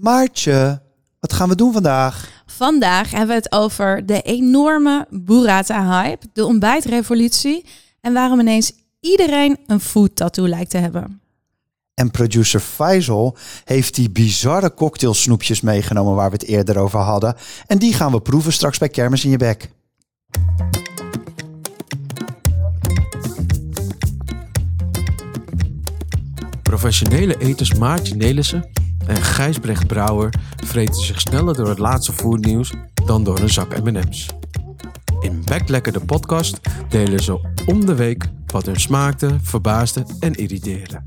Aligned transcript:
Maartje, 0.00 0.82
wat 1.20 1.32
gaan 1.32 1.48
we 1.48 1.54
doen 1.54 1.72
vandaag? 1.72 2.42
Vandaag 2.46 3.10
hebben 3.10 3.28
we 3.28 3.34
het 3.34 3.52
over 3.52 4.06
de 4.06 4.22
enorme 4.22 5.06
burrata-hype, 5.10 6.26
de 6.32 6.44
ontbijtrevolutie 6.44 7.64
en 8.00 8.12
waarom 8.12 8.40
ineens 8.40 8.72
iedereen 9.00 9.58
een 9.66 9.80
food 9.80 10.16
tattoo 10.16 10.48
lijkt 10.48 10.70
te 10.70 10.78
hebben. 10.78 11.20
En 11.94 12.10
producer 12.10 12.60
Faisal 12.60 13.36
heeft 13.64 13.94
die 13.94 14.10
bizarre 14.10 14.74
cocktailsnoepjes 14.74 15.60
meegenomen 15.60 16.14
waar 16.14 16.30
we 16.30 16.36
het 16.36 16.46
eerder 16.46 16.78
over 16.78 16.98
hadden. 16.98 17.36
En 17.66 17.78
die 17.78 17.94
gaan 17.94 18.12
we 18.12 18.20
proeven 18.20 18.52
straks 18.52 18.78
bij 18.78 18.88
Kermis 18.88 19.24
in 19.24 19.30
je 19.30 19.36
bek. 19.36 19.70
Professionele 26.62 27.38
eters 27.38 27.74
Maartje 27.74 28.14
Nelissen 28.14 28.62
en 28.62 28.75
Gijsbrecht 29.36 29.86
Brouwer 29.86 30.34
vreten 30.64 31.02
zich 31.02 31.20
sneller 31.20 31.54
door 31.54 31.68
het 31.68 31.78
laatste 31.78 32.12
foodnieuws 32.12 32.72
dan 33.06 33.24
door 33.24 33.38
een 33.38 33.50
zak 33.50 33.82
M&M's. 33.82 34.26
In 35.20 35.42
Backlekker 35.44 35.92
de 35.92 36.00
podcast 36.00 36.60
delen 36.88 37.22
ze 37.22 37.40
om 37.66 37.86
de 37.86 37.94
week 37.94 38.28
wat 38.46 38.66
hun 38.66 38.80
smaakte, 38.80 39.36
verbaasde 39.42 40.06
en 40.20 40.34
irriteerde. 40.34 41.02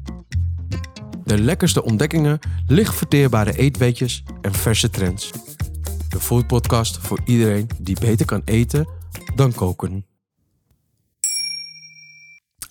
De 1.24 1.42
lekkerste 1.42 1.84
ontdekkingen, 1.84 2.40
licht 2.68 2.96
verteerbare 2.96 3.58
eetweetjes 3.58 4.24
en 4.42 4.54
verse 4.54 4.90
trends. 4.90 5.32
De 6.10 6.20
foodpodcast 6.20 6.98
voor 6.98 7.20
iedereen 7.26 7.70
die 7.82 8.00
beter 8.00 8.26
kan 8.26 8.42
eten 8.46 8.88
dan 9.36 9.54
koken. 9.54 10.06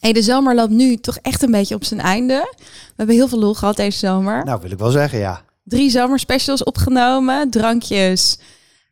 Hey, 0.01 0.13
de 0.13 0.23
zomer 0.23 0.55
loopt 0.55 0.73
nu 0.73 0.97
toch 0.97 1.17
echt 1.17 1.43
een 1.43 1.51
beetje 1.51 1.75
op 1.75 1.85
zijn 1.85 2.01
einde. 2.01 2.55
We 2.57 2.95
hebben 2.97 3.17
heel 3.17 3.29
veel 3.29 3.39
lol 3.39 3.55
gehad 3.55 3.77
deze 3.77 3.99
zomer. 3.99 4.45
Nou, 4.45 4.61
wil 4.61 4.71
ik 4.71 4.79
wel 4.79 4.91
zeggen, 4.91 5.19
ja. 5.19 5.47
Drie 5.69 5.91
zomerspecials 5.91 6.65
opgenomen, 6.65 7.51
drankjes, 7.51 8.39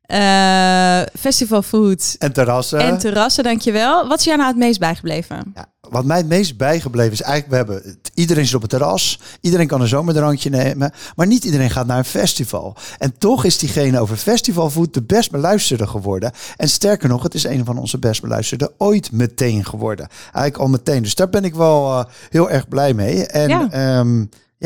eh 0.02 1.00
festivalfood 1.18 2.16
En 2.18 2.32
terrassen. 2.32 2.78
en 2.78 2.98
terrassen, 2.98 3.44
dankjewel. 3.44 4.08
Wat 4.08 4.18
is 4.18 4.24
jou 4.24 4.36
nou 4.36 4.48
het 4.48 4.58
meest 4.58 4.78
bijgebleven? 4.78 5.52
Ja, 5.54 5.66
wat 5.90 6.04
mij 6.04 6.16
het 6.16 6.26
meest 6.28 6.56
bijgebleven 6.56 7.12
is 7.12 7.22
eigenlijk, 7.22 7.50
we 7.66 7.72
hebben, 7.74 7.98
iedereen 8.14 8.44
zit 8.46 8.54
op 8.54 8.60
het 8.60 8.70
terras, 8.70 9.20
iedereen 9.40 9.66
kan 9.66 9.80
een 9.80 9.86
zomerdrankje 9.88 10.50
nemen, 10.50 10.92
maar 11.16 11.26
niet 11.26 11.44
iedereen 11.44 11.70
gaat 11.70 11.86
naar 11.86 11.98
een 11.98 12.04
festival. 12.04 12.76
En 12.98 13.18
toch 13.18 13.44
is 13.44 13.58
diegene 13.58 14.00
over 14.00 14.16
festivalfood 14.16 14.94
de 14.94 15.02
best 15.02 15.30
beluisterde 15.30 15.86
geworden. 15.86 16.32
En 16.56 16.68
sterker 16.68 17.08
nog, 17.08 17.22
het 17.22 17.34
is 17.34 17.44
een 17.44 17.64
van 17.64 17.78
onze 17.78 17.98
best 17.98 18.20
beluisterde 18.20 18.72
ooit 18.78 19.12
meteen 19.12 19.64
geworden. 19.64 20.08
Eigenlijk 20.24 20.56
al 20.56 20.68
meteen. 20.68 21.02
Dus 21.02 21.14
daar 21.14 21.28
ben 21.30 21.44
ik 21.44 21.54
wel 21.54 21.98
eh, 21.98 22.04
heel 22.30 22.50
erg 22.50 22.68
blij 22.68 22.94
mee. 22.94 23.26
En 23.26 23.48
Ja. 23.48 23.68
ja, 23.70 24.04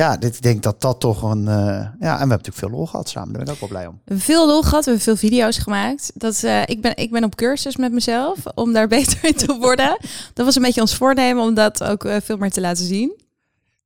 ja 0.00 0.16
dit, 0.16 0.36
ik 0.36 0.42
denk 0.42 0.62
dat 0.62 0.80
dat 0.80 1.00
toch 1.00 1.22
een... 1.22 1.48
eh, 1.48 1.54
ja, 1.54 1.86
en 1.88 1.90
we 1.98 2.06
hebben 2.06 2.28
natuurlijk 2.28 2.56
veel 2.56 2.70
lol 2.70 2.86
gehad 2.86 3.08
samen. 3.08 3.32
Daar 3.32 3.44
ben 3.44 3.54
ik 3.54 3.62
ook 3.62 3.68
wel 3.70 3.78
blij 3.78 3.86
om. 3.86 4.18
Veel 4.18 4.46
lol 4.46 4.62
gehad, 4.62 4.84
we 4.84 4.90
hebben 4.90 5.00
veel 5.00 5.28
video's 5.28 5.58
gemaakt. 5.58 6.10
Dat, 6.14 6.42
eh, 6.42 6.62
ik, 6.64 6.80
ben, 6.80 6.96
ik 6.96 7.10
ben 7.10 7.24
op 7.24 7.34
cursus 7.34 7.76
met 7.76 7.92
mezelf 7.92 8.38
om 8.54 8.72
daar 8.72 8.88
beter 8.98 9.18
in 9.24 9.34
te 9.34 9.56
worden. 9.58 9.98
Dat 10.34 10.44
was 10.46 10.56
een 10.56 10.62
beetje 10.62 10.80
ons 10.80 10.94
voornemen 10.94 11.42
om 11.42 11.54
dat 11.54 11.84
ook 11.84 12.04
eh, 12.04 12.16
veel 12.22 12.36
meer 12.36 12.50
te 12.50 12.60
laten 12.60 12.84
zien. 12.84 13.19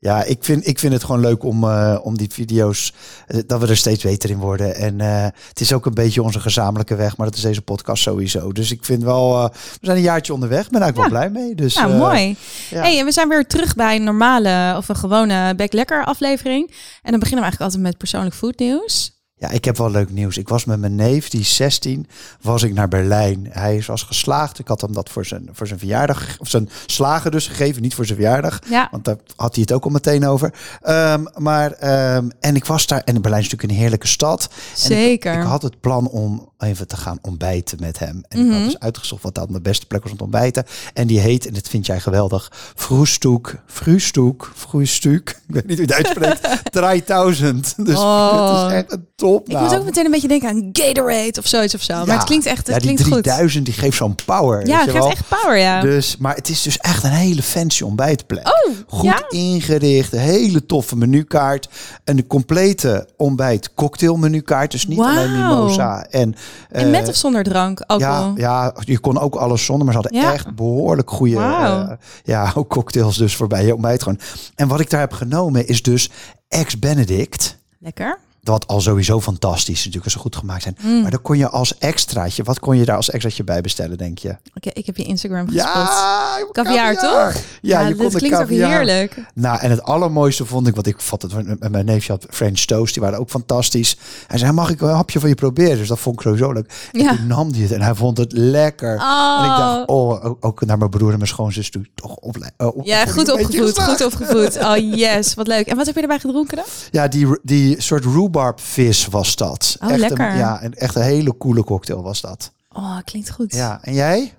Ja, 0.05 0.25
ik 0.25 0.45
vind, 0.45 0.67
ik 0.67 0.79
vind 0.79 0.93
het 0.93 1.05
gewoon 1.05 1.21
leuk 1.21 1.45
om, 1.45 1.65
eh, 1.65 1.99
om 2.03 2.17
die 2.17 2.29
video's, 2.31 2.93
eh, 3.27 3.41
dat 3.47 3.61
we 3.61 3.67
er 3.67 3.77
steeds 3.77 4.03
beter 4.03 4.31
in 4.31 4.39
worden. 4.39 4.75
En 4.75 5.01
eh, 5.01 5.25
het 5.49 5.61
is 5.61 5.73
ook 5.73 5.87
een 5.87 5.95
beetje 5.95 6.23
onze 6.23 6.41
gezamenlijke 6.41 6.95
weg, 6.95 7.17
maar 7.17 7.27
dat 7.27 7.37
is 7.37 7.43
deze 7.43 7.63
podcast 7.63 8.03
sowieso. 8.03 8.53
Dus 8.53 8.71
ik 8.73 8.85
vind 8.85 9.03
wel, 9.03 9.43
we 9.53 9.79
zijn 9.81 9.97
een 9.97 10.03
jaartje 10.03 10.33
onderweg, 10.33 10.71
ben 10.71 10.83
ik 10.83 10.95
wel 10.95 11.09
blij 11.09 11.31
mee. 11.31 11.55
Dus, 11.55 11.75
Nou, 11.75 11.93
mooi. 11.93 12.37
ja. 12.71 12.81
Hey, 12.81 12.99
en 12.99 13.05
we 13.05 13.13
zijn 13.13 13.29
weer 13.29 13.47
terug 13.47 13.75
bij 13.75 13.97
een 13.97 14.05
normale 14.05 14.75
of 14.77 14.89
een 14.89 14.97
gewone 14.97 15.55
Back 15.55 15.73
Lekker 15.73 16.05
aflevering. 16.05 16.71
En 17.03 17.11
dan 17.11 17.21
beginnen 17.21 17.45
we 17.45 17.51
eigenlijk 17.51 17.61
altijd 17.61 17.83
met 17.83 17.99
persoonlijk 17.99 18.35
foodnieuws. 18.35 19.14
Ja, 19.45 19.51
ik 19.51 19.65
heb 19.65 19.77
wel 19.77 19.91
leuk 19.91 20.11
nieuws. 20.11 20.39
Ik 20.39 20.49
was 20.49 20.65
met 20.65 20.81
mijn 20.81 20.95
neef, 20.95 21.29
die 21.29 21.41
is 21.41 21.55
16, 21.57 22.07
was 22.41 22.63
ik 22.63 22.75
naar 22.75 22.89
Berlijn. 22.89 23.47
Hij 23.51 23.83
was 23.87 24.03
geslaagd. 24.03 24.59
Ik 24.59 24.69
had 24.69 24.81
hem 24.81 24.93
dat 24.93 25.09
voor 25.11 25.25
zijn, 25.27 25.49
voor 25.53 25.67
zijn 25.67 25.79
verjaardag, 25.79 26.37
of 26.39 26.49
zijn 26.49 26.69
slagen 26.87 27.31
dus 27.31 27.47
gegeven, 27.47 27.83
niet 27.83 27.95
voor 27.95 28.05
zijn 28.07 28.19
verjaardag. 28.19 28.59
Ja, 28.69 28.89
Want 28.91 29.05
daar 29.05 29.17
had 29.37 29.53
hij 29.55 29.63
het 29.63 29.73
ook 29.73 29.85
al 29.85 29.91
meteen 29.91 30.27
over. 30.27 30.55
Ehm, 30.83 31.25
maar, 31.37 31.73
ehm, 31.73 32.29
en 32.41 32.57
ik 32.57 32.65
was 32.65 32.87
daar, 32.87 33.01
en 33.05 33.15
Berlijn 33.23 33.43
is 33.43 33.49
natuurlijk 33.49 33.73
een 33.73 33.79
heerlijke 33.79 34.07
stad. 34.07 34.43
En 34.51 34.51
ik- 34.75 34.77
zeker. 34.77 35.33
Ik, 35.41 35.43
had 35.47 35.63
het 35.63 35.81
plan 35.81 36.09
om 36.09 36.49
even 36.59 36.89
te 36.89 36.97
gaan 36.97 37.19
ontbijten 37.23 37.79
met 37.81 37.99
hem. 37.99 38.25
En 38.29 38.39
ik 38.41 38.45
Mhm. 38.47 38.55
had 38.55 38.65
dus 38.65 38.79
uitgezocht 38.79 39.23
wat 39.23 39.35
dan 39.35 39.47
de 39.51 39.61
beste 39.61 39.87
plek 39.87 40.03
was 40.03 40.11
om 40.13 40.17
te 40.19 40.23
ontbijten. 40.25 40.65
En 40.95 41.07
die 41.07 41.19
heet, 41.21 41.47
en 41.47 41.53
dit 41.55 41.69
vind 41.69 41.87
jij 41.87 42.01
geweldig, 42.01 42.53
Vroestoek, 42.75 43.55
Vroestoek, 43.67 44.53
Vroestuk. 44.55 45.41
Ik 45.49 45.55
weet 45.55 45.67
niet 45.67 45.79
hoe 45.79 45.87
je 45.87 45.95
het 45.95 46.07
uitspreekt. 46.07 46.63
3000. 46.73 47.75
Dus 47.87 47.97
Oh. 47.99 48.63
het 48.63 48.71
is 48.71 48.77
echt 48.77 48.93
een 48.93 49.07
top 49.17 49.34
ik 49.45 49.59
moet 49.61 49.75
ook 49.75 49.85
meteen 49.85 50.05
een 50.05 50.11
beetje 50.11 50.29
denken 50.29 50.49
aan 50.49 50.69
Gatorade 50.73 51.39
of 51.39 51.47
zoiets 51.47 51.75
of 51.75 51.83
zo. 51.83 52.05
maar 52.05 52.17
het 52.17 52.25
klinkt 52.25 52.47
echt, 52.47 52.57
het 52.57 52.67
ja, 52.67 52.73
die 52.73 52.83
klinkt 52.83 53.03
goed. 53.03 53.23
3000 53.23 53.65
die 53.65 53.75
geeft 53.75 53.97
zo'n 53.97 54.15
power. 54.25 54.67
Ja, 54.67 54.77
weet 54.77 54.85
geeft 54.85 54.99
wel. 54.99 55.11
echt 55.11 55.29
power, 55.29 55.59
ja. 55.59 55.81
Dus, 55.81 56.17
maar 56.17 56.35
het 56.35 56.49
is 56.49 56.63
dus 56.63 56.79
echt 56.79 57.05
een 57.05 57.11
hele 57.11 57.43
fancy 57.43 57.83
ontbijtplek. 57.83 58.47
Oh, 58.49 58.75
Goed 58.87 59.05
ja? 59.05 59.25
ingericht, 59.29 60.13
een 60.13 60.19
hele 60.19 60.67
toffe 60.67 60.97
menukaart. 60.97 61.69
En 62.05 62.17
de 62.17 62.27
complete 62.27 63.09
ontbijt 63.17 63.75
cocktail 63.75 64.17
menukaart. 64.17 64.71
Dus 64.71 64.87
niet 64.87 64.99
alleen 65.01 65.33
mimosa. 65.33 66.07
En, 66.11 66.35
En 66.71 66.85
eh, 66.85 66.91
met 66.91 67.09
of 67.09 67.15
zonder 67.15 67.43
drank? 67.43 67.81
Alcohol? 67.81 68.33
ja, 68.37 68.65
ja, 68.65 68.75
je 68.85 68.99
kon 68.99 69.19
ook 69.19 69.35
alles 69.35 69.65
zonder, 69.65 69.85
maar 69.85 69.95
ze 69.95 70.01
hadden 70.01 70.33
echt 70.33 70.55
behoorlijk 70.55 71.11
goede 71.11 71.37
eh, 71.37 71.91
ja, 72.25 72.53
ook 72.55 72.69
cocktails 72.69 73.17
dus 73.17 73.37
voorbij 73.37 73.65
je 73.67 73.73
ontbijt 73.73 74.03
gewoon. 74.03 74.19
En 74.55 74.69
wat 74.69 74.81
ik 74.81 74.91
daar 74.91 75.01
heb 75.01 75.13
genomen 75.13 75.67
is 75.67 75.83
dus 75.83 76.11
ex-Benedict. 76.49 77.59
Lekker. 77.79 78.19
Wat 78.45 78.67
al 78.67 78.81
sowieso 78.81 79.21
fantastisch 79.21 79.69
is 79.79 79.79
natuurlijk 79.79 80.05
als 80.05 80.13
ze 80.13 80.19
goed 80.19 80.37
gemaakt 80.37 80.63
zijn. 80.63 80.77
Mm. 80.83 81.03
Maar 81.03 81.11
dan 81.11 81.23
kon 81.23 81.39
je 81.39 81.49
als 81.49 81.79
extraatje, 81.79 82.43
wat 82.43 82.59
kon 82.61 82.77
je 82.77 82.85
daar 82.85 82.97
als 82.97 83.11
extraatje 83.11 83.45
bij 83.45 83.61
bestellen, 83.61 83.99
denk 83.99 84.19
je? 84.19 84.37
Oké, 84.55 84.71
ik 84.73 84.87
heb 84.87 84.97
je 84.97 85.05
Instagram 85.05 85.47
gespot. 85.49 85.73
Ja, 85.73 86.39
Caviar, 86.53 86.95
toch? 86.97 87.33
Ja, 87.63 87.81
je 87.81 87.95
de 87.95 88.09
klinkt 88.17 88.39
ook 88.41 88.49
heerlijk. 88.49 89.17
Nou, 89.35 89.59
en 89.61 89.71
het 89.71 89.83
allermooiste 89.83 90.45
vond 90.47 90.67
ik, 90.67 90.75
wat 90.77 90.87
ik 90.87 91.01
vat 91.01 91.23
het 91.23 91.61
met 91.61 91.71
mijn 91.71 91.85
neefje 91.85 92.13
had 92.13 92.27
French 92.31 92.59
toast, 92.61 92.95
die 92.95 93.03
waren 93.03 93.19
ook 93.19 93.31
fantastisch. 93.31 93.97
Hij 94.27 94.39
zei, 94.39 94.53
mag 94.53 94.71
ik 94.71 94.81
een 94.81 94.89
hapje 94.89 95.21
van 95.21 95.29
je 95.29 95.35
proberen? 95.35 95.79
Dus 95.79 95.89
dat 95.89 95.99
vond 95.99 96.17
ik 96.17 96.23
sowieso 96.23 96.53
leuk. 96.53 96.89
En 96.93 97.01
Ja. 97.01 97.17
toen 97.17 97.27
nam 97.27 97.53
hij 97.53 97.63
het 97.63 97.73
en 97.73 97.83
hij 97.83 97.95
vond 97.95 98.19
het 98.19 98.33
lekker. 98.33 98.95
Oh. 98.97 99.37
En 99.39 99.45
ik 99.51 99.57
dacht, 99.57 99.89
oh, 99.89 100.25
ook- 100.25 100.45
ook 100.45 100.65
naar 100.65 100.79
mijn 100.79 100.91
broer 100.91 101.11
en 101.11 101.17
mijn 101.17 101.29
schoonzus 101.29 101.71
toe. 101.71 101.83
Toch 101.95 102.15
op- 102.17 102.37
Ja, 102.83 103.07
goed 103.07 103.33
opgevoed, 103.33 103.83
goed 103.83 104.05
opgevoed. 104.13 104.57
Oh 104.59 104.77
yes, 104.97 105.35
wat 105.35 105.47
leuk. 105.47 105.67
En 105.67 105.77
wat 105.77 105.87
heb 105.87 105.95
je 105.95 106.01
erbij 106.01 106.19
gedronken 106.19 106.57
dan? 106.57 106.65
Ja, 106.91 107.09
die, 107.09 107.39
die 107.43 107.81
soort 107.83 108.05
rhubarb 108.05 108.33
vis 108.57 109.07
was 109.07 109.37
dat. 109.37 109.77
Oh, 109.81 109.91
echt 109.91 109.99
lekker. 109.99 110.31
Een, 110.31 110.37
ja, 110.37 110.63
een, 110.63 110.75
echt 110.75 110.95
een 110.95 111.03
hele 111.03 111.37
coole 111.37 111.65
cocktail 111.65 112.03
was 112.03 112.21
dat. 112.21 112.53
Oh, 112.73 112.99
klinkt 113.05 113.31
goed. 113.31 113.55
Ja, 113.55 113.79
en 113.83 113.95
jij? 113.95 114.33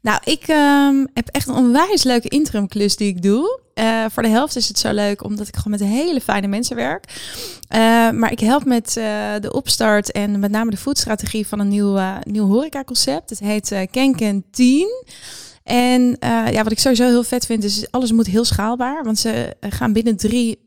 Nou, 0.00 0.20
ik 0.24 0.42
ehm, 0.48 1.06
heb 1.14 1.28
echt 1.28 1.48
een 1.48 1.54
onwijs 1.54 2.02
leuke 2.02 2.28
interimklus 2.28 2.96
die 2.96 3.08
ik 3.08 3.22
doe. 3.22 3.60
Eh, 3.74 4.04
voor 4.10 4.22
de 4.22 4.28
helft 4.28 4.56
is 4.56 4.68
het 4.68 4.78
zo 4.78 4.92
leuk 4.92 5.24
omdat 5.24 5.48
ik 5.48 5.56
gewoon 5.56 5.78
met 5.78 5.88
hele 5.88 6.20
fijne 6.20 6.46
mensen 6.46 6.76
werk. 6.76 7.04
Eh, 7.68 8.10
maar 8.10 8.32
ik 8.32 8.40
help 8.40 8.64
met 8.64 8.96
eh, 8.96 9.04
de 9.40 9.52
opstart 9.52 10.12
en 10.12 10.40
met 10.40 10.50
name 10.50 10.70
de 10.70 10.76
foodstrategie 10.76 11.46
van 11.46 11.60
een 11.60 11.68
nieuw, 11.68 12.00
nieuw 12.22 12.46
horecaconcept. 12.46 13.30
Het 13.30 13.38
heet 13.38 13.72
eh 13.72 13.80
Kenken 13.90 14.44
10. 14.50 14.88
En 15.62 16.16
ja, 16.50 16.62
wat 16.62 16.72
ik 16.72 16.78
sowieso 16.78 17.06
heel 17.06 17.22
vet 17.22 17.46
vind 17.46 17.64
is 17.64 17.90
alles 17.90 18.12
moet 18.12 18.26
heel 18.26 18.44
schaalbaar. 18.44 19.04
Want 19.04 19.18
ze 19.18 19.56
gaan 19.60 19.92
binnen 19.92 20.16
drie... 20.16 20.64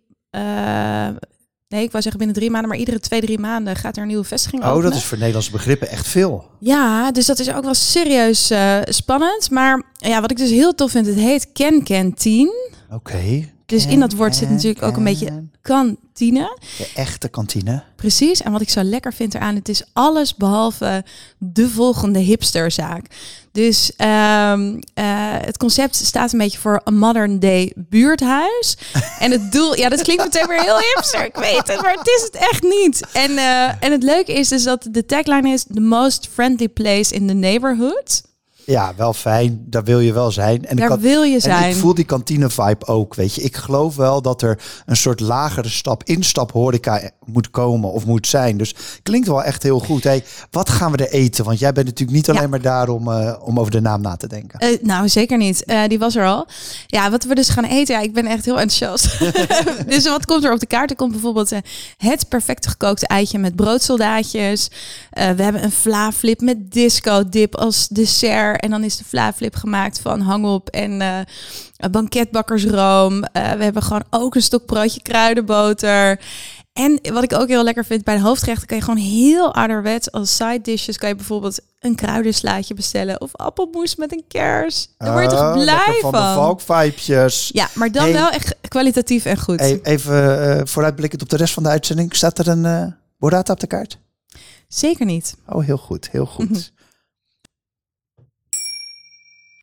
Nee, 1.69 1.83
ik 1.83 1.91
wou 1.91 2.01
zeggen 2.03 2.17
binnen 2.21 2.37
drie 2.37 2.49
maanden, 2.51 2.69
maar 2.69 2.79
iedere 2.79 2.99
twee, 2.99 3.21
drie 3.21 3.39
maanden 3.39 3.75
gaat 3.75 3.95
er 3.95 4.01
een 4.01 4.07
nieuwe 4.07 4.23
vestiging 4.23 4.61
Oh, 4.63 4.69
openen. 4.69 4.89
dat 4.89 4.99
is 4.99 5.05
voor 5.05 5.17
Nederlandse 5.17 5.51
begrippen 5.51 5.89
echt 5.89 6.07
veel. 6.07 6.45
Ja, 6.59 7.11
dus 7.11 7.25
dat 7.25 7.39
is 7.39 7.51
ook 7.53 7.63
wel 7.63 7.73
serieus 7.73 8.49
eh, 8.49 8.77
spannend. 8.83 9.49
Maar 9.51 9.83
ja, 9.93 10.21
wat 10.21 10.31
ik 10.31 10.37
dus 10.37 10.49
heel 10.49 10.75
tof 10.75 10.91
vind, 10.91 11.05
het 11.05 11.15
heet 11.15 11.51
Ken 11.51 11.83
Canteen. 11.83 12.51
Oké. 12.91 13.49
Dus 13.69 13.85
in 13.85 13.99
dat 13.99 14.13
woord 14.13 14.35
zit 14.35 14.49
natuurlijk 14.49 14.83
ook 14.83 14.97
een 14.97 15.03
beetje 15.03 15.43
kantine. 15.61 16.57
De 16.77 16.91
echte 16.95 17.27
kantine. 17.27 17.83
Precies. 17.95 18.41
En 18.41 18.51
wat 18.51 18.61
ik 18.61 18.69
zo 18.69 18.83
lekker 18.83 19.13
vind 19.13 19.33
eraan, 19.33 19.55
het 19.55 19.69
is 19.69 19.83
alles 19.93 20.35
behalve 20.35 21.03
de 21.37 21.69
volgende 21.69 22.19
hipsterzaak. 22.19 23.05
Dus 23.51 23.91
ehm, 23.95 24.79
eh, 24.93 25.05
het 25.45 25.57
concept 25.57 25.95
staat 25.95 26.31
een 26.33 26.39
beetje 26.39 26.59
voor 26.59 26.81
een 26.83 26.97
modern 26.97 27.39
day 27.39 27.73
buurthuis. 27.75 28.77
en 29.19 29.31
het 29.31 29.51
doel, 29.51 29.75
ja, 29.75 29.89
dat 29.89 30.01
klinkt 30.01 30.23
meteen 30.23 30.47
weer 30.47 30.61
heel 30.61 30.79
hipster, 30.79 31.25
ik 31.25 31.35
weet 31.35 31.67
het, 31.67 31.81
maar 31.81 31.93
het 31.93 32.07
is 32.07 32.21
het 32.31 32.49
echt 32.51 32.63
niet. 32.63 33.07
En, 33.13 33.37
eh, 33.37 33.83
en 33.83 33.91
het 33.91 34.03
leuke 34.03 34.33
is 34.33 34.47
dus 34.47 34.63
dat 34.63 34.87
de 34.91 35.05
tagline 35.05 35.49
is 35.49 35.65
the 35.73 35.81
most 35.81 36.29
friendly 36.33 36.67
place 36.67 37.13
in 37.13 37.27
the 37.27 37.33
neighborhood. 37.33 38.21
Ja, 38.69 38.93
wel 38.97 39.13
fijn. 39.13 39.63
Daar 39.65 39.83
wil 39.83 39.99
je 39.99 40.13
wel 40.13 40.31
zijn. 40.31 40.65
En 40.65 40.71
ik 40.71 40.77
Daar 40.77 40.89
had- 40.89 40.99
wil 40.99 41.23
je 41.23 41.33
En 41.35 41.41
zijn. 41.41 41.69
ik 41.69 41.75
voel 41.75 41.93
die 41.93 42.05
kantine 42.05 42.49
vibe 42.49 42.85
ook, 42.85 43.15
weet 43.15 43.35
je. 43.35 43.41
Ik 43.41 43.55
geloof 43.57 43.95
wel 43.95 44.21
dat 44.21 44.41
er 44.41 44.59
een 44.85 44.97
soort 44.97 45.19
lagere 45.19 45.69
stap, 45.69 46.03
instap 46.03 46.51
horeca 46.51 47.09
moet 47.25 47.49
komen 47.51 47.91
of 47.91 48.05
moet 48.05 48.27
zijn. 48.27 48.57
Dus 48.57 48.75
klinkt 49.03 49.27
wel 49.27 49.43
echt 49.43 49.63
heel 49.63 49.79
goed. 49.79 50.03
Hey, 50.03 50.23
wat 50.51 50.69
gaan 50.69 50.91
we 50.91 50.97
er 50.97 51.11
eten? 51.11 51.45
Want 51.45 51.59
jij 51.59 51.71
bent 51.71 51.85
natuurlijk 51.85 52.17
niet 52.17 52.29
alleen 52.29 52.41
Ja. 52.41 52.47
maar 52.47 52.61
daar 52.61 52.89
om, 52.89 53.11
eh, 53.11 53.33
om 53.43 53.59
over 53.59 53.71
de 53.71 53.81
naam 53.81 54.01
na 54.01 54.15
te 54.15 54.27
denken. 54.27 54.59
Eh, 54.59 54.77
nou, 54.81 55.09
zeker 55.09 55.37
niet. 55.37 55.65
Eh, 55.65 55.81
die 55.87 55.99
was 55.99 56.15
er 56.15 56.25
al. 56.25 56.47
Ja, 56.87 57.09
wat 57.11 57.23
we 57.23 57.35
dus 57.35 57.49
gaan 57.49 57.63
eten. 57.65 57.95
Ja, 57.95 58.01
ik 58.01 58.13
ben 58.13 58.25
echt 58.25 58.45
heel 58.45 58.59
enthousiast. 58.59 59.19
dus 59.93 60.03
wat 60.07 60.25
komt 60.25 60.43
er 60.43 60.53
op 60.53 60.59
de 60.59 60.65
kaart? 60.65 60.89
Er 60.89 60.95
komt 60.95 61.11
bijvoorbeeld 61.11 61.49
het 61.97 62.29
perfecte 62.29 62.69
gekookte 62.69 63.07
eitje 63.07 63.37
met 63.39 63.55
broodsoldaatjes. 63.55 64.67
We 65.09 65.43
hebben 65.43 65.63
een 65.63 65.71
vlaaflip 65.71 66.41
met 66.41 66.71
disco 66.71 67.29
dip 67.29 67.55
als 67.55 67.87
dessert. 67.87 68.58
En 68.59 68.69
dan 68.69 68.83
is 68.83 68.97
de 68.97 69.03
vlaaflip 69.05 69.55
gemaakt 69.55 69.99
van 69.99 70.21
hangop 70.21 70.69
en 70.69 71.01
eh 71.01 71.19
banketbakkersroom. 71.91 73.23
Eh, 73.23 73.51
we 73.51 73.63
hebben 73.63 73.83
gewoon 73.83 74.03
ook 74.09 74.35
een 74.35 74.41
stokbroodje 74.41 75.01
kruidenboter. 75.01 76.19
En 76.73 76.99
wat 77.13 77.23
ik 77.23 77.33
ook 77.33 77.47
heel 77.47 77.63
lekker 77.63 77.85
vind 77.85 78.03
bij 78.03 78.15
de 78.15 78.21
hoofdgerechten 78.21 78.67
kan 78.67 78.77
je 78.77 78.83
gewoon 78.83 78.99
heel 78.99 79.53
ouderwets 79.53 80.11
als 80.11 80.35
side 80.35 80.59
dishes 80.61 80.97
kan 80.97 81.09
je 81.09 81.15
bijvoorbeeld 81.15 81.59
een 81.79 81.95
kruidenslaatje 81.95 82.73
bestellen 82.73 83.21
of 83.21 83.35
appelmoes 83.35 83.95
met 83.95 84.11
een 84.11 84.23
kers. 84.27 84.87
Daar 84.97 85.11
word 85.13 85.31
je 85.31 85.37
Oh, 85.37 85.43
lekker 85.55 85.61
blij 85.63 85.97
van. 86.01 86.11
van. 86.11 86.27
de 86.27 86.33
valkvibejes. 86.33 87.49
Ja, 87.53 87.67
maar 87.73 87.91
dan 87.91 88.03
Hey. 88.03 88.13
wel 88.13 88.29
echt 88.29 88.55
kwalitatief 88.67 89.25
en 89.25 89.37
goed. 89.39 89.59
Hey, 89.59 89.79
even 89.83 90.41
eh, 90.57 90.61
vooruitblikkend 90.65 91.21
op 91.21 91.29
de 91.29 91.37
rest 91.37 91.53
van 91.53 91.63
de 91.63 91.69
uitzending. 91.69 92.15
Staat 92.15 92.39
er 92.39 92.47
een 92.47 92.65
eh 92.65 92.85
burrata 93.17 93.53
op 93.53 93.59
de 93.59 93.67
kaart? 93.67 93.97
Zeker 94.67 95.05
niet. 95.05 95.35
Oh, 95.47 95.65
heel 95.65 95.77
goed. 95.77 96.09
Heel 96.11 96.25
goed. 96.25 96.71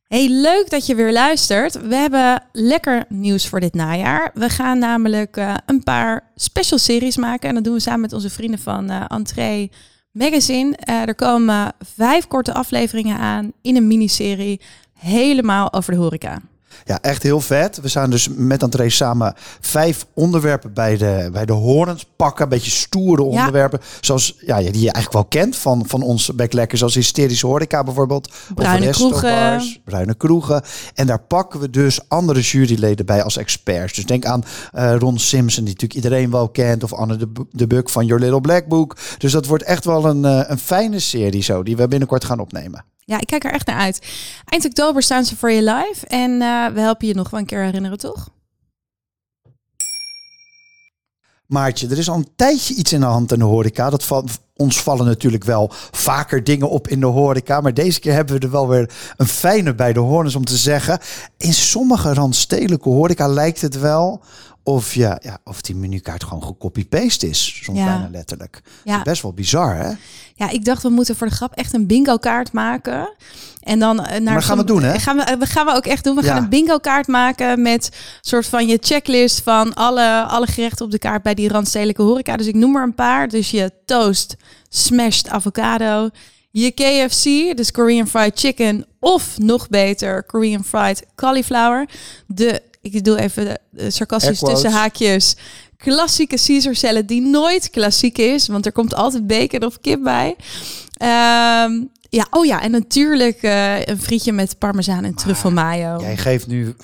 Hey, 0.08 0.29
leuk 0.29 0.70
dat 0.70 0.87
je 0.87 0.94
weer 0.94 1.12
luistert. 1.12 1.87
We 1.88 1.94
hebben 1.94 2.43
lekker 2.53 3.05
nieuws 3.08 3.49
voor 3.49 3.61
dit 3.61 3.75
najaar. 3.75 4.31
We 4.35 4.49
gaan 4.49 4.79
namelijk 4.79 5.37
eh, 5.37 5.55
een 5.67 5.82
paar 5.82 6.31
special 6.35 6.79
series 6.79 7.17
maken. 7.17 7.49
En 7.49 7.55
dat 7.55 7.64
doen 7.64 7.75
we 7.75 7.81
samen 7.81 8.00
met 8.00 8.12
onze 8.12 8.31
vrienden 8.31 8.58
van 8.58 8.91
eh 8.91 9.05
Entree 9.08 9.70
Magazine. 10.12 10.76
Eh, 10.76 11.08
er 11.08 11.14
komen 11.14 11.73
vijf 11.79 12.26
korte 12.26 12.55
afleveringen 12.55 13.19
aan 13.19 13.53
in 13.62 13.76
een 13.76 13.87
miniserie. 13.87 14.61
Helemaal 14.93 15.73
over 15.73 15.93
de 15.93 15.99
horeca. 15.99 16.41
Ja, 16.84 16.99
echt 17.00 17.23
heel 17.23 17.40
vet. 17.40 17.81
We 17.81 17.88
zijn 17.88 18.11
dus 18.11 18.28
met 18.37 18.62
André 18.62 18.88
samen 18.88 19.34
vijf 19.61 20.06
onderwerpen 20.14 20.73
bij 20.73 20.96
de, 20.96 21.28
bij 21.32 21.44
de 21.46 21.52
horens 21.52 22.06
pakken. 22.17 22.43
Een 22.44 22.49
beetje 22.49 22.70
stoere 22.70 23.23
Ja. 23.23 23.28
onderwerpen. 23.28 23.81
Zoals, 24.00 24.37
ja, 24.40 24.56
die 24.56 24.67
je 24.67 24.93
eigenlijk 24.93 25.12
wel 25.12 25.25
kent 25.25 25.56
van, 25.56 25.84
van 25.87 26.02
ons 26.02 26.34
backlekker. 26.34 26.78
Zoals 26.78 26.94
hysterische 26.94 27.46
horeca 27.46 27.84
bijvoorbeeld. 27.84 28.32
Bruine 28.55 28.88
of 28.88 28.94
kroegen. 28.94 29.81
Bruine 29.84 30.14
kroegen. 30.14 30.62
En 30.94 31.06
daar 31.06 31.20
pakken 31.20 31.61
we 31.61 31.70
dus 31.70 32.08
andere 32.08 32.40
juryleden 32.40 33.06
bij 33.06 33.22
als 33.22 33.37
experts. 33.37 33.93
Dus 33.93 34.06
denk 34.06 34.25
aan 34.25 34.44
eh, 34.72 34.94
Ron 34.99 35.19
Simpson, 35.19 35.64
die 35.64 35.72
natuurlijk 35.75 36.05
iedereen 36.05 36.31
wel 36.31 36.49
kent. 36.49 36.82
Of 36.82 36.93
Anne 36.93 37.17
de, 37.17 37.29
de 37.50 37.67
Buk 37.67 37.88
van 37.88 38.06
Your 38.06 38.22
Little 38.22 38.40
Black 38.40 38.67
Book. 38.67 38.96
Dus 39.19 39.32
dat 39.32 39.46
wordt 39.46 39.64
echt 39.64 39.84
wel 39.84 40.05
een, 40.05 40.25
eh, 40.25 40.40
een 40.46 40.58
fijne 40.58 40.99
serie 40.99 41.43
zo. 41.43 41.62
Die 41.62 41.76
we 41.76 41.88
binnenkort 41.88 42.25
gaan 42.25 42.40
opnemen. 42.40 42.84
Ja, 43.06 43.20
ik 43.20 43.26
kijk 43.26 43.44
er 43.44 43.53
echt 43.53 43.67
naar 43.67 43.76
uit. 43.76 44.06
Eind 44.44 44.64
oktober 44.64 45.03
staan 45.03 45.25
ze 45.25 45.37
voor 45.37 45.50
je 45.50 45.62
live. 45.62 46.06
En 46.06 46.43
eh, 46.43 46.67
we 46.67 46.81
helpen 46.81 47.06
je 47.06 47.14
nog 47.14 47.31
wel 47.31 47.41
een 47.41 47.47
keer 47.47 47.62
herinneren, 47.62 47.99
toch? 47.99 48.29
Maartje, 51.47 51.88
er 51.88 51.99
is 51.99 52.08
al 52.08 52.17
een 52.17 52.29
tijdje 52.37 52.75
iets 52.75 52.93
in 52.93 53.00
de 53.00 53.06
hand 53.06 53.32
in 53.32 53.38
de 53.38 53.44
horeca. 53.44 53.91
Dat 53.91 54.25
ons 54.56 54.82
vallen 54.82 55.06
natuurlijk 55.06 55.44
wel 55.44 55.70
vaker 55.91 56.44
dingen 56.44 56.70
op 56.70 56.88
in 56.88 57.00
de 57.00 57.06
horeca. 57.06 57.61
Maar 57.61 57.75
deze 57.75 58.00
keer 58.00 58.12
hebben 58.12 58.38
we 58.38 58.47
er 58.47 58.50
wel 58.50 58.69
weer 58.69 58.91
een 59.17 59.26
fijne 59.26 59.75
bij 59.75 59.93
de 59.93 60.00
horens 60.00 60.35
om 60.35 60.44
te 60.44 60.56
zeggen. 60.56 60.99
In 61.38 61.53
sommige 61.53 62.14
randstedelijke 62.14 62.88
horeca 62.88 63.29
lijkt 63.29 63.61
het 63.61 63.79
wel 63.79 64.23
of, 64.67 64.95
ja, 64.95 65.19
ja, 65.23 65.39
of 65.45 65.61
die 65.61 65.75
menukaart 65.77 66.25
gewoon 66.25 66.43
gecopy-paste 66.43 67.29
is. 67.29 67.61
Soms 67.63 67.79
Ja. 67.79 67.85
bijna 67.85 68.09
letterlijk. 68.11 68.61
Ja. 68.85 69.03
Best 69.03 69.23
wel 69.23 69.33
bizar, 69.33 69.77
hè? 69.77 69.91
Ja, 70.35 70.51
ik 70.51 70.65
dacht 70.65 70.83
we 70.83 70.89
moeten 70.89 71.17
voor 71.17 71.27
de 71.29 71.35
grap 71.35 71.53
echt 71.55 71.75
een 71.75 71.87
bingo 71.87 72.17
kaart 72.17 72.53
maken. 72.53 73.15
En 73.61 73.79
dan 73.79 74.05
eh, 74.05 74.21
naar 74.21 74.33
Maar 74.33 74.43
gaan 74.43 74.57
we 74.59 74.65
doen, 74.65 74.83
hè? 74.83 74.99
Gaan 74.99 75.17
we, 75.17 75.23
eh, 75.23 75.39
we 75.39 75.47
gaan 75.47 75.67
we 75.67 75.73
ook 75.73 75.87
echt 75.87 76.05
doen. 76.05 76.17
We 76.17 76.23
Ja. 76.23 76.33
gaan 76.35 76.43
een 76.43 76.49
bingo 76.49 76.79
kaart 76.79 77.07
maken 77.07 77.63
met 77.63 77.91
soort 78.21 78.47
van 78.47 78.67
je 78.67 78.79
checklist 78.81 79.41
van 79.43 79.75
alle, 79.75 80.23
alle 80.23 80.47
gerechten 80.47 80.85
op 80.85 80.91
de 80.91 80.99
kaart 80.99 81.23
bij 81.23 81.35
die 81.35 81.49
randstedelijke 81.49 82.03
horeca. 82.03 82.37
Dus 82.37 82.47
ik 82.47 82.55
noem 82.55 82.77
er 82.77 82.83
een 82.83 82.95
paar. 82.95 83.29
Dus 83.29 83.51
je 83.51 83.73
toast, 83.85 84.37
smashed 84.69 85.29
avocado, 85.29 86.09
je 86.51 86.71
KFC, 86.71 87.57
dus 87.57 87.71
Korean 87.71 88.07
fried 88.07 88.39
chicken, 88.39 88.87
of 89.01 89.39
nog 89.39 89.69
beter 89.69 90.23
Korean 90.25 90.65
fried 90.65 91.03
cauliflower. 91.15 91.89
De, 92.27 92.63
ik 92.94 93.05
doe 93.05 93.21
even 93.21 93.44
de, 93.44 93.59
de 93.71 93.91
sarcastisch 93.91 94.38
tussen 94.38 94.71
haakjes. 94.73 95.37
Klassieke 95.77 96.37
Caesar 96.47 96.75
salad 96.75 97.09
die 97.09 97.21
nooit 97.21 97.71
klassiek 97.71 98.19
is, 98.19 98.49
want 98.49 98.67
er 98.67 98.73
komt 98.73 98.94
altijd 98.94 99.27
bacon 99.27 99.65
of 99.65 99.81
kip 99.81 100.03
bij. 100.03 100.37
Ehm, 100.97 101.73
ja, 102.09 102.27
oh 102.31 102.44
ja, 102.44 102.62
en 102.62 102.71
natuurlijk 102.71 103.43
eh, 103.43 103.85
een 103.85 104.00
frietje 104.00 104.33
met 104.33 104.59
parmezaan 104.59 105.05
en 105.05 105.15
truffel 105.15 105.50
mayo. 105.50 106.00
Jij 106.00 106.17
geeft 106.17 106.47
nu 106.47 106.77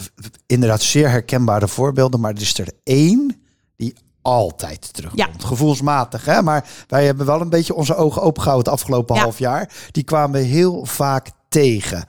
inderdaad 0.46 0.82
zeer 0.82 1.10
herkenbare 1.10 1.68
voorbeelden. 1.68 2.20
Maar 2.20 2.34
er 2.34 2.40
is 2.40 2.58
er 2.58 2.72
één 2.84 3.42
die 3.76 3.94
altijd 4.22 4.92
terugkomt. 4.92 5.44
Gevoelsmatig, 5.44 6.24
hè? 6.24 6.42
Maar 6.42 6.68
wij 6.88 7.04
hebben 7.04 7.26
wel 7.26 7.40
een 7.40 7.48
beetje 7.48 7.74
onze 7.74 7.94
ogen 7.94 8.22
opengehouden 8.22 8.72
het 8.72 8.80
afgelopen 8.80 9.14
Ja. 9.16 9.22
half 9.22 9.38
jaar. 9.38 9.70
Die 9.90 10.04
kwamen 10.04 10.40
we 10.40 10.46
heel 10.46 10.84
vaak 10.84 11.30
tegen. 11.48 12.04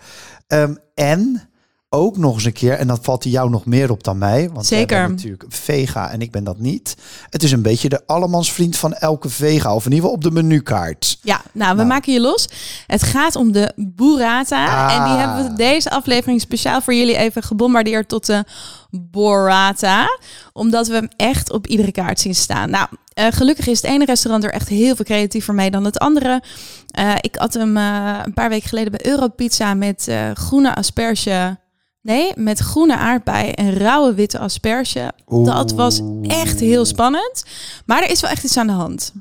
Ehm, 0.48 0.76
en 0.96 1.50
ook 1.94 2.18
nog 2.18 2.34
eens 2.34 2.46
een 2.46 2.54
keer, 2.54 2.74
en 2.74 2.88
dat 2.88 3.00
valt 3.02 3.24
jou 3.24 3.50
nog 3.50 3.66
meer 3.66 3.92
op 3.92 4.04
dan 4.04 4.18
mij. 4.18 4.50
Want 4.54 4.70
jij 4.70 4.80
Zeker. 4.80 4.98
bent 5.02 5.10
natuurlijk 5.16 5.44
vega 5.50 6.10
en 6.12 6.22
ik 6.22 6.32
ben 6.32 6.44
dat 6.44 6.60
niet. 6.60 6.96
Het 7.30 7.44
is 7.44 7.52
een 7.52 7.62
beetje 7.62 7.90
de 7.90 8.02
allemansvriend 8.06 8.78
van 8.78 8.94
elke 8.94 9.30
vega. 9.30 9.76
Of 9.76 9.86
in 9.86 9.92
ieder 9.92 10.10
geval 10.10 10.12
op 10.12 10.24
de 10.24 10.32
menukaart. 10.42 11.18
Ja, 11.22 11.42
nou, 11.52 11.70
we 11.70 11.76
Nou. 11.76 11.88
maken 11.88 12.14
je 12.14 12.20
los. 12.20 12.48
Het 12.88 13.04
gaat 13.04 13.36
om 13.36 13.52
de 13.52 13.72
burrata. 13.76 14.88
Ah. 14.88 14.96
En 14.96 15.04
die 15.10 15.18
hebben 15.18 15.52
we 15.52 15.58
deze 15.58 15.90
aflevering 15.90 16.42
speciaal 16.42 16.82
voor 16.82 16.94
jullie 16.94 17.18
even 17.18 17.44
gebombardeerd 17.44 18.08
tot 18.10 18.26
de 18.26 18.44
borata. 18.92 20.18
Omdat 20.54 20.88
we 20.88 20.94
hem 20.94 21.10
echt 21.16 21.52
op 21.52 21.68
iedere 21.68 21.92
kaart 21.92 22.20
zien 22.20 22.36
staan. 22.36 22.70
Nou, 22.70 22.88
eh, 23.14 23.28
gelukkig 23.30 23.68
is 23.68 23.82
het 23.82 23.92
ene 23.92 24.06
restaurant 24.06 24.44
er 24.44 24.52
echt 24.54 24.70
heel 24.70 24.96
veel 24.96 25.06
creatiever 25.06 25.54
mee 25.54 25.72
dan 25.72 25.86
het 25.86 26.00
andere. 26.00 26.42
Eh, 26.88 27.14
ik 27.22 27.36
had 27.36 27.54
hem 27.54 27.78
eh, 27.78 28.20
een 28.24 28.34
paar 28.34 28.50
weken 28.50 28.70
geleden 28.70 28.92
bij 28.92 29.06
Europizza 29.12 29.74
met 29.74 30.12
groene 30.34 30.76
asperge. 30.76 31.62
Nee, 32.04 32.32
met 32.36 32.60
groene 32.60 32.98
aardbei 32.98 33.50
en 33.52 33.74
rauwe 33.78 34.14
witte 34.14 34.40
asperge. 34.40 35.12
Dat 35.26 35.72
was 35.72 36.02
echt 36.28 36.60
heel 36.60 36.86
spannend. 36.86 37.44
Maar 37.86 38.04
er 38.04 38.10
is 38.10 38.22
wel 38.22 38.32
echt 38.32 38.44
iets 38.44 38.58
aan 38.58 38.68
de 38.68 38.74
hand. 38.74 39.12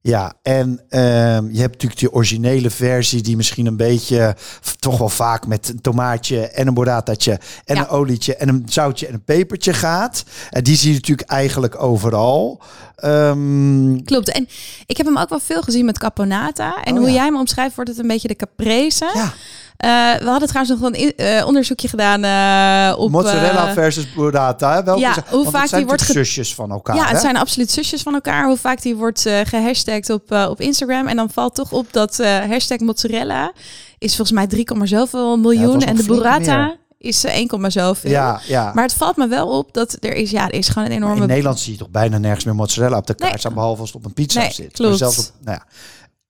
Ja, 0.00 0.32
en 0.42 0.80
ehm, 0.88 1.44
je 1.50 1.60
hebt 1.60 1.72
natuurlijk 1.72 2.00
die 2.00 2.12
originele 2.12 2.70
versie 2.70 3.22
die 3.22 3.36
misschien 3.36 3.66
een 3.66 3.76
beetje, 3.76 4.36
toch 4.78 4.98
wel 4.98 5.08
vaak 5.08 5.46
met 5.46 5.68
een 5.68 5.80
tomaatje 5.80 6.40
en 6.48 6.66
een 6.66 6.74
burrataatje 6.74 7.40
en 7.64 7.74
Ja. 7.76 7.80
een 7.80 7.88
olietje 7.88 8.36
en 8.36 8.48
een 8.48 8.62
zoutje 8.68 9.06
en 9.06 9.14
een 9.14 9.24
pepertje 9.24 9.72
gaat. 9.72 10.24
En 10.50 10.64
die 10.64 10.76
zie 10.76 10.88
je 10.88 10.94
natuurlijk 10.94 11.28
eigenlijk 11.30 11.82
overal. 11.82 12.60
Ehm, 12.96 14.02
Klopt. 14.04 14.32
En 14.32 14.48
ik 14.86 14.96
heb 14.96 15.06
hem 15.06 15.18
ook 15.18 15.28
wel 15.28 15.40
veel 15.40 15.62
gezien 15.62 15.84
met 15.84 15.98
caponata. 15.98 16.82
En 16.84 16.92
Oh, 16.92 16.98
hoe 16.98 17.08
ja. 17.08 17.14
jij 17.14 17.24
hem 17.24 17.36
omschrijft, 17.36 17.74
wordt 17.74 17.90
het 17.90 17.98
een 17.98 18.06
beetje 18.08 18.28
de 18.28 18.36
caprese. 18.36 19.10
ja, 19.14 19.32
we 19.76 20.24
hadden 20.24 20.48
trouwens 20.48 20.80
nog 20.80 20.92
een 20.92 21.16
eh, 21.16 21.46
onderzoekje 21.46 21.88
gedaan 21.88 22.24
eh, 22.24 22.98
op... 22.98 23.10
mozzarella 23.10 23.68
eh, 23.68 23.72
versus 23.72 24.12
burrata. 24.14 24.84
Welke 24.84 25.00
ja, 25.00 25.14
hoe 25.28 25.42
want 25.42 25.50
vaak 25.50 25.60
het 25.60 25.70
zijn 25.70 25.80
die 25.80 25.90
wordt 25.90 26.02
zusjes 26.02 26.54
van 26.54 26.70
elkaar. 26.70 26.96
ja, 26.96 27.04
hè? 27.04 27.10
het 27.10 27.20
zijn 27.20 27.36
absoluut 27.36 27.70
zusjes 27.70 28.02
van 28.02 28.14
elkaar. 28.14 28.46
Hoe 28.46 28.56
vaak 28.56 28.82
die 28.82 28.96
wordt 28.96 29.26
eh 29.26 29.40
gehashtagd 29.44 30.10
op, 30.10 30.32
eh, 30.32 30.46
op 30.50 30.60
Instagram. 30.60 31.06
En 31.06 31.16
dan 31.16 31.30
valt 31.30 31.54
toch 31.54 31.72
op 31.72 31.92
dat 31.92 32.18
eh, 32.18 32.38
hashtag 32.38 32.78
mozzarella 32.78 33.52
is 33.98 34.16
volgens 34.16 34.36
mij 34.36 34.46
3, 34.46 34.66
zoveel 34.82 35.36
miljoen. 35.36 35.82
en 35.82 35.96
de 35.96 36.04
burrata 36.04 36.64
meer. 36.64 36.78
is 36.98 37.24
eh, 37.24 37.34
1, 37.34 37.72
zoveel. 37.72 38.10
Ja, 38.10 38.40
ja. 38.46 38.72
Maar 38.74 38.84
het 38.84 38.94
valt 38.94 39.16
me 39.16 39.28
wel 39.28 39.58
op 39.58 39.72
dat 39.72 39.96
er 40.00 40.14
is, 40.14 40.30
ja, 40.30 40.48
er 40.48 40.54
is 40.54 40.68
gewoon 40.68 40.88
een 40.88 40.94
enorme... 40.94 41.20
in 41.20 41.26
Nederland 41.26 41.58
zie 41.58 41.72
je 41.72 41.78
toch 41.78 41.90
bijna 41.90 42.18
nergens 42.18 42.44
meer 42.44 42.54
mozzarella 42.54 42.96
op 42.96 43.06
de 43.06 43.14
kaart 43.14 43.30
Nee. 43.30 43.40
staan, 43.40 43.54
behalve 43.54 43.80
als 43.80 43.92
het 43.92 43.98
op 43.98 44.04
een 44.04 44.12
pizza 44.12 44.40
Nee, 44.40 44.52
zit. 44.52 44.64
Maar 44.64 44.74
klopt. 44.74 44.98
zelfs 44.98 45.18
op, 45.18 45.34
nou 45.40 45.58
ja. 45.58 45.66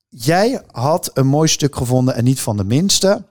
Jij 0.09 0.63
had 0.71 1.11
een 1.15 1.27
mooi 1.27 1.49
stuk 1.49 1.77
gevonden 1.77 2.15
en 2.15 2.25
niet 2.25 2.41
van 2.41 2.57
de 2.57 2.65
minste. 2.65 3.25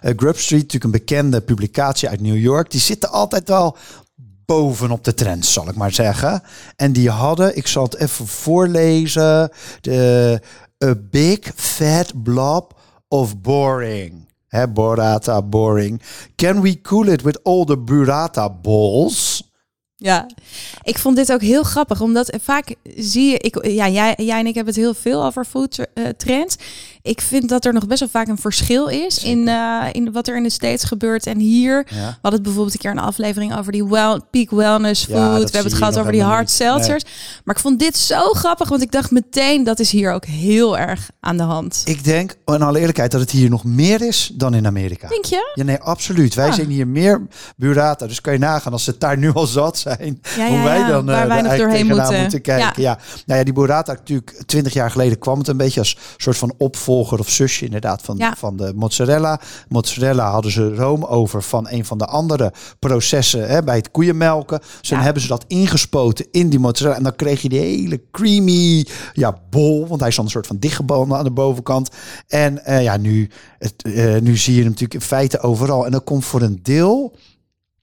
Eh, 0.00 0.12
Grub 0.16 0.38
Street, 0.38 0.62
natuurlijk 0.62 0.84
een 0.84 1.00
bekende 1.00 1.40
publicatie 1.40 2.08
uit 2.08 2.20
New 2.20 2.38
York. 2.38 2.70
Die 2.70 2.80
zitten 2.80 3.10
altijd 3.10 3.48
wel 3.48 3.76
bovenop 4.46 5.04
de 5.04 5.14
trends, 5.14 5.52
zal 5.52 5.68
ik 5.68 5.74
maar 5.74 5.92
zeggen. 5.92 6.42
En 6.76 6.92
die 6.92 7.10
hadden, 7.10 7.56
ik 7.56 7.66
zal 7.66 7.82
het 7.82 7.96
even 7.96 8.26
voorlezen, 8.26 9.50
de 9.80 10.40
A 10.84 10.94
Big 11.10 11.38
Fat 11.54 12.22
Blob 12.22 12.78
of 13.08 13.40
Boring. 13.40 14.26
Hè, 14.48 14.68
burrata, 14.68 15.42
boring. 15.42 16.02
Can 16.36 16.60
we 16.60 16.80
cool 16.80 17.06
it 17.06 17.22
with 17.22 17.42
all 17.42 17.64
the 17.64 17.78
burrata 17.78 18.50
balls? 18.50 19.48
Ja, 20.00 20.26
ik 20.82 20.98
vond 20.98 21.16
dit 21.16 21.32
ook 21.32 21.40
heel 21.40 21.62
grappig, 21.62 22.00
omdat 22.00 22.36
vaak 22.40 22.74
zie 22.96 23.30
je, 23.30 23.38
ik, 23.38 23.66
ja, 23.66 23.88
jij, 23.88 24.14
jij 24.16 24.38
en 24.38 24.46
ik 24.46 24.54
hebben 24.54 24.74
het 24.74 24.82
heel 24.82 24.94
veel 24.94 25.24
over 25.24 25.44
food 25.44 25.78
eh, 25.94 26.08
trends. 26.08 26.56
Ik 27.08 27.20
vind 27.20 27.48
dat 27.48 27.64
er 27.64 27.72
nog 27.72 27.86
best 27.86 28.00
wel 28.00 28.08
vaak 28.08 28.28
een 28.28 28.38
verschil 28.38 28.86
is 28.86 29.24
in, 29.24 29.48
uh, 29.48 29.84
in 29.92 30.12
wat 30.12 30.28
er 30.28 30.36
in 30.36 30.42
de 30.42 30.50
States 30.50 30.84
gebeurt 30.84 31.26
en 31.26 31.38
hier. 31.38 31.76
Ja. 31.88 31.96
We 31.96 32.02
hadden 32.04 32.32
het 32.32 32.42
bijvoorbeeld 32.42 32.72
een 32.74 32.80
keer 32.80 32.90
een 32.90 32.98
aflevering 32.98 33.56
over 33.58 33.72
die 33.72 33.86
well, 33.86 34.20
peak 34.30 34.50
wellness 34.50 35.04
food. 35.04 35.16
Ja, 35.16 35.32
we 35.32 35.38
hebben 35.38 35.62
het 35.62 35.74
gehad 35.74 35.98
over 35.98 36.12
die 36.12 36.22
hard. 36.22 36.46
Nee. 36.46 36.54
seltzers. 36.56 37.04
Maar 37.44 37.54
ik 37.54 37.60
vond 37.60 37.78
dit 37.78 37.96
zo 37.96 38.32
grappig, 38.32 38.68
want 38.68 38.82
ik 38.82 38.92
dacht 38.92 39.10
meteen, 39.10 39.64
dat 39.64 39.78
is 39.78 39.90
hier 39.90 40.12
ook 40.12 40.24
heel 40.24 40.78
erg 40.78 41.10
aan 41.20 41.36
de 41.36 41.42
hand. 41.42 41.82
Ik 41.84 42.04
denk, 42.04 42.34
in 42.44 42.62
alle 42.62 42.78
eerlijkheid, 42.78 43.10
dat 43.10 43.20
het 43.20 43.30
hier 43.30 43.50
nog 43.50 43.64
meer 43.64 44.02
is 44.02 44.30
dan 44.34 44.54
in 44.54 44.66
Amerika. 44.66 45.08
Denk 45.08 45.24
je? 45.24 45.50
Ja, 45.54 45.64
nee, 45.64 45.78
absoluut. 45.78 46.34
Wij 46.34 46.48
Ah. 46.48 46.54
zien 46.54 46.68
hier 46.70 46.86
meer 46.86 47.26
burrata. 47.56 48.06
Dus 48.06 48.20
kan 48.20 48.32
je 48.32 48.38
nagaan 48.38 48.72
als 48.72 48.84
ze 48.84 48.90
het 48.90 49.00
daar 49.00 49.18
nu 49.18 49.32
al 49.32 49.46
zat 49.46 49.78
zijn. 49.78 50.20
Ja, 50.36 50.48
hoe 50.48 50.62
wij 50.62 50.86
dan 50.86 51.06
waar 51.06 51.22
eh, 51.22 51.26
wij 51.28 51.42
nog 51.42 51.50
eigenlijk 51.50 51.58
doorheen 51.58 51.86
tegenaan 51.88 52.20
moeten. 52.20 52.40
kijken. 52.40 52.82
Ja. 52.82 52.98
Nou 53.26 53.38
ja, 53.38 53.44
die 53.44 53.54
burrata 53.54 53.92
natuurlijk 53.92 54.42
twintig 54.46 54.72
jaar 54.72 54.90
geleden 54.90 55.18
kwam 55.18 55.38
het 55.38 55.48
een 55.48 55.56
beetje 55.56 55.80
als 55.80 55.96
soort 56.16 56.36
van 56.36 56.54
opvolger 56.58 56.96
of 56.98 57.28
zusje 57.30 57.64
inderdaad 57.64 58.02
van, 58.02 58.16
Ja. 58.16 58.34
van 58.38 58.56
de 58.56 58.72
mozzarella. 58.74 59.40
Mozzarella 59.68 60.30
hadden 60.30 60.52
ze 60.52 60.74
room 60.74 61.04
over 61.04 61.42
van 61.42 61.66
een 61.70 61.84
van 61.84 61.98
de 61.98 62.06
andere 62.06 62.52
processen 62.78 63.48
hè, 63.48 63.62
bij 63.62 63.76
het 63.76 63.90
koeienmelken. 63.90 64.58
Dus 64.80 64.88
dan 64.88 64.98
Ja. 64.98 65.04
hebben 65.04 65.22
ze 65.22 65.28
dat 65.28 65.44
ingespoten 65.46 66.26
in 66.30 66.48
die 66.48 66.58
mozzarella. 66.58 66.96
En 66.96 67.02
dan 67.02 67.16
kreeg 67.16 67.42
je 67.42 67.48
die 67.48 67.58
hele 67.60 68.00
creamy 68.12 68.86
ja, 69.12 69.38
bol. 69.50 69.86
Want 69.88 70.00
hij 70.00 70.08
is 70.08 70.16
dan 70.16 70.24
een 70.24 70.30
soort 70.30 70.46
van 70.46 70.58
dichtgebonden 70.58 71.18
aan 71.18 71.24
de 71.24 71.30
bovenkant. 71.30 71.88
En 72.26 72.64
eh, 72.64 72.82
ja, 72.82 72.96
nu, 72.96 73.30
het, 73.58 73.74
eh, 73.82 74.16
nu 74.20 74.36
zie 74.36 74.52
je 74.54 74.60
hem 74.60 74.68
natuurlijk 74.68 74.94
in 74.94 75.06
feite 75.06 75.40
overal. 75.40 75.84
En 75.86 75.92
dat 75.92 76.04
komt 76.04 76.24
voor 76.24 76.42
een 76.42 76.58
deel 76.62 77.16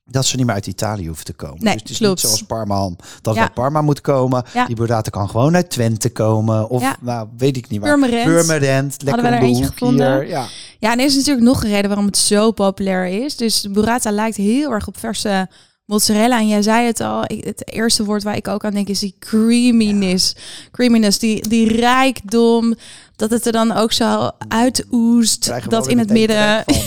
dat 0.06 0.26
ze 0.26 0.36
niet 0.36 0.46
meer 0.46 0.56
uit 0.56 0.68
Italië 0.68 1.06
hoeven 1.08 1.26
te 1.26 1.34
komen. 1.34 1.64
Nee, 1.64 1.74
dus 1.74 1.82
het 1.82 1.90
is 1.92 1.98
klopt. 1.98 2.12
niet 2.12 2.20
zoals 2.32 2.42
Parma 2.44 2.90
dat 3.22 3.36
Ja. 3.36 3.42
uit 3.42 3.54
Parma 3.54 3.82
moet 3.82 4.02
komen. 4.02 4.44
Ja. 4.54 4.66
Die 4.66 4.76
burrata 4.76 5.10
kan 5.10 5.30
gewoon 5.30 5.56
uit 5.56 5.70
Twente 5.70 6.10
komen. 6.10 6.70
Of 6.70 6.82
Ja. 6.82 6.96
nou, 7.02 7.28
weet 7.38 7.58
ik 7.58 7.70
niet 7.70 7.82
waar. 7.82 7.90
Purmerend. 8.00 8.26
Purmerend. 8.26 9.02
Lekker 9.04 9.24
we 9.24 9.30
er 9.30 9.42
eentje 9.42 9.66
gevonden. 9.66 10.14
hier. 10.20 10.28
Ja. 10.28 10.46
Ja, 10.80 10.92
en 10.92 11.00
er 11.00 11.06
is 11.06 11.16
natuurlijk 11.16 11.46
nog 11.46 11.64
een 11.64 11.70
reden 11.70 11.88
waarom 11.88 12.06
het 12.06 12.18
zo 12.18 12.52
populair 12.52 13.06
is. 13.24 13.36
Dus 13.36 13.62
de 13.62 13.70
burrata 13.70 14.12
lijkt 14.12 14.38
heel 14.38 14.72
erg 14.72 14.88
op 14.88 14.98
verse 14.98 15.50
mozzarella. 15.86 16.40
En 16.40 16.48
jij 16.48 16.62
zei 16.62 16.86
het 16.86 17.00
al, 17.00 17.22
het 17.22 17.72
eerste 17.74 18.04
woord 18.06 18.24
waar 18.24 18.36
ik 18.36 18.48
ook 18.48 18.66
aan 18.66 18.74
denk 18.74 18.88
is 18.88 19.00
die 19.00 19.16
creaminess. 19.20 20.36
Creaminess, 20.72 21.20
die, 21.20 21.48
die 21.50 21.68
rijkdom, 21.76 22.76
dat 23.16 23.30
het 23.30 23.46
er 23.46 23.52
dan 23.52 23.72
ook 23.72 23.92
zo 23.92 24.30
uitoest. 24.48 25.70
Dat 25.70 25.88
in 25.88 25.98
het 25.98 26.10
midden... 26.10 26.38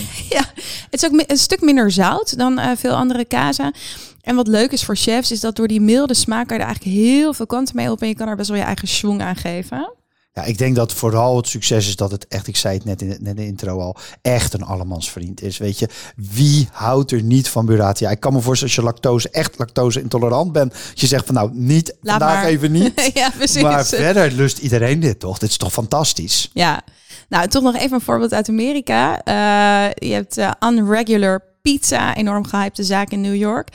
ja, 0.35 0.43
het 0.89 1.03
is 1.03 1.05
ook 1.05 1.23
een 1.27 1.37
stuk 1.37 1.61
minder 1.61 1.91
zout 1.91 2.37
dan 2.37 2.59
eh, 2.59 2.71
veel 2.75 2.93
andere 2.93 3.25
kazen. 3.25 3.73
En 4.21 4.35
wat 4.35 4.47
leuk 4.47 4.71
is 4.71 4.83
voor 4.83 4.95
chefs, 4.95 5.31
is 5.31 5.39
dat 5.39 5.55
door 5.55 5.67
die 5.67 5.81
milde 5.81 6.13
smaak 6.13 6.47
kan 6.47 6.57
je 6.57 6.63
er 6.63 6.69
eigenlijk 6.69 6.97
heel 6.97 7.33
veel 7.33 7.45
kanten 7.45 7.75
mee 7.75 7.91
op. 7.91 8.01
En 8.01 8.07
je 8.07 8.15
kan 8.15 8.27
er 8.27 8.35
best 8.35 8.49
wel 8.49 8.57
je 8.57 8.63
eigen 8.63 8.87
schwung 8.87 9.21
aan 9.21 9.35
geven. 9.35 9.93
Ja, 10.39 10.45
ik 10.45 10.57
denk 10.57 10.75
dat 10.75 10.93
vooral 10.93 11.37
het 11.37 11.47
succes 11.47 11.87
is 11.87 11.95
dat 11.95 12.11
het 12.11 12.27
echt, 12.27 12.47
ik 12.47 12.55
zei 12.55 12.75
het 12.75 12.85
net 12.85 13.01
in, 13.01 13.07
net 13.07 13.19
in 13.19 13.35
de 13.35 13.45
intro 13.45 13.79
al, 13.79 13.95
echt 14.21 14.53
een 14.53 14.63
allemansvriend 14.63 15.41
is. 15.41 15.57
Weet 15.57 15.79
je, 15.79 15.89
wie 16.15 16.67
houdt 16.71 17.11
er 17.11 17.21
niet 17.21 17.49
van 17.49 17.65
burrata? 17.65 18.05
Ja, 18.05 18.11
ik 18.11 18.19
kan 18.19 18.33
me 18.33 18.41
voorstellen 18.41 18.75
als 18.75 18.83
je 18.85 18.91
lactose, 18.91 19.29
echt 19.29 19.57
lactose 19.57 20.01
intolerant 20.01 20.51
bent, 20.51 20.71
dat 20.71 20.99
je 20.99 21.07
zegt 21.07 21.25
van 21.25 21.35
nou, 21.35 21.49
niet, 21.53 21.95
Laat 22.01 22.19
vandaag 22.19 22.41
maar. 22.41 22.51
even 22.51 22.71
niet. 22.71 23.11
ja, 23.13 23.29
precies. 23.29 23.61
Maar 23.61 23.85
verder 23.85 24.31
lust 24.31 24.57
iedereen 24.57 24.99
dit 24.99 25.19
toch? 25.19 25.37
Dit 25.37 25.49
is 25.49 25.57
toch 25.57 25.71
fantastisch? 25.71 26.49
Ja, 26.53 26.81
nou 27.29 27.47
toch 27.47 27.63
nog 27.63 27.75
even 27.75 27.93
een 27.93 28.01
voorbeeld 28.01 28.33
uit 28.33 28.49
Amerika. 28.49 29.21
Eh, 29.23 30.07
je 30.09 30.13
hebt 30.13 30.37
eh, 30.37 30.51
Unregular 30.59 31.41
Pizza, 31.61 32.15
enorm 32.15 32.45
gehypte 32.45 32.83
zaak 32.83 33.09
in 33.11 33.21
New 33.21 33.35
York. 33.35 33.67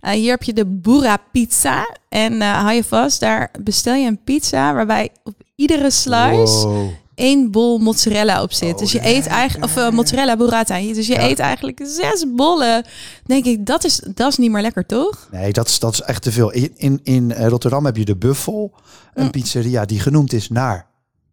Eh, 0.00 0.10
hier 0.12 0.30
heb 0.30 0.42
je 0.42 0.52
de 0.52 0.66
Burra 0.66 1.16
Pizza. 1.32 1.96
En 2.08 2.42
eh 2.42 2.60
hou 2.62 2.72
je 2.72 2.84
vast, 2.84 3.20
daar 3.20 3.50
bestel 3.60 3.94
je 3.94 4.06
een 4.06 4.22
pizza 4.24 4.74
waarbij 4.74 5.08
op 5.24 5.34
iedere 5.54 5.90
slice 5.90 6.66
Wow. 6.66 6.88
één 7.14 7.50
bol 7.50 7.78
mozzarella 7.78 8.42
op 8.42 8.52
zit. 8.52 8.72
Oh, 8.72 8.78
dus 8.78 8.92
je 8.92 9.06
eet 9.06 9.26
eigenlijk, 9.26 9.64
of 9.70 9.76
eh, 9.76 9.90
mozzarella 9.90 10.36
burrata. 10.36 10.80
Dus 10.80 11.06
je 11.06 11.12
Ja. 11.12 11.28
eet 11.28 11.38
eigenlijk 11.38 11.80
zes 11.84 12.24
bollen. 12.34 12.84
Denk 13.26 13.44
ik, 13.44 13.66
dat 13.66 13.84
is, 13.84 14.02
dat 14.14 14.30
is 14.30 14.36
niet 14.36 14.50
meer 14.50 14.62
lekker, 14.62 14.86
toch? 14.86 15.28
Nee, 15.32 15.52
dat 15.52 15.68
is, 15.68 15.78
dat 15.78 15.92
is 15.92 16.00
echt 16.00 16.22
te 16.22 16.32
veel. 16.32 16.50
In, 16.52 16.72
in, 16.76 17.00
in 17.04 17.32
Rotterdam 17.32 17.84
heb 17.84 17.96
je 17.96 18.04
de 18.04 18.16
Buffel, 18.16 18.72
een 19.14 19.24
Mm. 19.24 19.30
pizzeria 19.30 19.84
die 19.84 20.00
genoemd 20.00 20.32
is 20.32 20.48
naar 20.48 20.86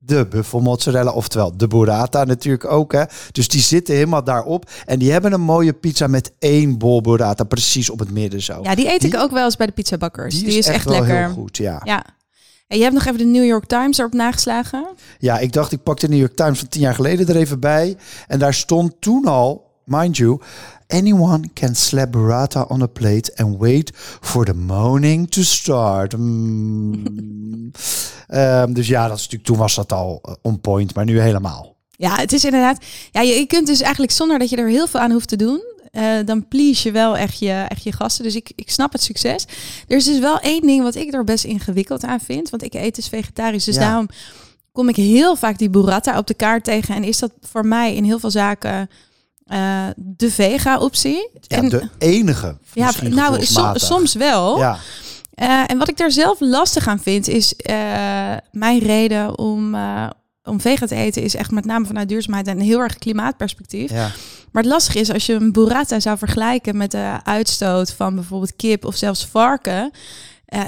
de 0.06 0.26
Buffel 0.30 0.60
mozzarella, 0.60 1.12
oftewel 1.12 1.58
de 1.58 1.68
burrata 1.68 2.24
natuurlijk 2.24 2.66
ook. 2.72 2.92
Hè. 2.92 3.04
Dus 3.32 3.48
die 3.48 3.62
zitten 3.62 3.94
helemaal 3.96 4.24
daarop. 4.24 4.70
En 4.86 5.00
die 5.00 5.12
hebben 5.12 5.34
een 5.34 5.42
mooie 5.42 5.74
pizza 5.74 6.08
met 6.08 6.32
één 6.40 6.78
bol 6.78 7.02
burrata, 7.02 7.44
precies 7.44 7.90
op 7.90 8.00
het 8.00 8.12
midden 8.12 8.42
zo. 8.42 8.60
Ja, 8.64 8.76
die 8.76 8.92
eet 8.94 9.02
Die- 9.02 9.10
ik 9.14 9.20
ook 9.20 9.32
wel 9.32 9.46
eens 9.46 9.56
bij 9.58 9.66
de 9.68 9.72
pizzabakkers. 9.74 10.40
die, 10.40 10.58
is, 10.58 10.68
echt, 10.68 10.86
wel 10.86 10.94
lekker. 11.00 11.18
heel 11.26 11.34
goed, 11.34 11.58
ja. 11.58 11.82
Ja. 11.84 12.06
En 12.68 12.78
je 12.78 12.84
hebt 12.84 12.96
nog 12.96 13.06
even 13.06 13.18
de 13.18 13.26
New 13.26 13.46
York 13.46 13.66
Times 13.66 13.98
erop 13.98 14.14
nageslagen. 14.14 14.86
Ja, 15.20 15.40
ik 15.40 15.54
dacht, 15.54 15.72
ik 15.72 15.84
pak 15.84 16.00
de 16.00 16.10
New 16.10 16.20
York 16.20 16.36
Times 16.36 16.60
van 16.60 16.68
tien 16.68 16.82
jaar 16.82 16.96
geleden 16.96 17.28
er 17.28 17.36
even 17.36 17.60
bij. 17.60 17.98
En 18.28 18.40
daar 18.40 18.54
stond 18.54 18.94
toen 19.00 19.26
al, 19.26 19.72
mind 19.84 20.18
you, 20.18 20.40
anyone 20.88 21.50
can 21.54 21.76
slap 21.76 22.12
burrata 22.12 22.62
on 22.68 22.82
a 22.82 22.88
plate 22.88 23.36
and 23.36 23.58
wait 23.58 23.92
for 24.22 24.46
the 24.46 24.54
moaning 24.54 25.30
to 25.30 25.42
start. 25.42 26.18
Mm. 26.18 27.04
Ehm, 28.28 28.74
dus 28.74 28.88
ja, 28.88 29.08
dat 29.08 29.18
is 29.18 29.24
natuurlijk, 29.24 29.50
toen 29.50 29.58
was 29.58 29.76
dat 29.76 29.92
al 29.92 30.20
eh, 30.24 30.34
on 30.42 30.60
point, 30.62 30.96
maar 30.96 31.06
nu 31.06 31.20
helemaal. 31.20 31.76
Ja, 31.98 32.16
het 32.16 32.34
is 32.34 32.46
inderdaad. 32.46 32.84
Ja, 33.12 33.22
je, 33.22 33.34
je 33.34 33.46
kunt 33.46 33.68
dus 33.68 33.82
eigenlijk 33.82 34.12
zonder 34.12 34.40
dat 34.40 34.50
je 34.50 34.56
er 34.56 34.68
heel 34.70 34.88
veel 34.88 35.00
aan 35.00 35.12
hoeft 35.12 35.28
te 35.28 35.36
doen. 35.36 35.64
eh, 35.92 36.04
dan 36.26 36.48
please 36.48 36.88
je 36.88 36.94
wel 36.94 37.18
echt 37.18 37.40
je, 37.40 37.66
echt 37.68 37.84
je 37.84 37.92
gasten. 37.92 38.24
Dus 38.24 38.36
ik, 38.36 38.52
ik 38.56 38.72
snap 38.72 38.92
het 38.92 39.04
succes. 39.04 39.46
Er 39.88 39.98
is 39.98 40.06
dus 40.06 40.20
wel 40.20 40.40
één 40.40 40.62
ding 40.62 40.84
wat 40.84 40.96
ik 40.96 41.14
er 41.14 41.24
best 41.24 41.44
ingewikkeld 41.44 42.04
aan 42.04 42.20
vind. 42.20 42.50
Want 42.50 42.64
ik 42.64 42.74
eet 42.74 42.96
dus 42.96 43.08
vegetarisch. 43.08 43.64
Dus 43.64 43.76
Ja. 43.76 43.82
daarom 43.82 44.08
kom 44.72 44.90
ik 44.90 44.96
heel 44.96 45.36
vaak 45.36 45.58
die 45.58 45.70
burrata 45.70 46.18
op 46.18 46.28
de 46.28 46.34
kaart 46.34 46.64
tegen. 46.64 46.96
En 46.96 47.04
is 47.04 47.20
dat 47.20 47.32
voor 47.42 47.66
mij 47.66 47.96
in 47.96 48.04
heel 48.04 48.20
veel 48.20 48.32
zaken 48.32 48.90
eh, 49.46 49.84
de 49.96 50.32
vega-optie. 50.32 51.30
Ja, 51.42 51.58
en, 51.58 51.70
de 51.70 51.90
enige. 51.98 52.58
ja, 52.74 52.92
nou, 53.02 53.46
som- 53.46 53.78
soms 53.78 54.14
wel. 54.14 54.58
Ja, 54.58 54.78
Eh, 55.36 55.64
en 55.68 55.78
wat 55.78 55.90
ik 55.90 55.98
daar 55.98 56.12
zelf 56.12 56.40
lastig 56.40 56.88
aan 56.88 57.00
vind, 57.00 57.28
is 57.28 57.56
eh, 57.56 57.76
mijn 58.52 58.80
reden 58.80 59.38
om, 59.38 59.76
om 60.44 60.62
vegan 60.62 60.88
te 60.88 60.96
eten, 60.96 61.22
is 61.22 61.36
echt 61.36 61.52
met 61.52 61.66
name 61.66 61.86
vanuit 61.86 62.10
duurzaamheid 62.10 62.48
en 62.48 62.60
heel 62.60 62.80
erg 62.80 62.98
klimaatperspectief. 62.98 63.90
ja. 63.92 64.12
Maar 64.52 64.64
het 64.64 64.72
lastige 64.72 65.00
is, 65.00 65.12
als 65.12 65.26
je 65.26 65.34
een 65.34 65.52
burrata 65.52 66.00
zou 66.00 66.18
vergelijken 66.18 66.78
met 66.78 66.92
de 66.92 67.18
uitstoot 67.24 67.92
van 67.94 68.16
bijvoorbeeld 68.16 68.56
kip 68.56 68.86
of 68.86 68.96
zelfs 68.96 69.26
varken, 69.26 69.92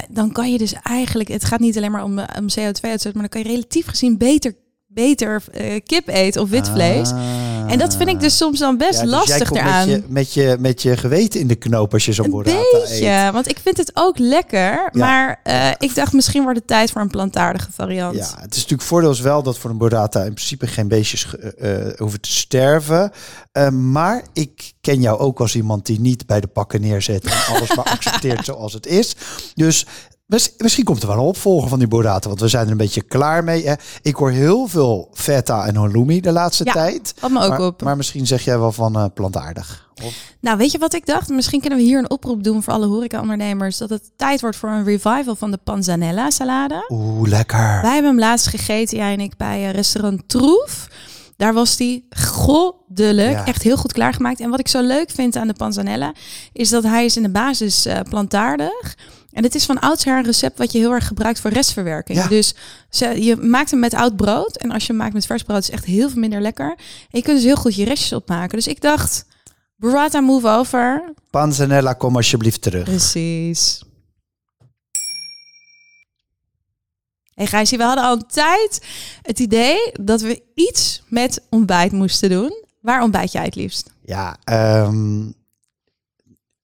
dan 0.08 0.32
kan 0.32 0.52
je 0.52 0.58
dus 0.58 0.72
eigenlijk, 0.82 1.28
het 1.28 1.44
gaat 1.44 1.60
niet 1.60 1.76
alleen 1.76 1.90
maar 1.90 2.04
om, 2.04 2.18
om 2.18 2.46
CO2-uitstoot, 2.58 3.12
maar 3.14 3.22
dan 3.22 3.28
kan 3.28 3.40
je 3.42 3.48
relatief 3.48 3.86
gezien 3.86 4.18
beter, 4.18 4.54
beter 4.86 5.42
kip 5.84 6.08
eten 6.08 6.42
of 6.42 6.48
wit 6.48 6.68
vlees. 6.68 7.10
Ah. 7.10 7.20
En 7.68 7.78
dat 7.78 7.96
vind 7.96 8.08
ik 8.08 8.20
dus 8.20 8.36
soms 8.36 8.58
dan 8.58 8.76
best 8.76 8.94
Ja, 8.94 9.00
dus 9.02 9.10
lastig 9.10 9.50
eraan. 9.50 9.88
Met 9.88 9.96
je, 9.96 10.04
met, 10.08 10.32
je, 10.32 10.56
met 10.60 10.82
je 10.82 10.96
geweten 10.96 11.40
in 11.40 11.46
de 11.46 11.54
knoop 11.54 11.92
als 11.92 12.04
je 12.04 12.12
zo'n 12.12 12.30
burrata 12.30 12.78
beetje, 12.80 13.06
eet. 13.06 13.32
want 13.32 13.48
ik 13.50 13.58
vind 13.62 13.76
het 13.76 13.90
ook 13.94 14.18
lekker. 14.18 14.88
Maar 14.92 15.40
eh, 15.42 15.70
ik 15.78 15.94
dacht 15.94 16.12
misschien 16.12 16.42
wordt 16.42 16.58
het 16.58 16.66
tijd 16.66 16.90
voor 16.90 17.00
een 17.00 17.08
plantaardige 17.08 17.72
variant. 17.72 18.16
Ja, 18.16 18.34
het 18.40 18.54
is 18.54 18.60
natuurlijk 18.60 18.88
voordeel 18.88 19.10
is 19.10 19.20
wel 19.20 19.42
dat 19.42 19.58
voor 19.58 19.70
een 19.70 19.78
burrata 19.78 20.22
in 20.22 20.34
principe 20.34 20.66
geen 20.66 20.88
beestjes 20.88 21.36
eh, 21.36 21.70
hoeven 21.96 22.20
te 22.20 22.32
sterven. 22.32 23.12
Eh, 23.52 23.68
maar 23.68 24.22
ik 24.32 24.72
ken 24.80 25.00
jou 25.00 25.18
ook 25.18 25.40
als 25.40 25.56
iemand 25.56 25.86
die 25.86 26.00
niet 26.00 26.26
bij 26.26 26.40
de 26.40 26.46
pakken 26.46 26.80
neerzet 26.80 27.24
en 27.24 27.54
alles 27.54 27.74
maar 27.74 27.84
accepteert 27.84 28.44
zoals 28.50 28.72
het 28.72 28.86
is. 28.86 29.16
Dus 29.54 29.86
misschien 30.58 30.84
komt 30.84 31.02
er 31.02 31.08
wel 31.08 31.16
een 31.16 31.22
opvolger 31.22 31.68
van 31.68 31.78
die 31.78 31.88
burrata, 31.88 32.28
want 32.28 32.40
we 32.40 32.48
zijn 32.48 32.64
er 32.64 32.70
een 32.70 32.76
beetje 32.76 33.02
klaar 33.02 33.44
mee. 33.44 33.66
Hè. 33.66 33.74
Ik 34.02 34.14
hoor 34.14 34.30
heel 34.30 34.66
veel 34.66 35.08
feta 35.14 35.66
en 35.66 35.76
halloumi 35.76 36.20
de 36.20 36.32
laatste 36.32 36.64
Ja, 36.64 36.72
tijd. 36.72 37.14
Wat 37.20 37.30
me 37.30 37.40
ook 37.40 37.48
maar, 37.48 37.60
op. 37.60 37.82
maar 37.82 37.96
misschien 37.96 38.26
zeg 38.26 38.44
jij 38.44 38.58
wel 38.58 38.72
van 38.72 38.96
eh, 38.96 39.04
plantaardig. 39.14 39.90
Of, 40.04 40.14
Nou, 40.40 40.56
weet 40.56 40.72
je 40.72 40.78
wat 40.78 40.94
ik 40.94 41.06
dacht? 41.06 41.28
Misschien 41.28 41.60
kunnen 41.60 41.78
we 41.78 41.84
hier 41.84 41.98
een 41.98 42.10
oproep 42.10 42.44
doen 42.44 42.62
voor 42.62 42.72
alle 42.72 42.86
horeca-ondernemers. 42.86 43.76
Dat 43.78 43.90
het 43.90 44.10
tijd 44.16 44.40
wordt 44.40 44.56
voor 44.56 44.68
een 44.68 44.84
revival 44.84 45.34
van 45.36 45.50
de 45.50 45.58
panzanella 45.64 46.30
salade. 46.30 46.84
Oeh, 46.88 47.28
lekker. 47.28 47.78
Wij 47.82 47.92
hebben 47.92 48.10
hem 48.10 48.18
laatst 48.18 48.46
gegeten, 48.46 48.96
jij 48.98 49.12
en 49.12 49.20
ik, 49.20 49.36
bij 49.36 49.64
eh, 49.64 49.70
restaurant 49.70 50.28
Troef. 50.28 50.88
Daar 51.36 51.54
was 51.54 51.76
die 51.76 52.06
goddelijk. 52.10 53.32
Ja. 53.32 53.46
Echt 53.46 53.62
heel 53.62 53.76
goed 53.76 53.92
klaargemaakt. 53.92 54.40
En 54.40 54.50
wat 54.50 54.60
ik 54.60 54.68
zo 54.68 54.82
leuk 54.82 55.10
vind 55.10 55.36
aan 55.36 55.46
de 55.46 55.54
panzanella... 55.54 56.12
is 56.52 56.68
dat 56.68 56.82
hij 56.82 57.04
is 57.04 57.16
in 57.16 57.22
de 57.22 57.30
basis 57.30 57.86
eh, 57.86 58.00
plantaardig... 58.08 58.96
En 59.38 59.44
het 59.44 59.54
is 59.54 59.64
van 59.64 59.78
oudsher 59.80 60.16
een 60.18 60.24
recept 60.24 60.58
wat 60.58 60.72
je 60.72 60.78
heel 60.78 60.92
erg 60.92 61.06
gebruikt 61.06 61.40
voor 61.40 61.50
restverwerking. 61.50 62.18
Ja. 62.18 62.28
Dus 62.28 62.54
ze- 62.90 63.22
je 63.24 63.36
maakt 63.36 63.70
hem 63.70 63.80
met 63.80 63.94
oud 63.94 64.16
brood. 64.16 64.56
En 64.56 64.70
als 64.70 64.82
je 64.82 64.88
hem 64.88 64.96
maakt 64.96 65.12
met 65.12 65.26
vers 65.26 65.42
brood 65.42 65.58
is 65.60 65.66
het 65.66 65.74
echt 65.74 65.84
heel 65.84 66.08
veel 66.10 66.20
minder 66.20 66.40
lekker. 66.40 66.70
En 66.70 67.18
je 67.18 67.22
kunt 67.22 67.36
dus 67.36 67.44
heel 67.44 67.56
goed 67.56 67.74
je 67.74 67.84
restjes 67.84 68.12
opmaken. 68.12 68.56
Dus 68.56 68.66
ik 68.66 68.80
dacht, 68.80 69.24
burrata 69.76 70.20
move 70.20 70.48
over. 70.48 71.12
Panzanella, 71.30 71.92
kom 71.92 72.16
alsjeblieft 72.16 72.62
terug. 72.62 72.84
Precies. 72.84 73.82
Hey 77.34 77.46
Gijsie, 77.46 77.78
we 77.78 77.84
hadden 77.84 78.04
al 78.04 78.12
een 78.16 78.26
tijd 78.26 78.86
het 79.22 79.38
idee 79.38 79.92
dat 80.00 80.20
we 80.20 80.42
iets 80.54 81.02
met 81.08 81.42
ontbijt 81.50 81.92
moesten 81.92 82.30
doen. 82.30 82.64
Waar 82.80 83.02
ontbijt 83.02 83.32
jij 83.32 83.44
het 83.44 83.54
liefst? 83.54 83.90
Ja, 84.04 84.36
ehm, 84.44 85.30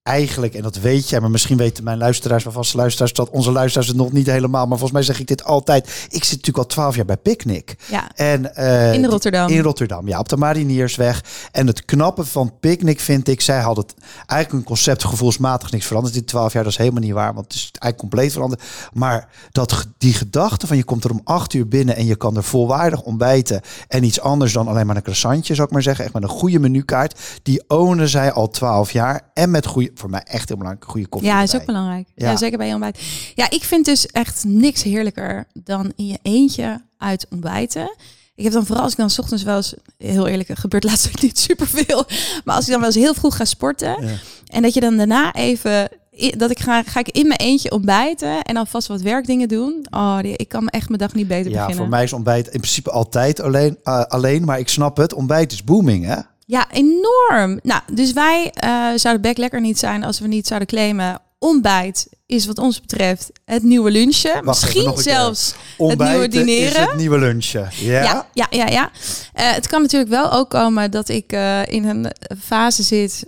eigenlijk, 0.05 0.53
en 0.53 0.61
dat 0.61 0.75
weet 0.75 1.09
jij, 1.09 1.19
maar 1.19 1.29
misschien 1.29 1.57
weten 1.57 1.83
mijn 1.83 1.97
luisteraars, 1.97 2.43
mijn 2.43 2.55
vaste 2.55 2.77
luisteraars, 2.77 3.13
dat 3.13 3.29
onze 3.29 3.51
luisteraars 3.51 3.87
het 3.87 3.97
nog 3.97 4.11
niet 4.11 4.25
helemaal. 4.25 4.67
Maar 4.67 4.77
volgens 4.77 4.91
mij 4.91 5.03
zeg 5.03 5.19
ik 5.19 5.27
dit 5.27 5.43
altijd. 5.43 5.87
Ik 6.09 6.23
zit 6.23 6.31
natuurlijk 6.31 6.57
al 6.57 6.65
twaalf 6.65 6.95
jaar 6.95 7.05
bij 7.05 7.17
Picnic. 7.17 7.75
Ja. 7.85 8.11
En, 8.15 8.55
eh, 8.55 8.93
In 8.93 9.05
Rotterdam. 9.05 9.49
In 9.49 9.61
Rotterdam, 9.61 10.07
ja, 10.07 10.19
op 10.19 10.29
de 10.29 10.37
Mariniersweg. 10.37 11.23
En 11.51 11.67
het 11.67 11.85
knappe 11.85 12.25
van 12.25 12.53
Picnic 12.59 12.99
vind 12.99 13.27
ik, 13.27 13.41
zij 13.41 13.59
had 13.59 13.77
het 13.77 13.93
eigenlijk 14.25 14.51
een 14.51 14.73
concept 14.75 15.03
gevoelsmatig 15.03 15.71
niks 15.71 15.85
veranderd 15.85 16.15
in 16.15 16.25
twaalf 16.25 16.53
jaar. 16.53 16.63
Dat 16.63 16.71
is 16.71 16.77
helemaal 16.77 17.01
niet 17.01 17.13
waar, 17.13 17.33
want 17.33 17.45
het 17.45 17.55
is 17.55 17.61
eigenlijk 17.61 17.97
compleet 17.97 18.31
veranderd. 18.31 18.63
Maar 18.93 19.29
dat, 19.51 19.85
die 19.97 20.13
gedachte 20.13 20.67
van 20.67 20.77
je 20.77 20.83
komt 20.83 21.03
er 21.03 21.11
om 21.11 21.21
acht 21.23 21.53
uur 21.53 21.67
binnen 21.67 21.95
en 21.95 22.05
je 22.05 22.15
kan 22.15 22.35
er 22.35 22.43
volwaardig 22.43 23.01
ontbijten. 23.01 23.61
En 23.87 24.03
iets 24.03 24.19
anders 24.19 24.53
dan 24.53 24.67
alleen 24.67 24.85
maar 24.85 24.95
een 24.95 25.01
croissantje, 25.01 25.55
zou 25.55 25.67
ik 25.67 25.73
maar 25.73 25.83
zeggen. 25.83 26.05
Echt 26.05 26.13
met 26.13 26.23
een 26.23 26.29
goede 26.29 26.59
menukaart. 26.59 27.19
Die 27.43 27.63
ownen 27.67 28.09
zij 28.09 28.31
al 28.31 28.49
twaalf 28.49 28.91
jaar. 28.91 29.21
En 29.33 29.51
met 29.51 29.65
goede, 29.65 29.93
voor 29.95 30.09
mij 30.09 30.21
echt 30.23 30.47
heel 30.49 30.57
belangrijk, 30.57 30.89
goede 30.91 31.07
koffie 31.07 31.29
Ja, 31.29 31.41
is 31.41 31.55
ook 31.55 31.65
belangrijk. 31.65 32.07
Ja. 32.15 32.29
Ja. 32.31 32.37
zeker 32.37 32.57
bij 32.57 32.67
je 32.67 32.73
ontbijt. 32.73 32.99
Ja, 33.35 33.49
ik 33.49 33.63
vind 33.63 33.85
dus 33.85 34.05
echt 34.07 34.43
niks 34.47 34.83
heerlijker 34.83 35.47
dan 35.53 35.93
in 35.95 36.07
je 36.07 36.19
eentje 36.21 36.81
uit 36.97 37.25
ontbijten. 37.29 37.95
Ik 38.35 38.43
heb 38.43 38.53
dan 38.53 38.65
vooral 38.65 38.83
als 38.83 38.91
ik 38.91 38.97
dan 38.97 39.09
's 39.09 39.19
ochtends 39.19 39.43
wel 39.43 39.55
eens, 39.55 39.73
heel 39.97 40.27
eerlijk, 40.27 40.47
het 40.49 40.59
gebeurt 40.59 40.83
laatst 40.83 41.07
ook 41.07 41.21
niet 41.21 41.39
superveel. 41.49 42.05
Maar 42.43 42.55
als 42.55 42.65
ik 42.65 42.71
dan 42.71 42.79
wel 42.79 42.89
eens 42.89 42.97
heel 42.99 43.13
vroeg 43.13 43.35
ga 43.35 43.45
sporten 43.45 44.05
Ja. 44.05 44.13
en 44.47 44.61
dat 44.61 44.73
je 44.73 44.79
dan 44.79 44.97
daarna 44.97 45.33
even, 45.33 45.89
dat 46.37 46.51
ik 46.51 46.59
ga, 46.59 46.83
ga 46.83 46.99
ik 46.99 47.09
in 47.09 47.27
mijn 47.27 47.39
eentje 47.39 47.71
ontbijten 47.71 48.41
en 48.41 48.53
dan 48.53 48.67
vast 48.67 48.87
wat 48.87 49.01
werkdingen 49.01 49.47
doen. 49.47 49.85
Oh, 49.89 50.19
die, 50.19 50.35
ik 50.37 50.47
kan 50.49 50.63
me 50.63 50.69
echt 50.71 50.87
mijn 50.87 50.99
dag 50.99 51.13
niet 51.13 51.27
beter 51.27 51.45
Ja, 51.51 51.57
beginnen. 51.57 51.75
voor 51.77 51.87
mij 51.89 52.03
is 52.03 52.13
ontbijt 52.13 52.45
in 52.45 52.59
principe 52.59 52.91
altijd 52.91 53.39
alleen, 53.41 53.77
eh, 53.83 54.01
alleen. 54.03 54.45
Maar 54.45 54.59
ik 54.59 54.69
snap 54.69 54.97
het, 54.97 55.13
ontbijt 55.13 55.51
is 55.51 55.63
booming, 55.63 56.05
hè? 56.05 56.19
Ja, 56.45 56.71
enorm. 56.71 57.59
Nou, 57.63 57.81
dus 57.93 58.13
wij 58.13 58.51
eh, 58.53 58.87
zouden 58.95 59.21
back 59.21 59.37
lekker 59.37 59.61
niet 59.61 59.79
zijn 59.79 60.03
als 60.03 60.19
we 60.19 60.27
niet 60.27 60.47
zouden 60.47 60.67
claimen. 60.67 61.19
Ontbijt 61.39 62.07
is 62.25 62.45
wat 62.45 62.59
ons 62.59 62.81
betreft 62.81 63.31
het 63.45 63.63
nieuwe 63.63 63.91
lunchen. 63.91 64.45
Misschien 64.45 64.97
zelfs 64.97 65.55
het 65.77 65.99
nieuwe 65.99 66.27
dineren. 66.27 66.81
is 66.81 66.87
het 66.87 66.95
nieuwe 66.95 67.19
lunchen. 67.19 67.69
Ja? 67.71 68.03
Ja, 68.03 68.27
ja, 68.33 68.47
ja. 68.49 68.67
ja. 68.67 68.91
Eh, 69.33 69.51
het 69.51 69.67
kan 69.67 69.81
natuurlijk 69.81 70.11
wel 70.11 70.31
ook 70.31 70.49
komen 70.49 70.91
dat 70.91 71.09
ik 71.09 71.31
eh, 71.31 71.65
in 71.65 71.85
een 71.85 72.11
fase 72.41 72.83
zit 72.83 73.23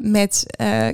met 0.00 0.46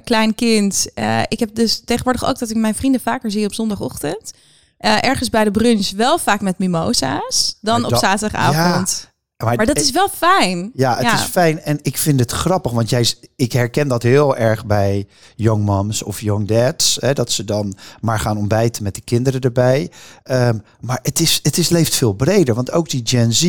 klein 0.04 0.34
kind. 0.34 0.86
Ik 1.28 1.38
heb 1.38 1.54
dus 1.54 1.82
tegenwoordig 1.84 2.24
ook 2.24 2.38
dat 2.38 2.50
ik 2.50 2.56
mijn 2.56 2.74
vrienden 2.74 3.00
vaker 3.00 3.30
zie 3.30 3.46
op 3.46 3.54
zondagochtend. 3.54 4.32
Ergens 4.78 5.30
bij 5.30 5.44
de 5.44 5.50
brunch 5.50 5.90
wel 5.90 6.18
vaak 6.18 6.40
met 6.40 6.58
mimosa's 6.58 7.58
dan 7.60 7.84
op 7.84 7.96
zaterdagavond. 7.96 9.11
Maar 9.42 9.66
dat 9.66 9.80
is 9.80 9.90
wel 9.90 10.08
fijn. 10.08 10.70
Ja, 10.74 10.96
het 10.96 11.12
is 11.12 11.24
fijn. 11.24 11.60
En 11.60 11.78
ik 11.82 11.98
vind 11.98 12.20
het 12.20 12.30
grappig, 12.30 12.72
want 12.72 12.90
jij, 12.90 13.14
ik 13.36 13.52
herken 13.52 13.88
dat 13.88 14.02
heel 14.02 14.36
erg 14.36 14.66
bij 14.66 15.06
young 15.36 15.64
moms 15.64 16.02
of 16.02 16.20
young 16.20 16.48
dads. 16.48 16.96
Hè, 17.00 17.12
dat 17.12 17.30
ze 17.30 17.44
dan 17.44 17.74
maar 18.00 18.18
gaan 18.18 18.38
ontbijten 18.38 18.82
met 18.82 18.94
de 18.94 19.00
kinderen 19.00 19.40
erbij. 19.40 19.90
Ehm, 20.22 20.58
maar 20.80 20.98
het, 21.02 21.20
is, 21.20 21.40
het 21.42 21.58
is, 21.58 21.68
leeft 21.68 21.94
veel 21.94 22.12
breder. 22.12 22.54
Want 22.54 22.72
ook 22.72 22.88
die 22.88 23.02
Gen 23.04 23.32
Z, 23.32 23.40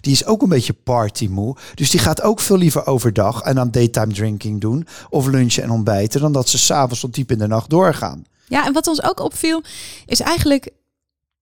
die 0.00 0.12
is 0.12 0.24
ook 0.24 0.42
een 0.42 0.48
beetje 0.48 0.72
partymoe. 0.72 1.56
Dus 1.74 1.90
die 1.90 2.00
gaat 2.00 2.22
ook 2.22 2.40
veel 2.40 2.56
liever 2.56 2.86
overdag 2.86 3.40
en 3.40 3.58
aan 3.58 3.70
daytime 3.70 4.12
drinking 4.12 4.60
doen. 4.60 4.86
Of 5.10 5.26
lunchen 5.26 5.62
en 5.62 5.70
ontbijten. 5.70 6.20
Dan 6.20 6.32
dat 6.32 6.48
ze 6.48 6.58
s'avonds 6.58 7.00
tot 7.00 7.14
diep 7.14 7.30
in 7.30 7.38
de 7.38 7.46
nacht 7.46 7.70
doorgaan. 7.70 8.24
Ja, 8.46 8.66
en 8.66 8.72
wat 8.72 8.86
ons 8.86 9.02
ook 9.02 9.20
opviel, 9.20 9.62
is 10.06 10.20
eigenlijk. 10.20 10.70